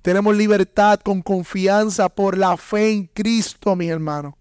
Tenemos 0.00 0.36
libertad 0.36 1.00
con 1.00 1.22
confianza 1.22 2.08
por 2.08 2.38
la 2.38 2.56
fe 2.56 2.92
en 2.92 3.06
Cristo, 3.08 3.74
mis 3.74 3.90
hermanos. 3.90 4.34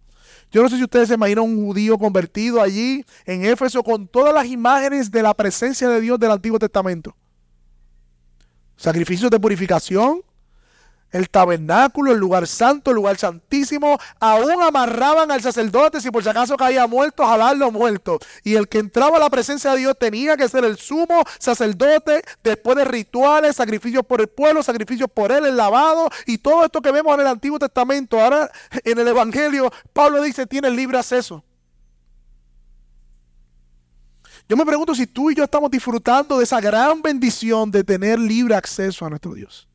Yo 0.51 0.61
no 0.61 0.69
sé 0.69 0.77
si 0.77 0.83
ustedes 0.83 1.07
se 1.07 1.15
imaginan 1.15 1.45
un 1.45 1.65
judío 1.65 1.97
convertido 1.97 2.61
allí 2.61 3.03
en 3.25 3.43
Éfeso 3.43 3.81
con 3.81 4.07
todas 4.07 4.35
las 4.35 4.45
imágenes 4.45 5.09
de 5.09 5.23
la 5.23 5.33
presencia 5.33 5.89
de 5.89 5.99
Dios 5.99 6.19
del 6.19 6.29
Antiguo 6.29 6.59
Testamento. 6.59 7.15
Sacrificios 8.77 9.31
de 9.31 9.39
purificación, 9.39 10.21
el 11.11 11.29
tabernáculo, 11.29 12.11
el 12.11 12.19
lugar 12.19 12.47
santo, 12.47 12.91
el 12.91 12.95
lugar 12.95 13.17
santísimo, 13.17 13.99
aún 14.19 14.61
amarraban 14.61 15.31
al 15.31 15.41
sacerdote 15.41 16.01
si 16.01 16.11
por 16.11 16.23
si 16.23 16.29
acaso 16.29 16.55
caía 16.57 16.87
muerto, 16.87 17.25
jalarlo 17.25 17.71
muerto. 17.71 18.19
Y 18.43 18.55
el 18.55 18.67
que 18.67 18.79
entraba 18.79 19.17
a 19.17 19.19
la 19.19 19.29
presencia 19.29 19.71
de 19.71 19.79
Dios 19.79 19.97
tenía 19.99 20.37
que 20.37 20.47
ser 20.47 20.65
el 20.65 20.77
sumo 20.77 21.23
sacerdote 21.39 22.21
después 22.43 22.77
de 22.77 22.85
rituales, 22.85 23.55
sacrificios 23.55 24.05
por 24.05 24.21
el 24.21 24.27
pueblo, 24.27 24.63
sacrificios 24.63 25.09
por 25.13 25.31
él, 25.31 25.45
el 25.45 25.57
lavado 25.57 26.09
y 26.25 26.37
todo 26.37 26.65
esto 26.65 26.81
que 26.81 26.91
vemos 26.91 27.13
en 27.15 27.21
el 27.21 27.27
Antiguo 27.27 27.59
Testamento. 27.59 28.19
Ahora 28.19 28.51
en 28.83 28.99
el 28.99 29.07
Evangelio, 29.07 29.71
Pablo 29.93 30.21
dice, 30.21 30.45
tiene 30.45 30.69
libre 30.69 30.97
acceso. 30.97 31.43
Yo 34.47 34.57
me 34.57 34.65
pregunto 34.65 34.95
si 34.95 35.05
tú 35.05 35.29
y 35.29 35.35
yo 35.35 35.43
estamos 35.43 35.69
disfrutando 35.69 36.39
de 36.39 36.43
esa 36.43 36.59
gran 36.59 37.03
bendición 37.03 37.69
de 37.69 37.83
tener 37.83 38.17
libre 38.17 38.55
acceso 38.55 39.05
a 39.05 39.09
nuestro 39.09 39.35
Dios. 39.35 39.68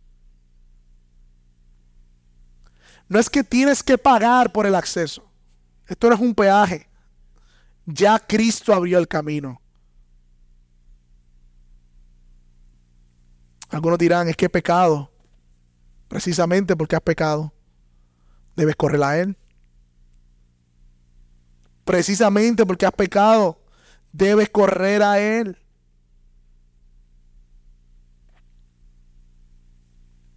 No 3.08 3.18
es 3.18 3.28
que 3.28 3.44
tienes 3.44 3.82
que 3.82 3.98
pagar 3.98 4.52
por 4.52 4.66
el 4.66 4.74
acceso. 4.74 5.30
Esto 5.86 6.08
no 6.08 6.14
es 6.14 6.20
un 6.20 6.34
peaje. 6.34 6.88
Ya 7.86 8.18
Cristo 8.18 8.72
abrió 8.72 8.98
el 8.98 9.06
camino. 9.06 9.60
Algunos 13.68 13.98
dirán, 13.98 14.28
es 14.28 14.36
que 14.36 14.48
pecado. 14.48 15.10
Precisamente 16.08 16.76
porque 16.76 16.96
has 16.96 17.02
pecado. 17.02 17.52
Debes 18.56 18.76
correr 18.76 19.02
a 19.02 19.18
Él. 19.18 19.36
Precisamente 21.84 22.64
porque 22.64 22.86
has 22.86 22.92
pecado. 22.92 23.60
Debes 24.12 24.48
correr 24.48 25.02
a 25.02 25.18
Él. 25.18 25.58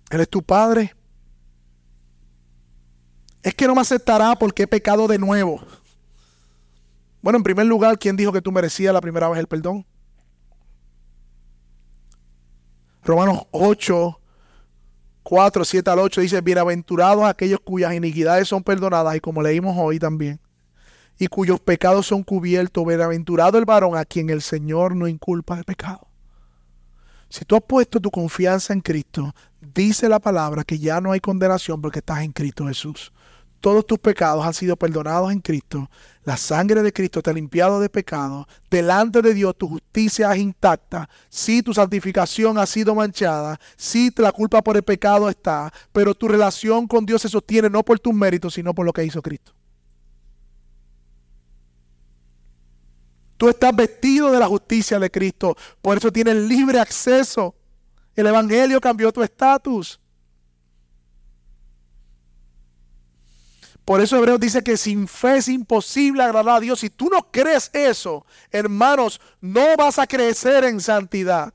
Él 0.09 0.21
es 0.21 0.29
tu 0.29 0.41
Padre 0.41 0.95
es 3.47 3.55
que 3.55 3.65
no 3.65 3.75
me 3.75 3.79
aceptará 3.79 4.35
porque 4.35 4.63
he 4.63 4.67
pecado 4.67 5.07
de 5.07 5.17
nuevo. 5.17 5.61
Bueno, 7.21 7.37
en 7.37 7.43
primer 7.43 7.65
lugar, 7.65 7.97
¿quién 7.97 8.17
dijo 8.17 8.33
que 8.33 8.41
tú 8.41 8.51
merecías 8.51 8.93
la 8.93 8.99
primera 8.99 9.29
vez 9.29 9.39
el 9.39 9.47
perdón? 9.47 9.85
Romanos 13.05 13.47
8, 13.51 14.19
4, 15.23 15.63
7 15.63 15.89
al 15.89 15.99
8 15.99 16.19
dice, 16.19 16.41
bienaventurados 16.41 17.23
aquellos 17.23 17.61
cuyas 17.61 17.93
iniquidades 17.93 18.49
son 18.49 18.63
perdonadas, 18.63 19.15
y 19.15 19.21
como 19.21 19.41
leímos 19.41 19.77
hoy 19.77 19.97
también, 19.97 20.41
y 21.17 21.27
cuyos 21.27 21.61
pecados 21.61 22.05
son 22.05 22.23
cubiertos, 22.23 22.85
bienaventurado 22.85 23.57
el 23.57 23.63
varón 23.63 23.95
a 23.95 24.03
quien 24.03 24.29
el 24.29 24.41
Señor 24.41 24.93
no 24.93 25.07
inculpa 25.07 25.55
de 25.55 25.63
pecado. 25.63 26.09
Si 27.29 27.45
tú 27.45 27.55
has 27.55 27.63
puesto 27.63 28.01
tu 28.01 28.11
confianza 28.11 28.73
en 28.73 28.81
Cristo, 28.81 29.33
dice 29.61 30.09
la 30.09 30.19
palabra 30.19 30.65
que 30.65 30.79
ya 30.79 30.99
no 30.99 31.13
hay 31.13 31.21
condenación 31.21 31.81
porque 31.81 31.99
estás 31.99 32.23
en 32.23 32.33
Cristo 32.33 32.67
Jesús 32.67 33.13
todos 33.59 33.85
tus 33.85 33.97
pecados 33.99 34.45
han 34.45 34.53
sido 34.53 34.75
perdonados 34.75 35.31
en 35.31 35.39
Cristo. 35.39 35.89
La 36.23 36.37
sangre 36.37 36.83
de 36.83 36.93
Cristo 36.93 37.21
te 37.21 37.29
ha 37.29 37.33
limpiado 37.33 37.79
de 37.79 37.89
pecado. 37.89 38.47
Delante 38.69 39.21
de 39.21 39.33
Dios 39.33 39.57
tu 39.57 39.67
justicia 39.67 40.31
es 40.33 40.39
intacta. 40.39 41.09
Si 41.29 41.63
tu 41.63 41.73
santificación 41.73 42.57
ha 42.57 42.65
sido 42.65 42.93
manchada, 42.93 43.59
si 43.75 44.11
la 44.17 44.31
culpa 44.31 44.61
por 44.61 44.75
el 44.75 44.83
pecado 44.83 45.29
está, 45.29 45.71
pero 45.91 46.13
tu 46.13 46.27
relación 46.27 46.87
con 46.87 47.05
Dios 47.05 47.21
se 47.21 47.29
sostiene 47.29 47.69
no 47.69 47.83
por 47.83 47.99
tus 47.99 48.13
méritos, 48.13 48.53
sino 48.53 48.73
por 48.73 48.85
lo 48.85 48.93
que 48.93 49.05
hizo 49.05 49.21
Cristo. 49.21 49.53
Tú 53.37 53.49
estás 53.49 53.75
vestido 53.75 54.31
de 54.31 54.39
la 54.39 54.47
justicia 54.47 54.99
de 54.99 55.11
Cristo, 55.11 55.55
por 55.81 55.97
eso 55.97 56.11
tienes 56.11 56.35
libre 56.35 56.79
acceso. 56.79 57.55
El 58.15 58.25
Evangelio 58.25 58.81
cambió 58.81 59.11
tu 59.11 59.21
estatus. 59.21 59.99
Por 63.87 64.01
eso 64.01 64.17
Hebreos 64.17 64.41
dice 64.41 64.63
que 64.63 64.75
sin 64.75 65.07
fe 65.07 65.37
es 65.37 65.47
imposible 65.47 66.21
agradar 66.21 66.57
a 66.57 66.59
Dios. 66.59 66.81
Si 66.81 66.89
tú 66.89 67.07
no 67.09 67.31
crees 67.31 67.69
eso, 67.71 68.25
hermanos, 68.51 69.21
no 69.39 69.77
vas 69.77 69.97
a 69.97 70.05
crecer 70.05 70.65
en 70.65 70.81
santidad. 70.81 71.53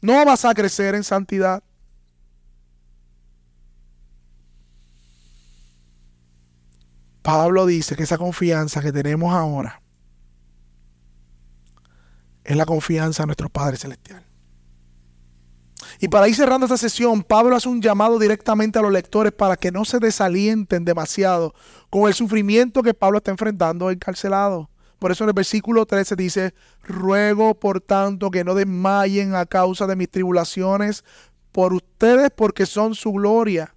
No 0.00 0.24
vas 0.24 0.46
a 0.46 0.54
crecer 0.54 0.94
en 0.94 1.04
santidad. 1.04 1.62
Pablo 7.20 7.66
dice 7.66 7.94
que 7.94 8.04
esa 8.04 8.16
confianza 8.16 8.80
que 8.80 8.92
tenemos 8.92 9.34
ahora 9.34 9.82
es 12.44 12.56
la 12.56 12.64
confianza 12.64 13.24
en 13.24 13.26
nuestro 13.26 13.50
Padre 13.50 13.76
Celestial. 13.76 14.27
Y 16.00 16.08
para 16.08 16.28
ir 16.28 16.34
cerrando 16.36 16.66
esta 16.66 16.76
sesión, 16.76 17.24
Pablo 17.24 17.56
hace 17.56 17.68
un 17.68 17.82
llamado 17.82 18.20
directamente 18.20 18.78
a 18.78 18.82
los 18.82 18.92
lectores 18.92 19.32
para 19.32 19.56
que 19.56 19.72
no 19.72 19.84
se 19.84 19.98
desalienten 19.98 20.84
demasiado 20.84 21.54
con 21.90 22.06
el 22.06 22.14
sufrimiento 22.14 22.82
que 22.82 22.94
Pablo 22.94 23.18
está 23.18 23.32
enfrentando 23.32 23.90
encarcelado. 23.90 24.70
Por 25.00 25.10
eso 25.10 25.24
en 25.24 25.30
el 25.30 25.34
versículo 25.34 25.86
13 25.86 26.14
dice, 26.14 26.54
ruego 26.84 27.54
por 27.54 27.80
tanto 27.80 28.30
que 28.30 28.44
no 28.44 28.54
desmayen 28.54 29.34
a 29.34 29.46
causa 29.46 29.86
de 29.86 29.96
mis 29.96 30.10
tribulaciones 30.10 31.04
por 31.50 31.72
ustedes 31.72 32.30
porque 32.34 32.66
son 32.66 32.94
su 32.94 33.12
gloria. 33.12 33.74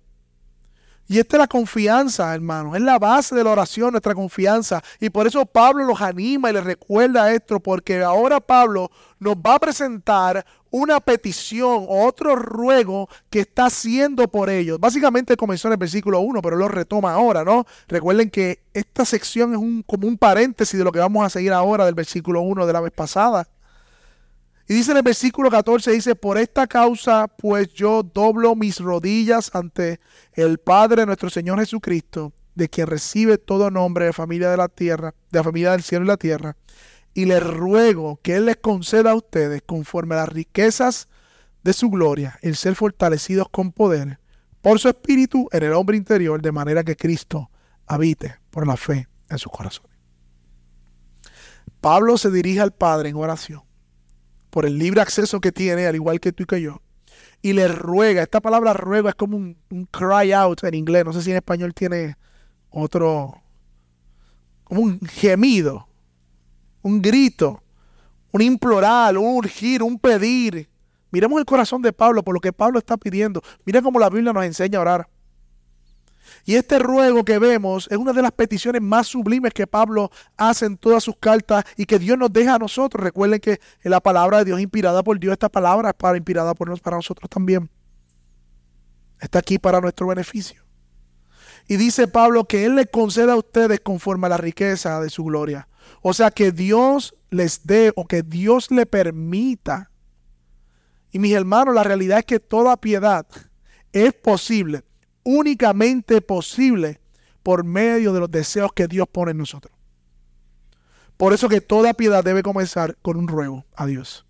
Y 1.07 1.19
esta 1.19 1.35
es 1.35 1.39
la 1.39 1.47
confianza, 1.47 2.33
hermano. 2.33 2.73
Es 2.73 2.81
la 2.81 2.97
base 2.97 3.35
de 3.35 3.43
la 3.43 3.49
oración, 3.49 3.91
nuestra 3.91 4.15
confianza. 4.15 4.81
Y 4.99 5.09
por 5.09 5.27
eso 5.27 5.45
Pablo 5.45 5.83
los 5.83 6.01
anima 6.01 6.49
y 6.49 6.53
les 6.53 6.63
recuerda 6.63 7.33
esto, 7.33 7.59
porque 7.59 8.01
ahora 8.01 8.39
Pablo 8.39 8.89
nos 9.19 9.35
va 9.35 9.55
a 9.55 9.59
presentar 9.59 10.45
una 10.71 11.01
petición 11.01 11.85
o 11.87 12.05
otro 12.07 12.35
ruego 12.35 13.09
que 13.29 13.41
está 13.41 13.65
haciendo 13.65 14.27
por 14.29 14.49
ellos. 14.49 14.79
Básicamente 14.79 15.37
comenzó 15.37 15.67
en 15.67 15.73
el 15.73 15.77
versículo 15.77 16.21
1, 16.21 16.41
pero 16.41 16.55
lo 16.55 16.67
retoma 16.67 17.13
ahora, 17.13 17.43
¿no? 17.43 17.65
Recuerden 17.87 18.29
que 18.29 18.63
esta 18.73 19.05
sección 19.05 19.51
es 19.51 19.59
un, 19.59 19.83
como 19.83 20.07
un 20.07 20.17
paréntesis 20.17 20.77
de 20.77 20.83
lo 20.83 20.91
que 20.91 20.99
vamos 20.99 21.25
a 21.25 21.29
seguir 21.29 21.51
ahora 21.53 21.85
del 21.85 21.93
versículo 21.95 22.41
1 22.41 22.65
de 22.65 22.73
la 22.73 22.81
vez 22.81 22.93
pasada. 22.93 23.47
Y 24.67 24.73
dice 24.73 24.91
en 24.91 24.97
el 24.97 25.03
versículo 25.03 25.49
14, 25.49 25.91
dice, 25.91 26.15
por 26.15 26.37
esta 26.37 26.65
causa 26.65 27.27
pues 27.27 27.73
yo 27.73 28.03
doblo 28.03 28.55
mis 28.55 28.79
rodillas 28.79 29.53
ante 29.53 29.99
el 30.33 30.59
Padre 30.59 31.05
nuestro 31.05 31.29
Señor 31.29 31.59
Jesucristo, 31.59 32.31
de 32.55 32.69
quien 32.69 32.87
recibe 32.87 33.37
todo 33.37 33.69
nombre 33.69 34.05
de 34.05 34.13
familia 34.13 34.49
de 34.49 34.57
la 34.57 34.69
tierra, 34.69 35.13
de 35.29 35.39
la 35.39 35.43
familia 35.43 35.71
del 35.71 35.83
cielo 35.83 36.05
y 36.05 36.07
la 36.07 36.15
tierra, 36.15 36.55
y 37.13 37.25
le 37.25 37.39
ruego 37.39 38.19
que 38.21 38.35
Él 38.35 38.45
les 38.45 38.57
conceda 38.57 39.11
a 39.11 39.15
ustedes, 39.15 39.61
conforme 39.65 40.15
a 40.15 40.19
las 40.19 40.29
riquezas 40.29 41.07
de 41.63 41.73
su 41.73 41.89
gloria, 41.89 42.39
el 42.41 42.55
ser 42.55 42.75
fortalecidos 42.75 43.49
con 43.49 43.71
poder 43.71 44.19
por 44.61 44.79
su 44.79 44.89
espíritu 44.89 45.47
en 45.51 45.63
el 45.63 45.73
hombre 45.73 45.97
interior, 45.97 46.41
de 46.41 46.51
manera 46.51 46.83
que 46.83 46.95
Cristo 46.95 47.49
habite 47.87 48.35
por 48.49 48.67
la 48.67 48.77
fe 48.77 49.07
en 49.29 49.37
sus 49.37 49.51
corazones. 49.51 49.91
Pablo 51.81 52.17
se 52.17 52.29
dirige 52.29 52.59
al 52.61 52.71
Padre 52.71 53.09
en 53.09 53.15
oración 53.15 53.63
por 54.49 54.65
el 54.65 54.77
libre 54.77 55.01
acceso 55.01 55.39
que 55.39 55.51
tiene, 55.51 55.87
al 55.87 55.95
igual 55.95 56.19
que 56.19 56.31
tú 56.31 56.43
y 56.43 56.45
que 56.45 56.61
yo, 56.61 56.81
y 57.41 57.53
le 57.53 57.67
ruega, 57.67 58.21
esta 58.21 58.41
palabra 58.41 58.73
ruega 58.73 59.09
es 59.09 59.15
como 59.15 59.37
un, 59.37 59.57
cry 59.89 60.31
out 60.33 60.63
en 60.63 60.75
inglés, 60.75 61.05
no 61.05 61.13
sé 61.13 61.23
si 61.23 61.31
en 61.31 61.37
español 61.37 61.73
tiene 61.73 62.17
otro, 62.69 63.41
como 64.63 64.81
un 64.81 64.99
gemido, 65.01 65.87
un 66.81 67.01
grito, 67.01 67.61
un 68.31 68.41
implorar, 68.41 69.17
un 69.17 69.35
urgir, 69.35 69.83
un 69.83 69.99
pedir. 69.99 70.69
Miremos 71.11 71.39
el 71.39 71.45
corazón 71.45 71.81
de 71.81 71.91
Pablo 71.91 72.23
por 72.23 72.33
lo 72.33 72.39
que 72.39 72.53
Pablo 72.53 72.79
está 72.79 72.97
pidiendo. 72.97 73.41
Mira 73.65 73.81
cómo 73.81 73.99
la 73.99 74.09
Biblia 74.09 74.33
nos 74.33 74.45
enseña 74.45 74.79
a 74.79 74.81
orar. 74.81 75.07
Y 76.45 76.55
este 76.55 76.79
ruego 76.79 77.23
que 77.25 77.39
vemos 77.39 77.87
es 77.91 77.97
una 77.97 78.13
de 78.13 78.21
las 78.21 78.31
peticiones 78.31 78.81
más 78.81 79.07
sublimes 79.07 79.53
que 79.53 79.67
Pablo 79.67 80.11
hace 80.37 80.65
en 80.65 80.77
todas 80.77 81.03
sus 81.03 81.15
cartas 81.17 81.65
y 81.75 81.85
que 81.85 81.99
Dios 81.99 82.17
nos 82.17 82.31
deja 82.31 82.55
a 82.55 82.59
nosotros. 82.59 83.03
Recuerden 83.03 83.39
que 83.39 83.59
la 83.83 83.99
palabra 83.99 84.39
de 84.39 84.45
Dios 84.45 84.59
inspirada 84.59 85.03
por 85.03 85.19
Dios, 85.19 85.33
esta 85.33 85.49
palabra 85.49 85.89
es 85.89 85.95
para 85.95 86.17
inspirada 86.17 86.53
por 86.53 86.79
para 86.79 86.97
nosotros 86.97 87.29
también. 87.29 87.69
Está 89.19 89.39
aquí 89.39 89.59
para 89.59 89.81
nuestro 89.81 90.07
beneficio. 90.07 90.63
Y 91.67 91.77
dice 91.77 92.07
Pablo 92.07 92.45
que 92.45 92.65
Él 92.65 92.75
le 92.75 92.87
conceda 92.87 93.33
a 93.33 93.37
ustedes 93.37 93.79
conforme 93.81 94.27
a 94.27 94.29
la 94.29 94.37
riqueza 94.37 94.99
de 94.99 95.09
su 95.09 95.23
gloria. 95.23 95.67
O 96.01 96.13
sea, 96.13 96.31
que 96.31 96.51
Dios 96.51 97.15
les 97.29 97.65
dé 97.65 97.91
o 97.95 98.07
que 98.07 98.23
Dios 98.23 98.71
le 98.71 98.85
permita. 98.85 99.91
Y 101.11 101.19
mis 101.19 101.33
hermanos, 101.33 101.75
la 101.75 101.83
realidad 101.83 102.19
es 102.19 102.25
que 102.25 102.39
toda 102.39 102.77
piedad 102.77 103.25
es 103.91 104.13
posible 104.13 104.83
únicamente 105.23 106.21
posible 106.21 106.99
por 107.43 107.63
medio 107.63 108.13
de 108.13 108.19
los 108.19 108.31
deseos 108.31 108.71
que 108.73 108.87
Dios 108.87 109.07
pone 109.11 109.31
en 109.31 109.37
nosotros. 109.37 109.75
Por 111.17 111.33
eso 111.33 111.49
que 111.49 111.61
toda 111.61 111.93
piedad 111.93 112.23
debe 112.23 112.43
comenzar 112.43 112.97
con 113.01 113.17
un 113.17 113.27
ruego 113.27 113.65
a 113.75 113.85
Dios. 113.85 114.25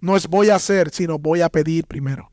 No 0.00 0.16
es 0.16 0.26
voy 0.26 0.50
a 0.50 0.56
hacer, 0.56 0.90
sino 0.90 1.18
voy 1.18 1.42
a 1.42 1.48
pedir 1.48 1.86
primero. 1.86 2.30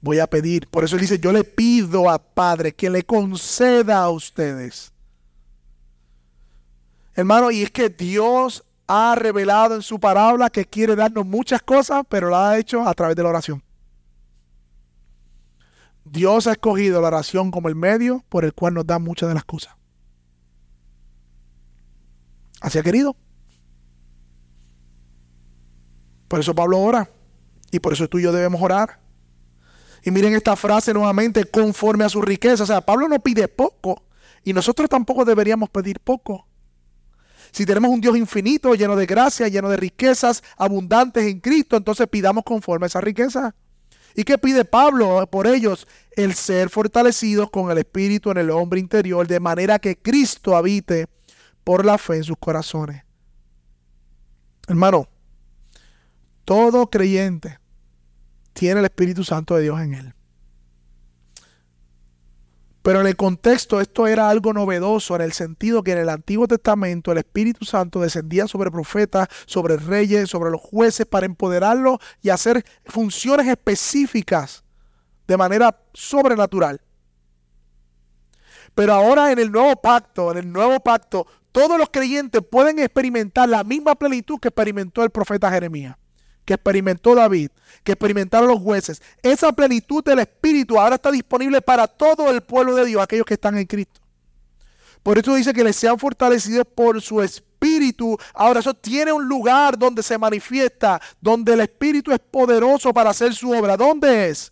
Voy 0.00 0.18
a 0.18 0.26
pedir. 0.26 0.68
Por 0.68 0.84
eso 0.84 0.96
él 0.96 1.02
dice, 1.02 1.18
yo 1.18 1.32
le 1.32 1.44
pido 1.44 2.10
a 2.10 2.18
Padre 2.18 2.74
que 2.74 2.90
le 2.90 3.04
conceda 3.04 4.02
a 4.02 4.10
ustedes. 4.10 4.92
Hermano, 7.14 7.50
y 7.50 7.62
es 7.62 7.70
que 7.70 7.88
Dios 7.88 8.64
ha 8.86 9.14
revelado 9.14 9.76
en 9.76 9.82
su 9.82 9.98
palabra 9.98 10.50
que 10.50 10.66
quiere 10.66 10.96
darnos 10.96 11.24
muchas 11.26 11.62
cosas, 11.62 12.04
pero 12.08 12.28
lo 12.28 12.36
ha 12.36 12.58
hecho 12.58 12.86
a 12.86 12.94
través 12.94 13.16
de 13.16 13.22
la 13.22 13.28
oración. 13.30 13.62
Dios 16.04 16.46
ha 16.46 16.52
escogido 16.52 17.00
la 17.00 17.08
oración 17.08 17.50
como 17.50 17.68
el 17.68 17.74
medio 17.74 18.24
por 18.28 18.44
el 18.44 18.52
cual 18.52 18.74
nos 18.74 18.86
da 18.86 18.98
muchas 18.98 19.28
de 19.28 19.34
las 19.34 19.44
cosas. 19.44 19.74
Así 22.60 22.78
ha 22.78 22.82
querido. 22.82 23.16
Por 26.28 26.40
eso 26.40 26.54
Pablo 26.54 26.80
ora. 26.80 27.10
Y 27.70 27.80
por 27.80 27.92
eso 27.92 28.08
tú 28.08 28.18
y 28.18 28.22
yo 28.22 28.32
debemos 28.32 28.60
orar. 28.60 29.00
Y 30.02 30.10
miren 30.10 30.34
esta 30.34 30.54
frase 30.56 30.92
nuevamente, 30.92 31.44
conforme 31.44 32.04
a 32.04 32.08
su 32.08 32.20
riqueza. 32.20 32.64
O 32.64 32.66
sea, 32.66 32.80
Pablo 32.80 33.08
no 33.08 33.18
pide 33.20 33.48
poco. 33.48 34.04
Y 34.44 34.52
nosotros 34.52 34.88
tampoco 34.88 35.24
deberíamos 35.24 35.70
pedir 35.70 36.00
poco. 36.00 36.46
Si 37.54 37.64
tenemos 37.64 37.92
un 37.92 38.00
Dios 38.00 38.16
infinito, 38.16 38.74
lleno 38.74 38.96
de 38.96 39.06
gracia, 39.06 39.46
lleno 39.46 39.68
de 39.68 39.76
riquezas 39.76 40.42
abundantes 40.56 41.24
en 41.24 41.38
Cristo, 41.38 41.76
entonces 41.76 42.08
pidamos 42.08 42.42
conforme 42.42 42.86
a 42.86 42.88
esa 42.88 43.00
riqueza. 43.00 43.54
¿Y 44.16 44.24
qué 44.24 44.38
pide 44.38 44.64
Pablo 44.64 45.24
por 45.30 45.46
ellos? 45.46 45.86
El 46.16 46.34
ser 46.34 46.68
fortalecidos 46.68 47.50
con 47.50 47.70
el 47.70 47.78
Espíritu 47.78 48.32
en 48.32 48.38
el 48.38 48.50
hombre 48.50 48.80
interior, 48.80 49.28
de 49.28 49.38
manera 49.38 49.78
que 49.78 49.96
Cristo 49.96 50.56
habite 50.56 51.06
por 51.62 51.84
la 51.84 51.96
fe 51.96 52.16
en 52.16 52.24
sus 52.24 52.38
corazones. 52.38 53.04
Hermano, 54.66 55.06
todo 56.44 56.90
creyente 56.90 57.60
tiene 58.52 58.80
el 58.80 58.86
Espíritu 58.86 59.22
Santo 59.22 59.54
de 59.54 59.62
Dios 59.62 59.80
en 59.80 59.94
él. 59.94 60.14
Pero 62.84 63.00
en 63.00 63.06
el 63.06 63.16
contexto 63.16 63.80
esto 63.80 64.06
era 64.06 64.28
algo 64.28 64.52
novedoso 64.52 65.16
en 65.16 65.22
el 65.22 65.32
sentido 65.32 65.82
que 65.82 65.92
en 65.92 65.98
el 66.00 66.10
Antiguo 66.10 66.46
Testamento 66.46 67.12
el 67.12 67.16
Espíritu 67.16 67.64
Santo 67.64 67.98
descendía 67.98 68.46
sobre 68.46 68.70
profetas, 68.70 69.28
sobre 69.46 69.78
reyes, 69.78 70.28
sobre 70.28 70.50
los 70.50 70.60
jueces 70.60 71.06
para 71.06 71.24
empoderarlos 71.24 71.96
y 72.20 72.28
hacer 72.28 72.62
funciones 72.84 73.48
específicas 73.48 74.64
de 75.26 75.36
manera 75.38 75.80
sobrenatural. 75.94 76.82
Pero 78.74 78.92
ahora 78.92 79.32
en 79.32 79.38
el 79.38 79.50
nuevo 79.50 79.74
pacto, 79.76 80.30
en 80.32 80.36
el 80.36 80.52
nuevo 80.52 80.78
pacto, 80.80 81.26
todos 81.52 81.78
los 81.78 81.88
creyentes 81.88 82.42
pueden 82.42 82.80
experimentar 82.80 83.48
la 83.48 83.64
misma 83.64 83.94
plenitud 83.94 84.38
que 84.38 84.48
experimentó 84.48 85.02
el 85.02 85.08
profeta 85.08 85.50
Jeremías 85.50 85.96
que 86.44 86.54
experimentó 86.54 87.14
David, 87.14 87.50
que 87.82 87.92
experimentaron 87.92 88.48
los 88.48 88.60
jueces, 88.60 89.02
esa 89.22 89.52
plenitud 89.52 90.04
del 90.04 90.20
Espíritu 90.20 90.78
ahora 90.78 90.96
está 90.96 91.10
disponible 91.10 91.60
para 91.62 91.86
todo 91.86 92.30
el 92.30 92.42
pueblo 92.42 92.74
de 92.74 92.84
Dios, 92.84 93.02
aquellos 93.02 93.26
que 93.26 93.34
están 93.34 93.58
en 93.58 93.66
Cristo. 93.66 94.00
Por 95.02 95.18
eso 95.18 95.34
dice 95.34 95.52
que 95.52 95.62
les 95.62 95.76
sean 95.76 95.98
fortalecidos 95.98 96.66
por 96.74 97.00
su 97.02 97.20
Espíritu. 97.20 98.16
Ahora 98.32 98.60
eso 98.60 98.72
tiene 98.72 99.12
un 99.12 99.28
lugar 99.28 99.78
donde 99.78 100.02
se 100.02 100.16
manifiesta, 100.16 101.00
donde 101.20 101.52
el 101.52 101.60
Espíritu 101.60 102.10
es 102.10 102.18
poderoso 102.18 102.92
para 102.92 103.10
hacer 103.10 103.34
su 103.34 103.50
obra. 103.50 103.76
¿Dónde 103.76 104.30
es? 104.30 104.50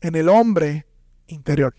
En 0.00 0.16
el 0.16 0.28
hombre 0.28 0.86
interior. 1.28 1.72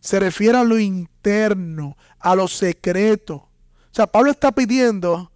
Se 0.00 0.20
refiere 0.20 0.58
a 0.58 0.62
lo 0.62 0.78
interno, 0.78 1.96
a 2.20 2.36
lo 2.36 2.46
secreto. 2.46 3.34
O 3.34 3.50
sea, 3.90 4.06
Pablo 4.06 4.30
está 4.30 4.52
pidiendo 4.52 5.32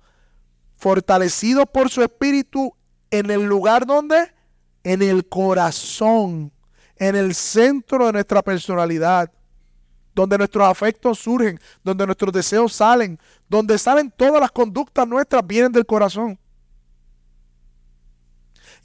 fortalecidos 0.81 1.67
por 1.73 1.91
su 1.91 2.03
espíritu 2.03 2.75
en 3.11 3.31
el 3.31 3.45
lugar 3.45 3.87
donde? 3.87 4.33
En 4.83 5.03
el 5.03 5.29
corazón, 5.29 6.51
en 6.97 7.17
el 7.17 7.35
centro 7.35 8.07
de 8.07 8.13
nuestra 8.15 8.43
personalidad, 8.43 9.31
donde 10.15 10.39
nuestros 10.39 10.67
afectos 10.67 11.19
surgen, 11.19 11.61
donde 11.85 12.07
nuestros 12.07 12.33
deseos 12.33 12.73
salen, 12.73 13.19
donde 13.47 13.77
salen 13.77 14.11
todas 14.11 14.41
las 14.41 14.51
conductas 14.51 15.07
nuestras, 15.07 15.47
vienen 15.47 15.71
del 15.71 15.85
corazón. 15.85 16.39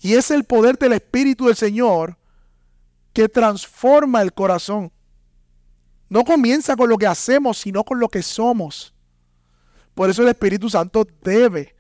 Y 0.02 0.16
es 0.16 0.30
el 0.32 0.44
poder 0.44 0.78
del 0.78 0.94
Espíritu 0.94 1.46
del 1.46 1.56
Señor 1.56 2.18
que 3.14 3.30
transforma 3.30 4.22
el 4.22 4.34
corazón. 4.34 4.92
No 6.10 6.26
comienza 6.26 6.76
con 6.76 6.90
lo 6.90 6.98
que 6.98 7.08
hacemos, 7.08 7.58
sino 7.58 7.86
con 7.86 8.02
lo 8.02 8.10
que 8.10 8.22
somos. 8.22 8.94
Por 9.94 10.10
eso 10.10 10.24
el 10.24 10.28
Espíritu 10.28 10.70
Santo 10.70 11.08
debe 11.24 11.75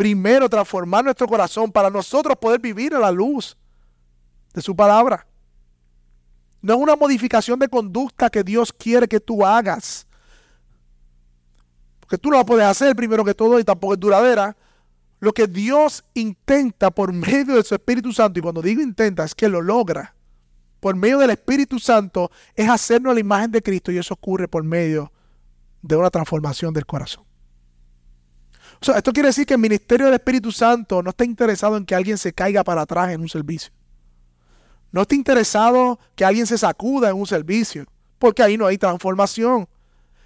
primero 0.00 0.48
transformar 0.48 1.04
nuestro 1.04 1.28
corazón 1.28 1.70
para 1.70 1.90
nosotros 1.90 2.34
poder 2.40 2.58
vivir 2.58 2.94
a 2.94 2.98
la 2.98 3.10
luz 3.10 3.54
de 4.54 4.62
su 4.62 4.74
palabra. 4.74 5.26
No 6.62 6.72
es 6.72 6.80
una 6.80 6.96
modificación 6.96 7.58
de 7.58 7.68
conducta 7.68 8.30
que 8.30 8.42
Dios 8.42 8.72
quiere 8.72 9.06
que 9.06 9.20
tú 9.20 9.44
hagas. 9.44 10.06
Porque 12.00 12.16
tú 12.16 12.30
no 12.30 12.38
la 12.38 12.46
puedes 12.46 12.64
hacer 12.64 12.96
primero 12.96 13.22
que 13.26 13.34
todo 13.34 13.60
y 13.60 13.64
tampoco 13.64 13.92
es 13.92 14.00
duradera. 14.00 14.56
Lo 15.18 15.34
que 15.34 15.46
Dios 15.46 16.02
intenta 16.14 16.90
por 16.90 17.12
medio 17.12 17.56
de 17.56 17.62
su 17.62 17.74
Espíritu 17.74 18.10
Santo, 18.10 18.38
y 18.38 18.42
cuando 18.42 18.62
digo 18.62 18.80
intenta 18.80 19.22
es 19.22 19.34
que 19.34 19.50
lo 19.50 19.60
logra, 19.60 20.14
por 20.80 20.96
medio 20.96 21.18
del 21.18 21.28
Espíritu 21.28 21.78
Santo, 21.78 22.30
es 22.54 22.70
hacernos 22.70 23.12
la 23.12 23.20
imagen 23.20 23.50
de 23.50 23.60
Cristo 23.60 23.92
y 23.92 23.98
eso 23.98 24.14
ocurre 24.14 24.48
por 24.48 24.64
medio 24.64 25.12
de 25.82 25.96
una 25.96 26.08
transformación 26.08 26.72
del 26.72 26.86
corazón 26.86 27.29
esto 28.80 29.12
quiere 29.12 29.28
decir 29.28 29.46
que 29.46 29.54
el 29.54 29.60
ministerio 29.60 30.06
del 30.06 30.14
Espíritu 30.14 30.50
Santo 30.52 31.02
no 31.02 31.10
está 31.10 31.24
interesado 31.24 31.76
en 31.76 31.84
que 31.84 31.94
alguien 31.94 32.16
se 32.16 32.32
caiga 32.32 32.64
para 32.64 32.82
atrás 32.82 33.10
en 33.10 33.20
un 33.20 33.28
servicio. 33.28 33.72
No 34.90 35.02
está 35.02 35.14
interesado 35.14 35.98
que 36.16 36.24
alguien 36.24 36.46
se 36.46 36.58
sacuda 36.58 37.10
en 37.10 37.16
un 37.16 37.26
servicio, 37.26 37.86
porque 38.18 38.42
ahí 38.42 38.56
no 38.56 38.66
hay 38.66 38.78
transformación. 38.78 39.68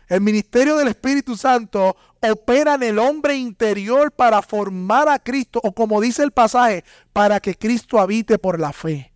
El 0.09 0.21
ministerio 0.21 0.77
del 0.77 0.89
Espíritu 0.89 1.37
Santo 1.37 1.97
opera 2.21 2.75
en 2.75 2.83
el 2.83 2.99
hombre 2.99 3.37
interior 3.37 4.13
para 4.13 4.41
formar 4.41 5.09
a 5.09 5.19
Cristo, 5.19 5.61
o 5.63 5.73
como 5.73 6.01
dice 6.01 6.23
el 6.23 6.31
pasaje, 6.31 6.85
para 7.13 7.41
que 7.41 7.57
Cristo 7.57 7.99
habite 7.99 8.39
por 8.39 8.61
la 8.61 8.73
fe. 8.73 9.13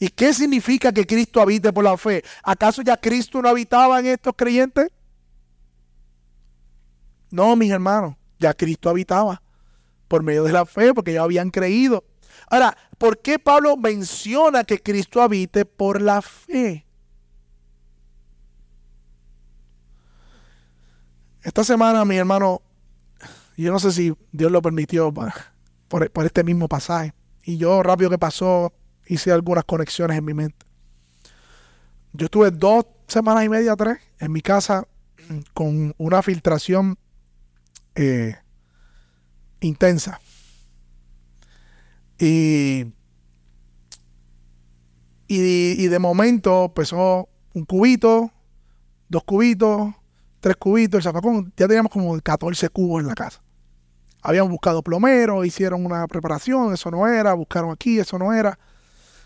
¿Y 0.00 0.08
qué 0.08 0.32
significa 0.32 0.92
que 0.92 1.06
Cristo 1.06 1.40
habite 1.40 1.72
por 1.72 1.82
la 1.82 1.96
fe? 1.96 2.22
¿Acaso 2.42 2.82
ya 2.82 2.96
Cristo 2.96 3.42
no 3.42 3.48
habitaba 3.48 3.98
en 3.98 4.06
estos 4.06 4.34
creyentes? 4.36 4.88
No, 7.30 7.56
mis 7.56 7.70
hermanos, 7.70 8.16
ya 8.38 8.54
Cristo 8.54 8.90
habitaba 8.90 9.42
por 10.06 10.22
medio 10.22 10.44
de 10.44 10.52
la 10.52 10.64
fe, 10.64 10.94
porque 10.94 11.12
ya 11.12 11.22
habían 11.22 11.50
creído. 11.50 12.04
Ahora, 12.48 12.76
¿por 12.96 13.18
qué 13.18 13.38
Pablo 13.38 13.76
menciona 13.76 14.64
que 14.64 14.80
Cristo 14.82 15.20
habite 15.20 15.64
por 15.64 16.00
la 16.00 16.22
fe? 16.22 16.86
Esta 21.42 21.64
semana, 21.64 22.04
mi 22.04 22.16
hermano, 22.16 22.62
yo 23.56 23.72
no 23.72 23.78
sé 23.78 23.92
si 23.92 24.14
Dios 24.32 24.50
lo 24.50 24.62
permitió 24.62 25.12
por, 25.12 26.10
por 26.10 26.26
este 26.26 26.44
mismo 26.44 26.68
pasaje. 26.68 27.12
Y 27.42 27.56
yo, 27.56 27.82
rápido 27.82 28.10
que 28.10 28.18
pasó, 28.18 28.72
hice 29.06 29.32
algunas 29.32 29.64
conexiones 29.64 30.18
en 30.18 30.24
mi 30.24 30.34
mente. 30.34 30.66
Yo 32.12 32.26
estuve 32.26 32.50
dos 32.50 32.86
semanas 33.06 33.44
y 33.44 33.48
media, 33.48 33.76
tres, 33.76 33.98
en 34.18 34.32
mi 34.32 34.40
casa 34.40 34.86
con 35.54 35.94
una 35.98 36.22
filtración 36.22 36.98
eh, 37.98 38.36
intensa. 39.60 40.20
Y 42.18 42.92
Y, 45.30 45.86
de 45.88 45.98
momento 45.98 46.64
empezó 46.64 47.28
un 47.52 47.66
cubito, 47.66 48.32
dos 49.10 49.24
cubitos, 49.24 49.94
tres 50.40 50.56
cubitos, 50.56 50.98
el 50.98 51.02
zafacón. 51.02 51.52
Ya 51.54 51.68
teníamos 51.68 51.92
como 51.92 52.18
14 52.18 52.70
cubos 52.70 53.02
en 53.02 53.08
la 53.08 53.14
casa. 53.14 53.42
Habían 54.22 54.48
buscado 54.48 54.82
plomero, 54.82 55.44
hicieron 55.44 55.84
una 55.84 56.06
preparación, 56.08 56.72
eso 56.72 56.90
no 56.90 57.06
era, 57.06 57.34
buscaron 57.34 57.70
aquí, 57.70 57.98
eso 57.98 58.18
no 58.18 58.32
era. 58.32 58.58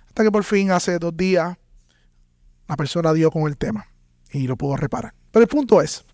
Hasta 0.08 0.24
que 0.24 0.32
por 0.32 0.42
fin 0.42 0.72
hace 0.72 0.98
dos 0.98 1.16
días 1.16 1.56
la 2.68 2.76
persona 2.76 3.12
dio 3.12 3.30
con 3.30 3.44
el 3.44 3.56
tema 3.56 3.86
y 4.32 4.48
lo 4.48 4.56
pudo 4.56 4.76
reparar. 4.76 5.14
Pero 5.30 5.44
el 5.44 5.48
punto 5.48 5.80
es 5.80 6.04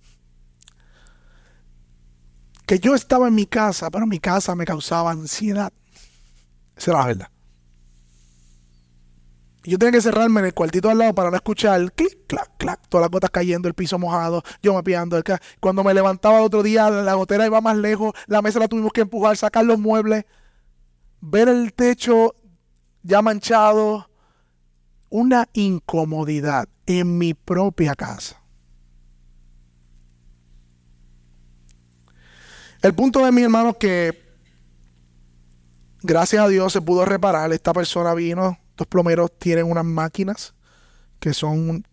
que 2.68 2.78
yo 2.78 2.94
estaba 2.94 3.28
en 3.28 3.34
mi 3.34 3.46
casa, 3.46 3.90
pero 3.90 4.06
mi 4.06 4.20
casa 4.20 4.54
me 4.54 4.66
causaba 4.66 5.10
ansiedad. 5.10 5.72
Esa 6.76 6.90
era 6.90 7.00
la 7.00 7.06
verdad. 7.06 7.28
Yo 9.64 9.78
tenía 9.78 9.92
que 9.92 10.02
cerrarme 10.02 10.40
en 10.40 10.46
el 10.46 10.54
cuartito 10.54 10.90
al 10.90 10.98
lado 10.98 11.14
para 11.14 11.30
no 11.30 11.36
escuchar 11.36 11.90
clic, 11.92 12.26
clac, 12.26 12.50
clac, 12.58 12.86
todas 12.90 13.04
las 13.04 13.10
gotas 13.10 13.30
cayendo, 13.30 13.68
el 13.68 13.74
piso 13.74 13.98
mojado, 13.98 14.42
yo 14.62 14.74
mapeando. 14.74 15.18
Cuando 15.60 15.82
me 15.82 15.94
levantaba 15.94 16.40
el 16.40 16.44
otro 16.44 16.62
día, 16.62 16.90
la 16.90 17.14
gotera 17.14 17.46
iba 17.46 17.62
más 17.62 17.78
lejos, 17.78 18.12
la 18.26 18.42
mesa 18.42 18.58
la 18.58 18.68
tuvimos 18.68 18.92
que 18.92 19.00
empujar, 19.00 19.34
sacar 19.38 19.64
los 19.64 19.78
muebles, 19.78 20.26
ver 21.22 21.48
el 21.48 21.72
techo 21.72 22.34
ya 23.02 23.22
manchado, 23.22 24.10
una 25.08 25.48
incomodidad 25.54 26.68
en 26.84 27.16
mi 27.16 27.32
propia 27.32 27.94
casa. 27.94 28.37
El 32.88 32.94
punto 32.94 33.22
de 33.22 33.32
mi 33.32 33.42
hermano 33.42 33.74
que 33.74 34.18
gracias 36.00 36.42
a 36.42 36.48
Dios 36.48 36.72
se 36.72 36.80
pudo 36.80 37.04
reparar. 37.04 37.52
Esta 37.52 37.74
persona 37.74 38.14
vino, 38.14 38.56
estos 38.70 38.86
plomeros 38.86 39.30
tienen 39.38 39.70
unas 39.70 39.84
máquinas 39.84 40.54
que 41.20 41.34
son 41.34 41.86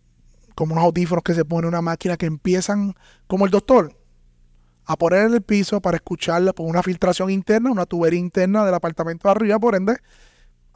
como 0.54 0.72
unos 0.72 0.84
audífonos 0.86 1.22
que 1.22 1.34
se 1.34 1.44
pone 1.44 1.68
una 1.68 1.82
máquina 1.82 2.16
que 2.16 2.24
empiezan 2.24 2.94
como 3.26 3.44
el 3.44 3.50
doctor 3.50 3.94
a 4.86 4.96
poner 4.96 5.26
en 5.26 5.34
el 5.34 5.42
piso 5.42 5.82
para 5.82 5.98
escucharla 5.98 6.54
por 6.54 6.66
una 6.66 6.82
filtración 6.82 7.28
interna, 7.28 7.70
una 7.70 7.84
tubería 7.84 8.18
interna 8.18 8.64
del 8.64 8.72
apartamento 8.72 9.28
de 9.28 9.32
arriba, 9.32 9.58
por 9.58 9.74
ende, 9.74 9.98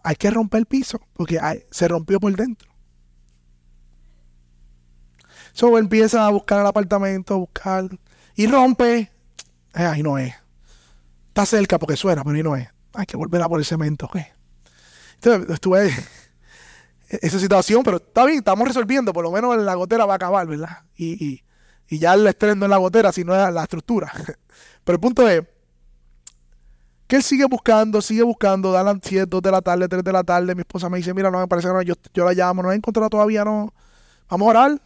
hay 0.03 0.17
que 0.17 0.31
romper 0.31 0.59
el 0.59 0.67
piso 0.67 1.01
porque 1.15 1.41
se 1.71 1.89
rompió 1.89 2.21
por 2.21 2.37
dentro. 2.37 2.71
So 5.55 5.79
empieza 5.79 6.27
a 6.27 6.31
buscar 6.31 6.61
el 6.61 6.67
apartamento, 6.67 7.33
a 7.33 7.39
buscar 7.39 7.89
y 8.37 8.47
rompe. 8.47 9.11
Eh, 9.75 9.85
ahí 9.85 10.03
no 10.03 10.19
es. 10.19 10.35
Está 11.29 11.47
cerca 11.47 11.79
porque 11.79 11.97
suena, 11.97 12.25
pero 12.25 12.37
ahí 12.37 12.43
no 12.43 12.57
es 12.57 12.69
hay 12.95 13.07
que 13.07 13.17
volver 13.17 13.43
a 13.43 13.49
por 13.49 13.59
el 13.59 13.65
cemento. 13.65 14.11
Entonces 15.15 15.51
estuve 15.51 15.93
esa 17.09 17.39
situación, 17.39 17.83
pero 17.83 17.99
está 17.99 18.25
bien, 18.25 18.39
estamos 18.39 18.67
resolviendo, 18.67 19.13
por 19.13 19.25
lo 19.25 19.31
menos 19.31 19.57
la 19.59 19.75
gotera 19.75 20.07
va 20.07 20.15
a 20.15 20.17
acabar, 20.17 20.47
¿verdad? 20.47 20.85
Y, 20.97 21.43
ya 21.89 22.15
el 22.15 22.25
estrés 22.29 22.57
no 22.57 22.67
es 22.67 22.71
la 22.71 22.77
gotera, 22.77 23.11
sino 23.11 23.35
es 23.35 23.53
la 23.53 23.65
estructura. 23.65 24.13
Pero 24.85 24.95
el 24.95 25.01
punto 25.01 25.29
es 25.29 25.43
que 27.09 27.17
él 27.17 27.23
sigue 27.25 27.45
buscando, 27.47 28.01
sigue 28.01 28.23
buscando, 28.23 28.71
da 28.71 28.85
las 28.85 28.99
7, 29.03 29.27
2 29.27 29.43
de 29.43 29.51
la 29.51 29.61
tarde, 29.61 29.89
3 29.89 30.05
de 30.05 30.13
la 30.13 30.23
tarde, 30.23 30.55
mi 30.55 30.61
esposa 30.61 30.89
me 30.89 30.99
dice, 30.99 31.13
mira, 31.13 31.33
no 31.33 31.41
me 31.41 31.49
parece 31.49 31.67
que 31.67 31.75
no, 31.75 31.83
yo, 31.83 31.97
la 32.15 32.33
llamo, 32.33 32.63
no 32.63 32.71
he 32.71 32.77
encontrado 32.77 33.11
todavía, 33.11 33.45
no, 33.45 33.75
vamos 34.29 34.47
a 34.47 34.51
orar. 34.51 34.81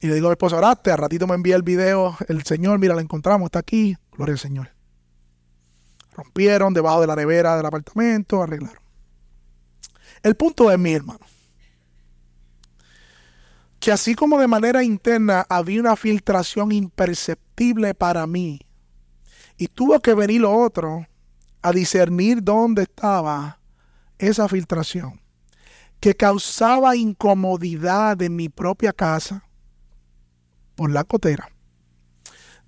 Y 0.00 0.06
le 0.06 0.14
digo 0.14 0.28
a 0.28 0.30
mi 0.30 0.32
esposa, 0.32 0.56
oraste, 0.56 0.90
a 0.90 0.96
ratito 0.96 1.26
me 1.26 1.34
envía 1.34 1.56
el 1.56 1.62
video, 1.62 2.16
el 2.28 2.42
Señor, 2.44 2.78
mira, 2.78 2.94
la 2.94 3.02
encontramos, 3.02 3.46
está 3.46 3.58
aquí, 3.58 3.96
gloria 4.12 4.32
al 4.32 4.38
Señor. 4.38 4.70
Rompieron 6.12 6.72
debajo 6.72 7.02
de 7.02 7.06
la 7.06 7.16
nevera 7.16 7.56
del 7.56 7.66
apartamento, 7.66 8.42
arreglaron. 8.42 8.82
El 10.22 10.36
punto 10.36 10.70
es, 10.70 10.78
mi 10.78 10.92
hermano, 10.92 11.20
que 13.78 13.92
así 13.92 14.14
como 14.14 14.38
de 14.38 14.46
manera 14.46 14.82
interna 14.82 15.46
había 15.48 15.80
una 15.80 15.96
filtración 15.96 16.72
imperceptible 16.72 17.94
para 17.94 18.26
mí, 18.26 18.60
y 19.58 19.68
tuvo 19.68 20.00
que 20.00 20.14
venir 20.14 20.40
lo 20.40 20.52
otro 20.52 21.06
a 21.60 21.72
discernir 21.72 22.42
dónde 22.42 22.82
estaba 22.82 23.60
esa 24.18 24.48
filtración, 24.48 25.20
que 26.00 26.14
causaba 26.14 26.96
incomodidad 26.96 28.20
en 28.22 28.36
mi 28.36 28.48
propia 28.48 28.94
casa 28.94 29.44
por 30.80 30.90
la 30.90 31.04
cotera. 31.04 31.50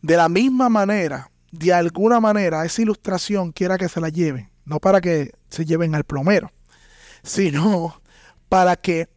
De 0.03 0.19
la 0.19 0.29
misma 0.29 0.69
manera, 0.69 1.31
de 1.51 1.73
alguna 1.73 2.21
manera 2.21 2.63
esa 2.67 2.83
ilustración 2.83 3.53
quiera 3.53 3.79
que 3.79 3.89
se 3.89 4.03
la 4.03 4.11
lleven, 4.11 4.51
no 4.67 4.81
para 4.81 5.01
que 5.01 5.33
se 5.49 5.65
lleven 5.65 5.95
al 5.95 6.05
plomero, 6.05 6.53
sino 7.23 8.03
para 8.51 8.77
que 8.77 9.09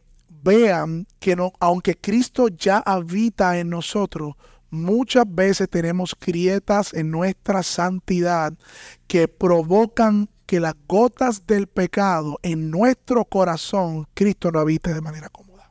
vean 0.42 1.06
que 1.18 1.36
no, 1.36 1.52
aunque 1.60 1.94
Cristo 1.94 2.48
ya 2.48 2.78
habita 2.78 3.58
en 3.58 3.68
nosotros, 3.68 4.32
muchas 4.70 5.26
veces 5.28 5.68
tenemos 5.68 6.16
grietas 6.18 6.94
en 6.94 7.10
nuestra 7.10 7.62
santidad 7.62 8.54
que 9.08 9.28
provocan 9.28 10.30
que 10.46 10.58
las 10.58 10.74
gotas 10.88 11.46
del 11.46 11.66
pecado 11.66 12.38
en 12.42 12.70
nuestro 12.70 13.26
corazón, 13.26 14.08
Cristo 14.14 14.50
no 14.50 14.60
habite 14.60 14.94
de 14.94 15.02
manera 15.02 15.28
cómoda. 15.28 15.70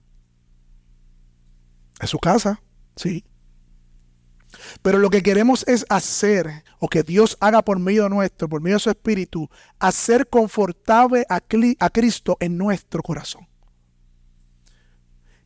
Es 2.00 2.12
su 2.12 2.20
casa, 2.20 2.62
sí. 2.96 3.26
Pero 4.82 5.00
lo 5.00 5.10
que 5.10 5.22
queremos 5.22 5.68
es 5.68 5.86
hacer, 5.90 6.64
o 6.80 6.88
que 6.88 7.04
Dios 7.04 7.38
haga 7.42 7.62
por 7.62 7.80
medio 7.80 8.08
nuestro, 8.08 8.48
por 8.48 8.62
medio 8.62 8.78
de 8.78 8.82
su 8.82 8.90
Espíritu, 8.90 9.50
hacer 9.80 10.28
confortable 10.28 11.26
a, 11.30 11.42
a 11.80 11.90
Cristo 11.90 12.38
en 12.40 12.58
nuestro 12.58 13.02
corazón 13.02 13.48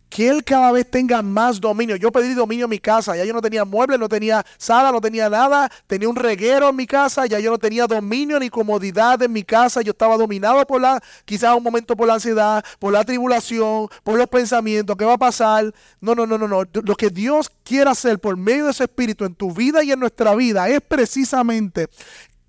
que 0.10 0.28
Él 0.28 0.44
cada 0.44 0.72
vez 0.72 0.90
tenga 0.90 1.22
más 1.22 1.62
dominio. 1.62 1.96
Yo 1.96 2.12
pedí 2.12 2.34
dominio 2.34 2.66
en 2.66 2.72
mi 2.72 2.80
casa, 2.80 3.16
ya 3.16 3.24
yo 3.24 3.34
no 3.34 3.42
tenía 3.42 3.64
muebles, 3.64 4.00
no 4.00 4.10
tenía 4.10 4.46
sala, 4.58 4.92
no 4.92 5.00
tenía 5.00 5.30
nada, 5.30 5.72
tenía 5.88 6.10
un 6.10 6.16
reguero 6.16 6.70
en 6.70 6.76
mi 6.76 6.88
casa, 6.88 7.26
ya 7.28 7.40
yo 7.40 7.52
no 7.52 7.58
tenía 7.60 7.86
dominio 7.86 8.40
ni 8.40 8.50
comodidad 8.50 9.22
en 9.22 9.32
mi 9.32 9.44
casa, 9.44 9.82
yo 9.82 9.92
estaba 9.92 10.18
dominado 10.18 10.66
por 10.66 10.82
la, 10.82 11.02
quizás 11.26 11.56
un 11.56 11.64
momento 11.64 11.96
por 11.96 12.08
la 12.08 12.16
ansiedad, 12.16 12.66
por 12.80 12.92
la 12.92 13.04
tribulación, 13.04 13.88
por 14.04 14.18
los 14.18 14.28
pensamientos, 14.28 14.96
¿qué 14.98 15.06
va 15.06 15.14
a 15.14 15.18
pasar? 15.18 15.74
No, 16.02 16.16
no, 16.16 16.26
no, 16.26 16.38
no, 16.38 16.48
no. 16.48 16.64
Lo 16.74 16.96
que 16.96 17.10
Dios 17.10 17.52
quiere 17.64 17.90
hacer 17.90 18.20
por 18.20 18.36
medio 18.36 18.66
de 18.66 18.72
ese 18.72 18.86
Espíritu 18.86 19.26
en 19.26 19.36
tu 19.36 19.54
vida 19.54 19.84
y 19.84 19.92
en 19.92 20.00
nuestra 20.00 20.34
vida 20.36 20.68
es 20.70 20.82
precisamente 20.82 21.88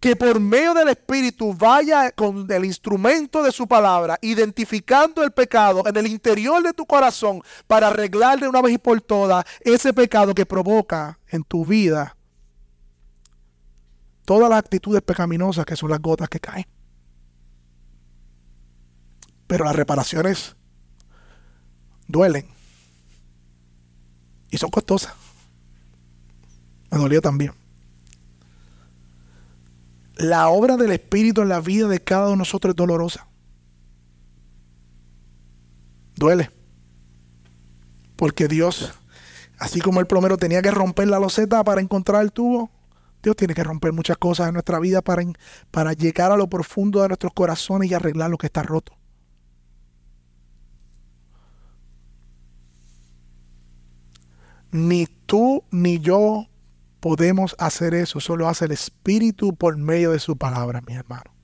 que 0.01 0.16
por 0.16 0.40
medio 0.40 0.72
del 0.72 0.88
Espíritu 0.88 1.53
vaya 1.55 2.11
con 2.12 2.51
el 2.51 2.64
instrumento 2.64 3.42
de 3.42 3.53
su 3.53 3.68
palabra, 3.68 4.18
identificando 4.22 5.22
el 5.22 5.30
pecado 5.30 5.86
en 5.86 5.94
el 5.94 6.07
interior 6.07 6.62
de 6.62 6.72
tu 6.72 6.86
corazón 6.86 7.42
para 7.66 7.88
arreglar 7.88 8.40
de 8.40 8.48
una 8.48 8.62
vez 8.62 8.74
y 8.74 8.78
por 8.78 9.03
todas 9.03 9.44
ese 9.61 9.92
pecado 9.92 10.34
que 10.34 10.46
provoca 10.46 11.18
en 11.28 11.44
tu 11.44 11.66
vida 11.66 12.16
todas 14.24 14.48
las 14.48 14.61
actitudes 14.61 15.03
pecaminosas 15.03 15.66
que 15.66 15.76
son 15.76 15.90
las 15.90 16.01
gotas 16.01 16.30
que 16.30 16.40
caen. 16.40 16.66
Pero 19.46 19.64
las 19.64 19.76
reparaciones 19.76 20.57
duelen 22.07 22.48
y 24.48 24.57
son 24.57 24.70
costosas. 24.70 25.12
Me 26.90 26.98
dolió 26.98 27.20
también 27.20 27.59
la 30.20 30.48
obra 30.48 30.76
del 30.76 30.92
Espíritu 30.92 31.42
en 31.42 31.48
la 31.48 31.60
vida 31.60 31.88
de 31.88 32.02
cada 32.02 32.24
uno 32.24 32.32
de 32.32 32.36
nosotros 32.38 32.72
es 32.72 32.76
dolorosa. 32.76 33.26
Duele. 36.14 36.50
Porque 38.16 38.46
Dios, 38.46 38.92
así 39.58 39.80
como 39.80 40.00
el 40.00 40.06
plomero 40.06 40.36
tenía 40.36 40.60
que 40.60 40.70
romper 40.70 41.08
la 41.08 41.18
loseta 41.18 41.64
para 41.64 41.80
encontrar 41.80 42.22
el 42.22 42.32
tubo, 42.32 42.70
Dios 43.22 43.34
tiene 43.36 43.54
que 43.54 43.64
romper 43.64 43.92
muchas 43.92 44.18
cosas 44.18 44.48
en 44.48 44.54
nuestra 44.54 44.78
vida 44.78 45.00
para, 45.00 45.22
para 45.70 45.94
llegar 45.94 46.30
a 46.30 46.36
lo 46.36 46.48
profundo 46.48 47.00
de 47.00 47.08
nuestros 47.08 47.32
corazones 47.32 47.90
y 47.90 47.94
arreglar 47.94 48.30
lo 48.30 48.36
que 48.36 48.46
está 48.46 48.62
roto. 48.62 48.92
Ni 54.70 55.06
tú 55.26 55.64
ni 55.70 55.98
yo 55.98 56.49
podemos 57.01 57.57
hacer 57.59 57.94
eso, 57.94 58.20
solo 58.20 58.48
hace 58.48 58.66
el 58.66 58.72
Espíritu 58.72 59.55
por 59.55 59.76
medio 59.76 60.12
de 60.12 60.18
su 60.18 60.36
palabra, 60.36 60.80
mi 60.86 60.94
hermano. 60.94 61.34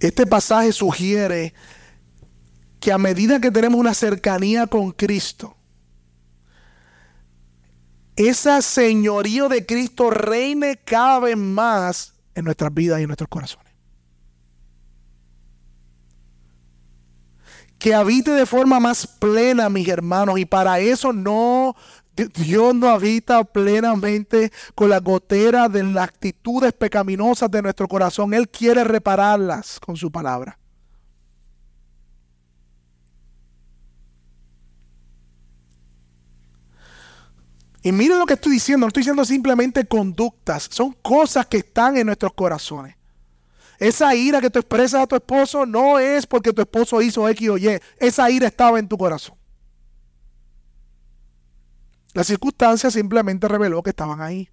Este 0.00 0.26
pasaje 0.26 0.72
sugiere 0.72 1.54
que 2.80 2.92
a 2.92 2.98
medida 2.98 3.40
que 3.40 3.50
tenemos 3.50 3.80
una 3.80 3.94
cercanía 3.94 4.66
con 4.66 4.92
Cristo, 4.92 5.56
ese 8.16 8.62
señorío 8.62 9.48
de 9.48 9.66
Cristo 9.66 10.10
reine 10.10 10.76
cada 10.84 11.20
vez 11.20 11.36
más 11.36 12.14
en 12.34 12.44
nuestras 12.44 12.72
vidas 12.72 13.00
y 13.00 13.02
en 13.02 13.08
nuestros 13.08 13.28
corazones. 13.28 13.63
Que 17.84 17.92
habite 17.92 18.30
de 18.30 18.46
forma 18.46 18.80
más 18.80 19.06
plena, 19.06 19.68
mis 19.68 19.86
hermanos. 19.86 20.38
Y 20.38 20.46
para 20.46 20.80
eso 20.80 21.12
no 21.12 21.76
Dios 22.16 22.74
no 22.74 22.88
habita 22.88 23.44
plenamente 23.44 24.50
con 24.74 24.88
la 24.88 25.00
gotera 25.00 25.68
de 25.68 25.82
las 25.82 26.04
actitudes 26.04 26.72
pecaminosas 26.72 27.50
de 27.50 27.60
nuestro 27.60 27.86
corazón. 27.86 28.32
Él 28.32 28.48
quiere 28.48 28.84
repararlas 28.84 29.78
con 29.80 29.98
su 29.98 30.10
palabra. 30.10 30.58
Y 37.82 37.92
miren 37.92 38.18
lo 38.18 38.24
que 38.24 38.32
estoy 38.32 38.52
diciendo, 38.52 38.86
no 38.86 38.88
estoy 38.88 39.02
diciendo 39.02 39.26
simplemente 39.26 39.84
conductas, 39.84 40.68
son 40.70 40.96
cosas 41.02 41.44
que 41.44 41.58
están 41.58 41.98
en 41.98 42.06
nuestros 42.06 42.32
corazones. 42.32 42.96
Esa 43.78 44.14
ira 44.14 44.40
que 44.40 44.50
tú 44.50 44.58
expresas 44.58 45.02
a 45.02 45.06
tu 45.06 45.16
esposo 45.16 45.66
no 45.66 45.98
es 45.98 46.26
porque 46.26 46.52
tu 46.52 46.62
esposo 46.62 47.02
hizo 47.02 47.28
X 47.28 47.48
o 47.48 47.58
Y, 47.58 47.80
esa 47.98 48.30
ira 48.30 48.46
estaba 48.46 48.78
en 48.78 48.88
tu 48.88 48.96
corazón. 48.96 49.36
La 52.12 52.22
circunstancia 52.22 52.90
simplemente 52.90 53.48
reveló 53.48 53.82
que 53.82 53.90
estaban 53.90 54.20
ahí. 54.20 54.48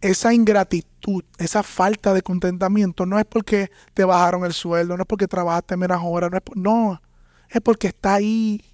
Esa 0.00 0.32
ingratitud, 0.32 1.24
esa 1.38 1.62
falta 1.62 2.14
de 2.14 2.22
contentamiento 2.22 3.06
no 3.06 3.18
es 3.18 3.24
porque 3.24 3.70
te 3.94 4.04
bajaron 4.04 4.44
el 4.44 4.52
sueldo, 4.52 4.96
no 4.96 5.02
es 5.02 5.06
porque 5.06 5.28
trabajaste 5.28 5.76
menos 5.76 6.00
horas, 6.04 6.30
no 6.30 6.36
es, 6.38 6.42
no, 6.54 7.02
es 7.48 7.60
porque 7.60 7.88
está 7.88 8.14
ahí 8.14 8.71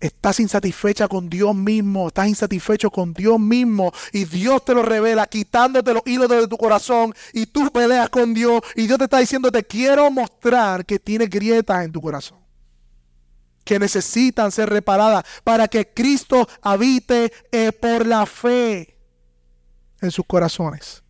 Estás 0.00 0.40
insatisfecha 0.40 1.08
con 1.08 1.28
Dios 1.28 1.54
mismo, 1.54 2.08
estás 2.08 2.26
insatisfecho 2.26 2.90
con 2.90 3.12
Dios 3.12 3.38
mismo 3.38 3.92
y 4.14 4.24
Dios 4.24 4.64
te 4.64 4.72
lo 4.72 4.82
revela 4.82 5.26
quitándote 5.26 5.92
los 5.92 6.02
hilos 6.06 6.26
de 6.26 6.48
tu 6.48 6.56
corazón 6.56 7.14
y 7.34 7.44
tú 7.44 7.70
peleas 7.70 8.08
con 8.08 8.32
Dios 8.32 8.62
y 8.74 8.86
Dios 8.86 8.96
te 8.96 9.04
está 9.04 9.18
diciendo 9.18 9.52
te 9.52 9.62
quiero 9.62 10.10
mostrar 10.10 10.86
que 10.86 10.98
tiene 10.98 11.26
grietas 11.26 11.84
en 11.84 11.92
tu 11.92 12.00
corazón 12.00 12.38
que 13.62 13.78
necesitan 13.78 14.50
ser 14.50 14.70
reparadas 14.70 15.22
para 15.44 15.68
que 15.68 15.86
Cristo 15.86 16.48
habite 16.62 17.30
eh, 17.52 17.70
por 17.70 18.06
la 18.06 18.24
fe 18.24 18.96
en 20.00 20.10
sus 20.10 20.24
corazones. 20.24 21.02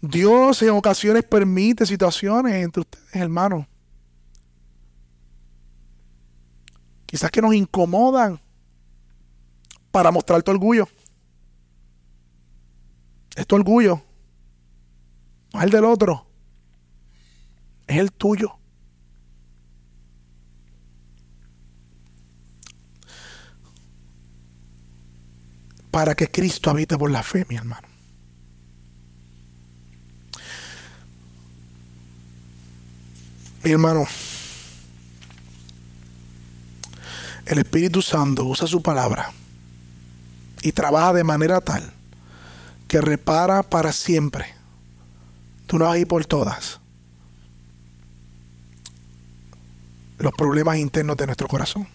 Dios 0.00 0.62
en 0.62 0.70
ocasiones 0.70 1.24
permite 1.24 1.84
situaciones 1.84 2.54
entre 2.54 2.82
ustedes, 2.82 3.16
hermanos 3.16 3.66
quizás 7.08 7.30
que 7.30 7.40
nos 7.40 7.54
incomodan 7.54 8.38
para 9.90 10.10
mostrar 10.12 10.42
tu 10.42 10.50
orgullo. 10.50 10.86
Es 13.34 13.46
orgullo, 13.50 14.02
no 15.54 15.60
es 15.60 15.64
el 15.64 15.70
del 15.70 15.84
otro, 15.84 16.26
es 17.86 17.96
el 17.96 18.12
tuyo. 18.12 18.54
Para 25.90 26.14
que 26.14 26.30
Cristo 26.30 26.68
habite 26.68 26.98
por 26.98 27.10
la 27.10 27.22
fe, 27.22 27.46
mi 27.48 27.56
hermano. 27.56 27.88
Mi 33.64 33.70
hermano. 33.70 34.06
El 37.48 37.58
Espíritu 37.58 38.02
Santo 38.02 38.44
usa 38.44 38.66
su 38.66 38.82
palabra 38.82 39.32
y 40.60 40.72
trabaja 40.72 41.14
de 41.14 41.24
manera 41.24 41.60
tal 41.60 41.92
que 42.86 43.00
repara 43.00 43.62
para 43.62 43.92
siempre, 43.92 44.46
tú 45.66 45.78
no 45.78 45.86
vas 45.86 45.94
a 45.94 45.98
ir 45.98 46.06
por 46.06 46.24
todas, 46.26 46.78
los 50.18 50.32
problemas 50.32 50.76
internos 50.78 51.16
de 51.16 51.26
nuestro 51.26 51.48
corazón. 51.48 51.86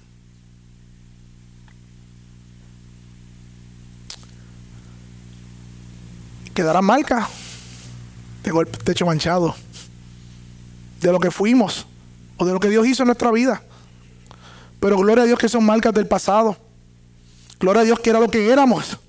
Quedará 6.54 6.82
marca. 6.82 7.28
Tengo 8.44 8.62
el 8.62 8.68
techo 8.68 9.06
manchado 9.06 9.56
de 11.02 11.12
lo 11.12 11.20
que 11.20 11.32
fuimos 11.32 11.88
o 12.38 12.46
de 12.46 12.54
lo 12.54 12.60
que 12.60 12.70
Dios 12.70 12.86
hizo 12.86 13.04
en 13.04 13.08
nuestra 13.08 13.32
vida. 13.32 13.64
Pero 14.84 14.98
gloria 14.98 15.24
a 15.24 15.26
Dios 15.26 15.40
que 15.40 15.48
son 15.48 15.64
marcas 15.64 15.94
del 15.94 16.10
pasado. 16.10 16.58
Gloria 17.58 17.84
a 17.84 17.86
Dios 17.86 18.02
que 18.02 18.10
era 18.10 18.20
lo 18.20 18.28
que 18.28 18.52
éramos. 18.52 19.00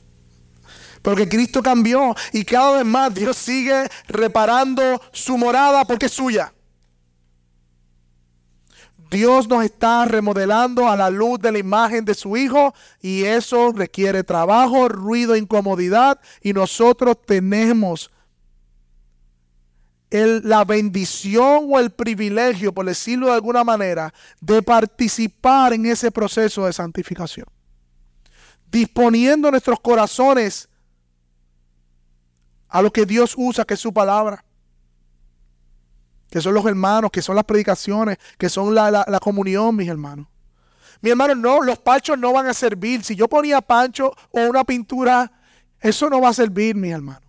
Pero 1.03 1.17
que 1.17 1.29
Cristo 1.29 1.65
cambió 1.65 2.15
y 2.33 2.45
cada 2.45 2.77
vez 2.77 2.87
más 2.87 3.13
Dios 3.13 3.37
sigue 3.37 3.89
reparando 4.07 5.03
su 5.11 5.37
morada 5.37 5.85
porque 5.85 6.07
es 6.07 6.13
suya. 6.13 6.55
Dios 9.11 9.49
nos 9.49 9.65
está 9.65 10.05
remodelando 10.05 10.89
a 10.89 10.95
la 10.95 11.11
luz 11.11 11.41
de 11.41 11.51
la 11.51 11.59
imagen 11.59 12.05
de 12.05 12.15
su 12.15 12.37
Hijo 12.37 12.73
y 13.01 13.25
eso 13.25 13.73
requiere 13.73 14.23
trabajo, 14.23 14.89
ruido, 14.89 15.35
incomodidad 15.35 16.21
y 16.41 16.53
nosotros 16.53 17.17
tenemos 17.27 18.13
la 20.15 20.65
bendición 20.65 21.67
o 21.69 21.81
el 21.81 21.91
privilegio, 21.91 22.73
por 22.73 22.87
decirlo 22.87 23.27
de 23.27 23.33
alguna 23.33 23.65
manera, 23.65 24.15
de 24.41 24.63
participar 24.63 25.73
en 25.73 25.87
ese 25.87 26.13
proceso 26.13 26.67
de 26.67 26.73
santificación. 26.73 27.47
Disponiendo 28.71 29.51
nuestros 29.51 29.81
corazones 29.81 30.69
a 32.69 32.81
lo 32.81 32.93
que 32.93 33.07
Dios 33.07 33.35
usa, 33.37 33.65
que 33.65 33.75
es 33.75 33.81
su 33.81 33.93
palabra. 33.93 34.45
Que 36.31 36.41
son 36.41 36.55
los 36.55 36.65
hermanos, 36.65 37.11
que 37.11 37.23
son 37.23 37.35
las 37.35 37.45
predicaciones, 37.45 38.19
que 38.39 38.49
son 38.49 38.75
la, 38.75 38.91
la 38.91 39.21
comunión, 39.21 39.75
mis 39.75 39.89
hermanos. 39.89 40.29
Mi 41.01 41.11
hermano, 41.11 41.35
no, 41.35 41.61
los 41.61 41.79
panchos 41.79 42.17
no 42.19 42.33
van 42.33 42.47
a 42.47 42.55
servir. 42.55 43.03
Si 43.03 43.17
yo 43.17 43.29
ponía 43.29 43.61
pancho 43.61 44.13
o 44.31 44.41
una 44.49 44.65
pintura, 44.65 45.31
eso 45.81 46.09
no 46.09 46.21
va 46.21 46.29
a 46.29 46.35
servir, 46.35 46.77
mis 46.77 46.93
hermanos. 46.93 47.24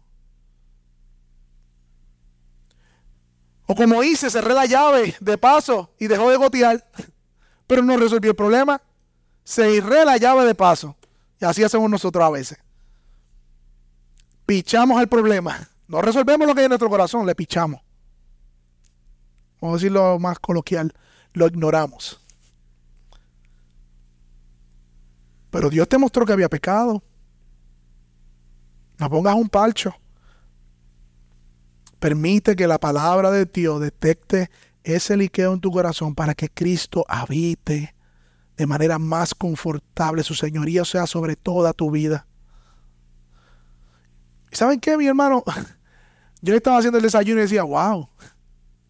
O 3.68 3.76
como 3.76 4.04
hice, 4.04 4.30
cerré 4.30 4.54
la 4.54 4.66
llave 4.66 5.16
de 5.20 5.38
paso 5.38 5.92
y 6.00 6.08
dejó 6.08 6.30
de 6.30 6.38
gotear, 6.38 6.88
pero 7.68 7.82
no 7.82 7.98
resolvió 7.98 8.32
el 8.32 8.36
problema. 8.38 8.82
Cerré 9.44 10.06
la 10.06 10.18
llave 10.18 10.46
de 10.46 10.56
paso. 10.56 10.96
Y 11.40 11.46
así 11.46 11.64
hacemos 11.64 11.90
nosotros 11.90 12.24
a 12.24 12.30
veces. 12.30 12.58
Pichamos 14.46 15.02
el 15.02 15.08
problema. 15.08 15.68
No 15.88 16.02
resolvemos 16.02 16.48
lo 16.48 16.54
que 16.54 16.62
hay 16.62 16.66
en 16.66 16.70
nuestro 16.70 16.90
corazón, 16.90 17.26
le 17.26 17.36
pichamos. 17.36 17.82
Vamos 19.60 19.76
a 19.76 19.78
decirlo 19.78 20.20
más 20.20 20.40
coloquial, 20.40 20.94
lo 21.34 21.48
ignoramos. 21.48 22.20
Pero 25.50 25.70
Dios 25.70 25.88
te 25.88 25.98
mostró 25.98 26.26
que 26.26 26.34
había 26.34 26.50
pecado. 26.50 27.02
No 28.98 29.10
pongas 29.10 29.36
un 29.36 29.50
palcho. 29.50 29.96
Permite 32.00 32.56
que 32.56 32.68
la 32.68 32.80
palabra 32.80 33.32
de 33.32 33.46
Dios 33.46 33.82
detecte 33.82 34.50
ese 34.84 35.18
liqueo 35.18 35.54
en 35.54 35.60
tu 35.60 35.72
corazón 35.72 36.14
para 36.14 36.36
que 36.36 36.50
Cristo 36.50 37.06
habite 37.08 37.96
de 38.58 38.66
manera 38.68 39.00
más 39.00 39.34
confortable. 39.34 40.24
Su 40.24 40.36
señoría 40.36 40.86
sea 40.86 41.08
sobre 41.08 41.36
toda 41.36 41.74
tu 41.74 41.92
vida. 41.92 42.28
¿Y 44.52 44.56
saben 44.56 44.80
qué, 44.80 44.98
mi 44.98 45.08
hermano? 45.08 45.44
Yo 46.42 46.52
le 46.52 46.58
estaba 46.58 46.78
haciendo 46.78 46.98
el 46.98 47.04
desayuno 47.04 47.40
y 47.40 47.44
decía, 47.44 47.64
wow, 47.64 48.10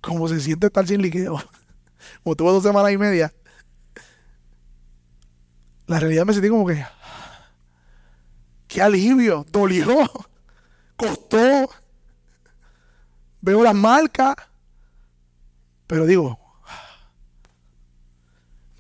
cómo 0.02 0.28
se 0.28 0.40
siente 0.40 0.68
estar 0.68 0.86
sin 0.86 1.02
liqueo. 1.02 1.42
Como 2.24 2.36
tuve 2.36 2.52
dos 2.52 2.64
semanas 2.64 2.92
y 2.92 2.98
media. 2.98 3.34
La 5.88 6.00
realidad 6.00 6.26
me 6.26 6.34
sentí 6.34 6.50
como 6.50 6.66
que, 6.66 6.84
qué 8.68 8.82
alivio, 8.82 9.46
dolió, 9.52 9.86
costó 10.98 11.70
veo 13.46 13.64
las 13.64 13.76
marcas, 13.76 14.36
pero 15.86 16.08
digo, 16.08 16.40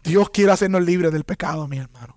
Dios 0.03 0.29
quiere 0.31 0.51
hacernos 0.51 0.83
libres 0.83 1.11
del 1.13 1.23
pecado, 1.23 1.67
mi 1.67 1.77
hermano. 1.77 2.15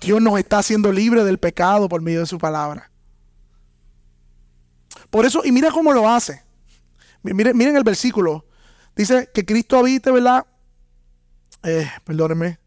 Dios 0.00 0.20
nos 0.20 0.38
está 0.38 0.58
haciendo 0.58 0.90
libres 0.90 1.24
del 1.24 1.38
pecado 1.38 1.88
por 1.88 2.02
medio 2.02 2.20
de 2.20 2.26
su 2.26 2.36
palabra. 2.38 2.90
Por 5.08 5.24
eso, 5.24 5.42
y 5.44 5.52
mira 5.52 5.70
cómo 5.70 5.92
lo 5.92 6.08
hace. 6.08 6.42
Miren, 7.22 7.76
el 7.76 7.84
versículo. 7.84 8.44
Dice 8.96 9.30
que 9.32 9.44
Cristo 9.44 9.78
habite, 9.78 10.10
¿verdad? 10.10 10.46
Eh, 11.62 11.88
perdónenme. 12.04 12.58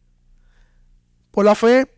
Por 1.31 1.45
la 1.45 1.55
fe. 1.55 1.93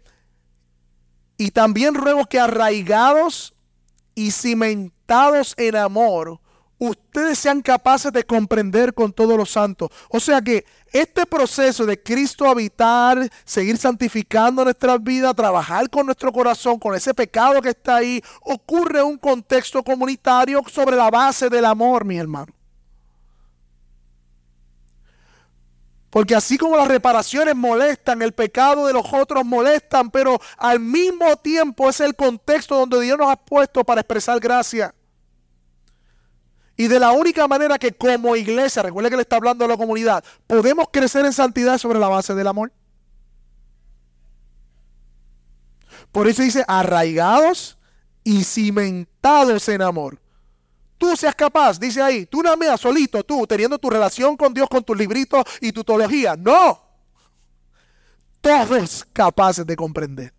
Y 1.38 1.52
también 1.52 1.94
ruego 1.94 2.26
que 2.26 2.40
arraigados 2.40 3.54
y 4.16 4.32
cimentados 4.32 4.93
en 5.58 5.76
amor, 5.76 6.40
ustedes 6.80 7.38
sean 7.40 7.62
capaces 7.62 8.12
de 8.12 8.24
comprender 8.24 8.94
con 8.94 9.14
todos 9.14 9.38
los 9.38 9.52
santos. 9.52 9.90
O 10.10 10.20
sea 10.20 10.42
que 10.42 10.66
este 10.92 11.26
proceso 11.26 11.86
de 11.86 12.02
Cristo 12.02 12.48
habitar, 12.48 13.30
seguir 13.46 13.78
santificando 13.78 14.64
nuestra 14.64 14.98
vida, 14.98 15.34
trabajar 15.34 15.90
con 15.90 16.06
nuestro 16.06 16.32
corazón, 16.32 16.80
con 16.80 16.96
ese 16.96 17.14
pecado 17.14 17.62
que 17.62 17.70
está 17.70 17.98
ahí, 17.98 18.22
ocurre 18.42 19.00
en 19.00 19.06
un 19.06 19.18
contexto 19.18 19.84
comunitario 19.84 20.62
sobre 20.68 20.96
la 20.96 21.10
base 21.10 21.50
del 21.50 21.66
amor, 21.66 22.06
mi 22.06 22.18
hermano. 22.18 22.54
Porque 26.14 26.36
así 26.36 26.60
como 26.60 26.78
las 26.78 26.88
reparaciones 26.88 27.56
molestan, 27.56 28.22
el 28.22 28.34
pecado 28.34 28.86
de 28.86 28.94
los 28.94 29.12
otros 29.12 29.44
molestan, 29.44 30.12
pero 30.12 30.40
al 30.58 30.80
mismo 30.80 31.36
tiempo 31.38 31.90
es 31.90 32.00
el 32.02 32.16
contexto 32.16 32.76
donde 32.76 33.02
Dios 33.02 33.18
nos 33.18 33.32
ha 33.32 33.36
puesto 33.36 33.84
para 33.84 34.02
expresar 34.02 34.40
gracia. 34.40 34.94
Y 36.78 36.88
de 36.88 37.00
la 37.00 37.14
única 37.14 37.48
manera 37.48 37.80
que 37.80 37.94
como 37.94 38.36
iglesia, 38.36 38.84
recuerde 38.84 39.10
que 39.10 39.16
le 39.16 39.24
está 39.24 39.38
hablando 39.38 39.66
a 39.66 39.68
la 39.68 39.76
comunidad, 39.76 40.24
podemos 40.46 40.86
crecer 40.94 41.26
en 41.26 41.34
santidad 41.34 41.80
sobre 41.80 41.98
la 41.98 42.10
base 42.10 42.36
del 42.36 42.46
amor. 42.46 42.72
Por 46.12 46.28
eso 46.28 46.44
dice 46.44 46.64
arraigados 46.68 47.80
y 48.24 48.44
cimentados 48.44 49.68
en 49.68 49.82
amor. 49.82 50.20
Tú 51.04 51.18
seas 51.18 51.36
capaz, 51.36 51.78
dice 51.78 52.02
ahí, 52.02 52.26
tú 52.26 52.42
no 52.42 52.56
mía, 52.56 52.78
solito, 52.78 53.22
tú, 53.26 53.46
teniendo 53.46 53.78
tu 53.78 53.90
relación 53.90 54.38
con 54.38 54.54
Dios, 54.54 54.70
con 54.70 54.82
tus 54.86 54.98
libritos 54.98 55.44
y 55.60 55.74
tu 55.74 55.84
teología. 55.84 56.38
No. 56.38 56.82
Todos 58.40 59.06
capaces 59.12 59.68
de 59.68 59.76
comprender. 59.76 60.34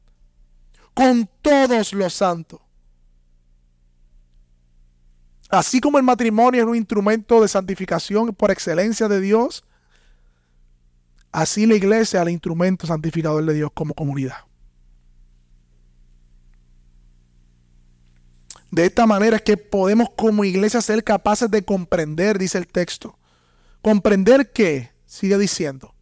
Con 0.95 1.29
todos 1.43 1.93
los 1.93 2.15
santos. 2.15 2.61
Así 5.51 5.83
como 5.83 5.99
el 5.99 6.05
matrimonio 6.05 6.63
es 6.63 6.67
un 6.67 6.77
instrumento 6.77 7.43
de 7.43 7.49
santificación 7.49 8.35
por 8.35 8.51
excelencia 8.51 9.07
de 9.07 9.21
Dios, 9.21 9.65
así 11.31 11.67
la 11.67 11.75
iglesia 11.75 12.21
es 12.21 12.27
el 12.27 12.33
instrumento 12.33 12.87
santificador 12.87 13.45
de 13.45 13.53
Dios 13.53 13.71
como 13.75 13.93
comunidad. 13.93 14.39
De 18.75 18.87
esta 18.87 19.07
manera 19.07 19.37
es 19.37 19.43
que 19.43 19.57
podemos 19.57 20.09
como 20.17 20.45
iglesia 20.45 20.83
ser 20.83 21.05
capaces 21.05 21.49
de 21.51 21.65
comprender, 21.65 22.39
dice 22.39 22.59
el 22.59 22.67
texto. 22.67 23.19
¿Comprender 23.83 24.51
qué? 24.53 24.91
Sigue 25.07 25.39
diciendo. 25.39 25.95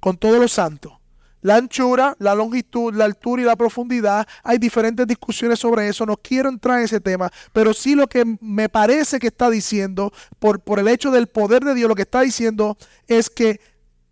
Con 0.00 0.16
todos 0.16 0.40
los 0.40 0.52
santos 0.52 0.94
la 1.42 1.56
anchura, 1.56 2.16
la 2.18 2.34
longitud, 2.34 2.94
la 2.94 3.04
altura 3.04 3.42
y 3.42 3.44
la 3.44 3.56
profundidad. 3.56 4.26
Hay 4.42 4.58
diferentes 4.58 5.06
discusiones 5.06 5.58
sobre 5.58 5.88
eso. 5.88 6.04
No 6.04 6.16
quiero 6.16 6.48
entrar 6.48 6.78
en 6.78 6.84
ese 6.84 7.00
tema, 7.00 7.30
pero 7.52 7.72
sí 7.72 7.94
lo 7.94 8.08
que 8.08 8.24
me 8.40 8.68
parece 8.68 9.18
que 9.18 9.28
está 9.28 9.48
diciendo, 9.48 10.12
por, 10.38 10.60
por 10.60 10.78
el 10.78 10.88
hecho 10.88 11.10
del 11.10 11.28
poder 11.28 11.64
de 11.64 11.74
Dios, 11.74 11.88
lo 11.88 11.94
que 11.94 12.02
está 12.02 12.20
diciendo 12.20 12.76
es 13.06 13.30
que 13.30 13.60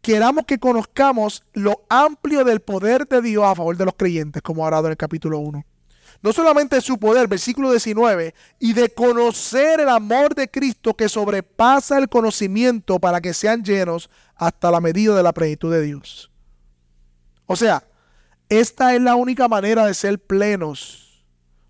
queramos 0.00 0.46
que 0.46 0.58
conozcamos 0.58 1.44
lo 1.52 1.82
amplio 1.88 2.44
del 2.44 2.60
poder 2.60 3.06
de 3.06 3.20
Dios 3.20 3.44
a 3.44 3.54
favor 3.54 3.76
de 3.76 3.84
los 3.84 3.94
creyentes, 3.94 4.42
como 4.42 4.64
ha 4.64 4.68
hablado 4.68 4.86
en 4.86 4.92
el 4.92 4.96
capítulo 4.96 5.38
1. 5.40 5.64
No 6.20 6.32
solamente 6.32 6.80
su 6.80 6.98
poder, 6.98 7.28
versículo 7.28 7.70
19, 7.70 8.34
y 8.58 8.72
de 8.72 8.88
conocer 8.88 9.80
el 9.80 9.88
amor 9.88 10.34
de 10.34 10.50
Cristo 10.50 10.94
que 10.94 11.08
sobrepasa 11.08 11.96
el 11.98 12.08
conocimiento 12.08 12.98
para 12.98 13.20
que 13.20 13.32
sean 13.32 13.62
llenos 13.62 14.10
hasta 14.34 14.70
la 14.70 14.80
medida 14.80 15.16
de 15.16 15.22
la 15.22 15.32
plenitud 15.32 15.72
de 15.72 15.82
Dios. 15.82 16.30
O 17.46 17.54
sea, 17.54 17.84
esta 18.48 18.94
es 18.94 19.00
la 19.00 19.14
única 19.14 19.46
manera 19.46 19.86
de 19.86 19.94
ser 19.94 20.18
plenos, 20.18 21.24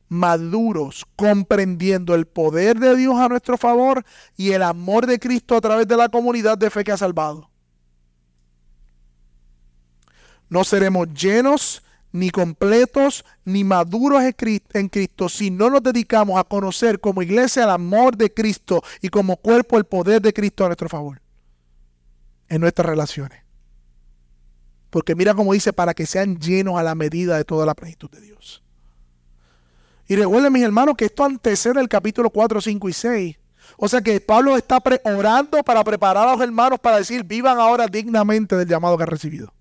maduros, 0.09 1.05
comprendiendo 1.15 2.15
el 2.15 2.27
poder 2.27 2.79
de 2.79 2.97
Dios 2.97 3.17
a 3.17 3.29
nuestro 3.29 3.59
favor 3.59 4.05
y 4.37 4.53
el 4.53 4.63
amor 4.63 5.07
de 5.07 5.19
Cristo 5.19 5.57
a 5.57 5.61
través 5.61 5.87
de 5.87 5.97
la 5.97 6.09
comunidad 6.09 6.57
de 6.57 6.71
fe 6.71 6.85
que 6.85 6.93
ha 6.93 6.97
salvado. 6.97 7.51
No 10.49 10.65
seremos 10.65 11.13
llenos, 11.13 11.83
ni 12.13 12.31
completos, 12.31 13.25
ni 13.45 13.65
maduros 13.65 14.23
en 14.23 14.89
Cristo 14.89 15.29
si 15.29 15.51
no 15.51 15.71
nos 15.71 15.83
dedicamos 15.83 16.39
a 16.39 16.45
conocer 16.45 17.01
como 17.01 17.23
iglesia 17.23 17.65
el 17.65 17.71
amor 17.71 18.17
de 18.17 18.33
Cristo 18.33 18.83
y 19.03 19.09
como 19.09 19.37
cuerpo 19.37 19.77
el 19.79 19.85
poder 19.85 20.23
de 20.23 20.33
Cristo 20.33 20.65
a 20.65 20.69
nuestro 20.69 20.89
favor 20.89 21.21
en 22.49 22.61
nuestras 22.61 22.87
relaciones. 22.87 23.43
Porque 24.91 25.15
mira 25.15 25.35
cómo 25.35 25.53
dice, 25.53 25.73
para 25.73 25.95
que 25.95 26.07
sean 26.07 26.39
llenos 26.39 26.79
a 26.79 26.83
la 26.83 26.95
medida 26.95 27.37
de 27.37 27.45
toda 27.45 27.67
la 27.67 27.75
plenitud 27.75 28.11
de 28.11 28.21
Dios. 28.21 28.63
Y 30.07 30.17
recuerden, 30.17 30.53
mis 30.53 30.63
hermanos, 30.63 30.95
que 30.97 31.05
esto 31.05 31.25
antecede 31.25 31.81
el 31.81 31.89
capítulo 31.89 32.31
4, 32.31 32.63
5 32.63 32.89
y 32.89 32.93
6. 32.95 33.39
O 33.77 33.87
sea 33.87 34.01
que 34.01 34.19
Pablo 34.21 34.57
está 34.57 34.83
orando 35.05 35.63
para 35.63 35.85
preparar 35.85 36.27
a 36.27 36.33
los 36.33 36.41
hermanos 36.41 36.79
para 36.81 36.97
decir, 36.97 37.23
vivan 37.25 37.59
ahora 37.59 37.87
dignamente 37.87 38.57
del 38.57 38.67
llamado 38.67 38.97
que 38.97 39.03
han 39.03 39.11
recibido. 39.11 39.53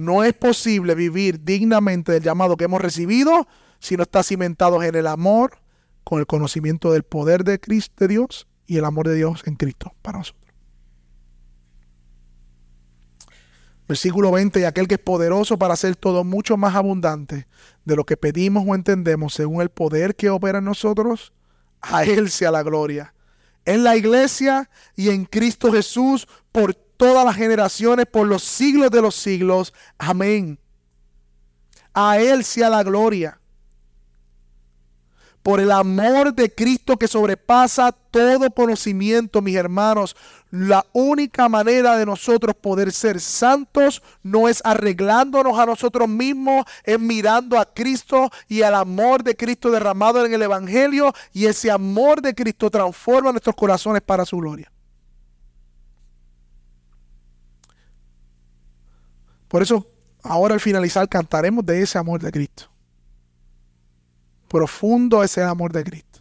No 0.00 0.24
es 0.24 0.32
posible 0.32 0.94
vivir 0.94 1.44
dignamente 1.44 2.12
del 2.12 2.22
llamado 2.22 2.56
que 2.56 2.64
hemos 2.64 2.80
recibido 2.80 3.46
si 3.80 3.98
no 3.98 4.04
está 4.04 4.22
cimentados 4.22 4.82
en 4.82 4.94
el 4.94 5.06
amor, 5.06 5.58
con 6.04 6.20
el 6.20 6.26
conocimiento 6.26 6.90
del 6.92 7.02
poder 7.02 7.44
de 7.44 7.60
Cristo, 7.60 7.96
de 7.98 8.08
Dios 8.08 8.48
y 8.66 8.78
el 8.78 8.86
amor 8.86 9.08
de 9.08 9.16
Dios 9.16 9.42
en 9.44 9.56
Cristo 9.56 9.92
para 10.00 10.16
nosotros. 10.16 10.50
Versículo 13.86 14.32
20, 14.32 14.60
y 14.60 14.64
aquel 14.64 14.88
que 14.88 14.94
es 14.94 15.00
poderoso 15.00 15.58
para 15.58 15.74
hacer 15.74 15.96
todo 15.96 16.24
mucho 16.24 16.56
más 16.56 16.74
abundante 16.76 17.46
de 17.84 17.96
lo 17.96 18.06
que 18.06 18.16
pedimos 18.16 18.64
o 18.66 18.74
entendemos 18.74 19.34
según 19.34 19.60
el 19.60 19.68
poder 19.68 20.16
que 20.16 20.30
opera 20.30 20.60
en 20.60 20.64
nosotros, 20.64 21.34
a 21.82 22.04
Él 22.04 22.30
sea 22.30 22.50
la 22.50 22.62
gloria. 22.62 23.12
En 23.66 23.84
la 23.84 23.98
iglesia 23.98 24.70
y 24.96 25.10
en 25.10 25.26
Cristo 25.26 25.70
Jesús 25.70 26.26
por 26.52 26.74
todas 27.00 27.24
las 27.24 27.34
generaciones, 27.34 28.04
por 28.04 28.26
los 28.26 28.42
siglos 28.42 28.90
de 28.90 29.00
los 29.00 29.14
siglos. 29.14 29.72
Amén. 29.96 30.58
A 31.94 32.18
Él 32.18 32.44
sea 32.44 32.68
la 32.68 32.82
gloria 32.82 33.40
por 35.42 35.60
el 35.60 35.70
amor 35.70 36.34
de 36.34 36.54
Cristo 36.54 36.98
que 36.98 37.08
sobrepasa 37.08 37.90
todo 37.92 38.50
conocimiento, 38.50 39.40
mis 39.40 39.56
hermanos. 39.56 40.14
La 40.50 40.84
única 40.92 41.48
manera 41.48 41.96
de 41.96 42.04
nosotros 42.04 42.54
poder 42.54 42.92
ser 42.92 43.18
santos 43.18 44.02
no 44.22 44.46
es 44.46 44.60
arreglándonos 44.62 45.58
a 45.58 45.64
nosotros 45.64 46.06
mismos, 46.06 46.66
es 46.84 47.00
mirando 47.00 47.58
a 47.58 47.64
Cristo 47.64 48.30
y 48.46 48.60
al 48.60 48.74
amor 48.74 49.24
de 49.24 49.34
Cristo 49.34 49.70
derramado 49.70 50.26
en 50.26 50.34
el 50.34 50.42
Evangelio 50.42 51.14
y 51.32 51.46
ese 51.46 51.70
amor 51.70 52.20
de 52.20 52.34
Cristo 52.34 52.68
transforma 52.68 53.30
nuestros 53.30 53.56
corazones 53.56 54.02
para 54.02 54.26
su 54.26 54.36
gloria. 54.36 54.70
Por 59.50 59.62
eso, 59.62 59.90
ahora 60.22 60.54
al 60.54 60.60
finalizar 60.60 61.08
cantaremos 61.08 61.66
de 61.66 61.82
ese 61.82 61.98
amor 61.98 62.22
de 62.22 62.30
Cristo. 62.30 62.70
Profundo 64.48 65.24
es 65.24 65.36
el 65.38 65.44
amor 65.44 65.72
de 65.72 65.82
Cristo. 65.82 66.20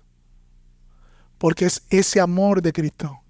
Porque 1.37 1.65
es 1.65 1.83
ese 1.91 2.19
amor 2.19 2.63
de 2.63 2.73
Cristo 2.73 3.21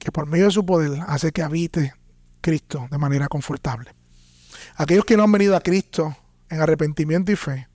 que 0.00 0.10
por 0.10 0.26
medio 0.26 0.46
de 0.46 0.50
su 0.50 0.66
poder 0.66 1.00
hace 1.06 1.30
que 1.30 1.42
habite 1.42 1.94
Cristo 2.40 2.88
de 2.90 2.98
manera 2.98 3.28
confortable. 3.28 3.94
Aquellos 4.74 5.04
que 5.04 5.16
no 5.16 5.22
han 5.22 5.32
venido 5.32 5.54
a 5.54 5.60
Cristo 5.60 6.16
en 6.48 6.60
arrepentimiento 6.60 7.30
y 7.30 7.36
fe, 7.36 7.68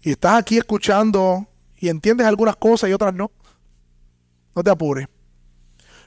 y 0.00 0.12
estás 0.12 0.38
aquí 0.38 0.56
escuchando 0.56 1.46
y 1.76 1.90
entiendes 1.90 2.26
algunas 2.26 2.56
cosas 2.56 2.88
y 2.88 2.94
otras 2.94 3.14
no, 3.14 3.30
no 4.54 4.62
te 4.62 4.70
apures. 4.70 5.08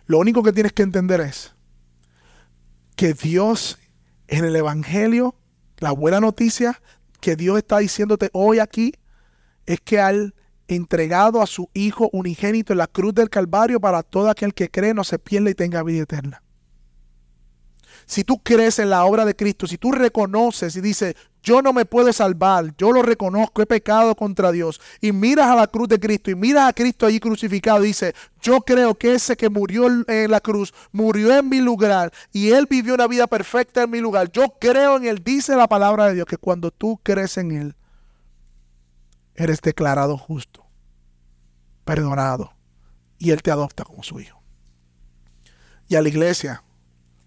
Lo 0.07 0.17
único 0.17 0.41
que 0.41 0.51
tienes 0.51 0.73
que 0.73 0.83
entender 0.83 1.21
es 1.21 1.54
que 2.95 3.13
Dios 3.13 3.79
en 4.27 4.45
el 4.45 4.55
Evangelio 4.55 5.35
la 5.77 5.91
buena 5.91 6.19
noticia 6.19 6.81
que 7.19 7.35
Dios 7.35 7.57
está 7.57 7.79
diciéndote 7.79 8.29
hoy 8.33 8.59
aquí 8.59 8.93
es 9.65 9.79
que 9.81 9.99
al 9.99 10.35
entregado 10.67 11.41
a 11.41 11.47
su 11.47 11.69
Hijo 11.73 12.09
unigénito 12.13 12.73
en 12.73 12.79
la 12.79 12.87
cruz 12.87 13.13
del 13.13 13.29
Calvario 13.29 13.79
para 13.79 14.03
todo 14.03 14.29
aquel 14.29 14.53
que 14.53 14.69
cree 14.69 14.93
no 14.93 15.03
se 15.03 15.19
pierda 15.19 15.49
y 15.49 15.55
tenga 15.55 15.83
vida 15.83 16.03
eterna. 16.03 16.41
Si 18.05 18.23
tú 18.23 18.39
crees 18.39 18.79
en 18.79 18.89
la 18.89 19.05
obra 19.05 19.25
de 19.25 19.35
Cristo, 19.35 19.67
si 19.67 19.77
tú 19.77 19.91
reconoces 19.91 20.75
y 20.75 20.81
dices, 20.81 21.15
yo 21.45 21.61
no 21.61 21.73
me 21.73 21.85
puedo 21.85 22.11
salvar, 22.11 22.75
yo 22.75 22.91
lo 22.91 23.03
reconozco, 23.03 23.61
he 23.61 23.67
pecado 23.67 24.15
contra 24.15 24.51
Dios, 24.51 24.81
y 24.99 25.11
miras 25.11 25.47
a 25.47 25.55
la 25.55 25.67
cruz 25.67 25.87
de 25.87 25.99
Cristo 25.99 26.31
y 26.31 26.35
miras 26.35 26.67
a 26.67 26.73
Cristo 26.73 27.05
allí 27.05 27.19
crucificado. 27.19 27.83
Y 27.83 27.89
dices, 27.89 28.15
yo 28.41 28.61
creo 28.61 28.95
que 28.95 29.13
ese 29.13 29.37
que 29.37 29.47
murió 29.47 29.85
en 30.07 30.31
la 30.31 30.41
cruz, 30.41 30.73
murió 30.91 31.37
en 31.37 31.47
mi 31.47 31.61
lugar 31.61 32.11
y 32.33 32.49
él 32.49 32.65
vivió 32.67 32.95
una 32.95 33.07
vida 33.07 33.27
perfecta 33.27 33.83
en 33.83 33.91
mi 33.91 33.99
lugar, 33.99 34.31
yo 34.31 34.55
creo 34.59 34.97
en 34.97 35.05
él, 35.05 35.23
dice 35.23 35.55
la 35.55 35.67
palabra 35.67 36.07
de 36.07 36.15
Dios, 36.15 36.25
que 36.25 36.37
cuando 36.37 36.71
tú 36.71 36.99
crees 37.03 37.37
en 37.37 37.51
él, 37.51 37.75
eres 39.35 39.61
declarado 39.61 40.17
justo, 40.17 40.65
perdonado, 41.83 42.53
y 43.19 43.29
él 43.29 43.43
te 43.43 43.51
adopta 43.51 43.83
como 43.83 44.01
su 44.01 44.19
hijo. 44.19 44.41
Y 45.87 45.95
a 45.95 46.01
la 46.01 46.09
iglesia, 46.09 46.63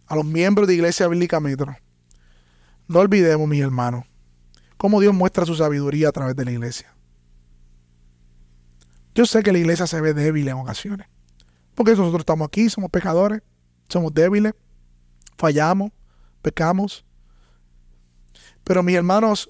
a 0.09 0.17
los 0.17 0.25
miembros 0.25 0.67
de 0.67 0.75
Iglesia 0.75 1.07
Bíblica 1.07 1.39
Metro. 1.39 1.77
No 2.89 3.01
olvidemos, 3.01 3.47
mis 3.47 3.61
hermanos, 3.61 4.05
cómo 4.79 5.01
Dios 5.01 5.15
muestra 5.15 5.45
su 5.45 5.55
sabiduría 5.55 6.09
a 6.09 6.13
través 6.13 6.35
de 6.35 6.45
la 6.47 6.51
iglesia. 6.51 6.95
Yo 9.15 9.27
sé 9.27 9.43
que 9.43 9.53
la 9.53 9.59
iglesia 9.59 9.87
se 9.87 10.01
ve 10.01 10.15
débil 10.15 10.49
en 10.49 10.55
ocasiones. 10.55 11.07
Porque 11.75 11.93
nosotros 11.93 12.21
estamos 12.21 12.47
aquí, 12.47 12.69
somos 12.71 12.91
pecadores, 12.91 13.43
somos 13.89 14.13
débiles, 14.15 14.55
fallamos, 15.37 15.93
pecamos. 16.41 17.05
Pero 18.65 18.83
mis 18.83 18.97
hermanos, 18.97 19.49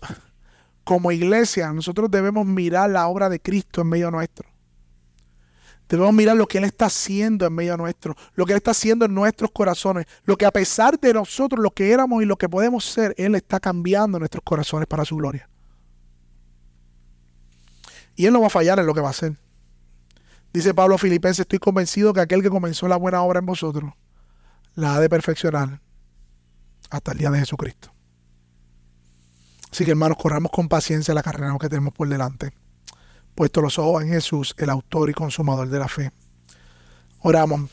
como 0.85 1.13
iglesia, 1.13 1.73
nosotros 1.73 2.11
debemos 2.11 2.45
mirar 2.45 2.91
la 2.91 3.07
obra 3.07 3.29
de 3.29 3.41
Cristo 3.41 3.83
en 3.83 3.89
medio 3.89 4.11
nuestro. 4.11 4.49
Debemos 5.89 6.13
mirar 6.13 6.37
lo 6.37 6.47
que 6.47 6.59
Él 6.59 6.65
está 6.65 6.87
haciendo 6.87 7.47
en 7.47 7.53
medio 7.55 7.77
nuestro, 7.77 8.15
lo 8.35 8.45
que 8.45 8.53
Él 8.53 8.59
está 8.59 8.73
haciendo 8.73 9.07
en 9.07 9.15
nuestros 9.15 9.51
corazones, 9.51 10.07
lo 10.25 10.37
que 10.37 10.45
a 10.45 10.51
pesar 10.51 11.01
de 11.01 11.15
nosotros, 11.15 11.63
lo 11.63 11.71
que 11.71 11.91
éramos 11.91 12.23
y 12.23 12.27
lo 12.27 12.37
que 12.37 12.49
podemos 12.49 12.85
ser, 12.85 13.15
Él 13.17 13.35
está 13.35 13.59
cambiando 13.59 14.19
nuestros 14.19 14.43
corazones 14.45 14.87
para 14.87 15.07
su 15.07 15.17
gloria. 15.17 15.49
Y 18.17 18.27
Él 18.27 18.33
no 18.35 18.41
va 18.41 18.49
a 18.49 18.51
fallar 18.51 18.79
en 18.79 18.87
lo 18.87 18.93
que 18.93 19.01
va 19.01 19.09
a 19.09 19.13
hacer. 19.13 19.39
Dice 20.53 20.75
Pablo 20.75 20.99
Filipenses, 20.99 21.41
estoy 21.41 21.59
convencido 21.59 22.13
que 22.13 22.21
aquel 22.21 22.43
que 22.43 22.51
comenzó 22.51 22.87
la 22.87 22.97
buena 22.97 23.23
obra 23.23 23.39
en 23.39 23.47
vosotros, 23.47 23.93
la 24.75 24.95
ha 24.95 25.01
de 25.01 25.09
perfeccionar 25.09 25.81
hasta 26.91 27.13
el 27.13 27.19
día 27.19 27.31
de 27.31 27.39
Jesucristo. 27.39 27.93
Así 29.73 29.85
que 29.85 29.93
hermanos, 29.93 30.19
corramos 30.19 30.53
con 30.53 30.69
paciencia 30.69 31.15
la 31.15 31.23
carrera 31.23 31.57
que 31.59 31.69
tenemos 31.69 31.95
por 31.95 32.09
delante 32.09 32.53
puesto 33.39 33.61
los 33.61 33.79
ojos 33.79 34.03
en 34.03 34.09
Jesús, 34.09 34.53
el 34.59 34.69
autor 34.69 35.11
y 35.11 35.13
consumador 35.13 35.69
de 35.69 35.79
la 35.79 35.87
fe. 35.87 36.11
Oramos. 37.21 37.71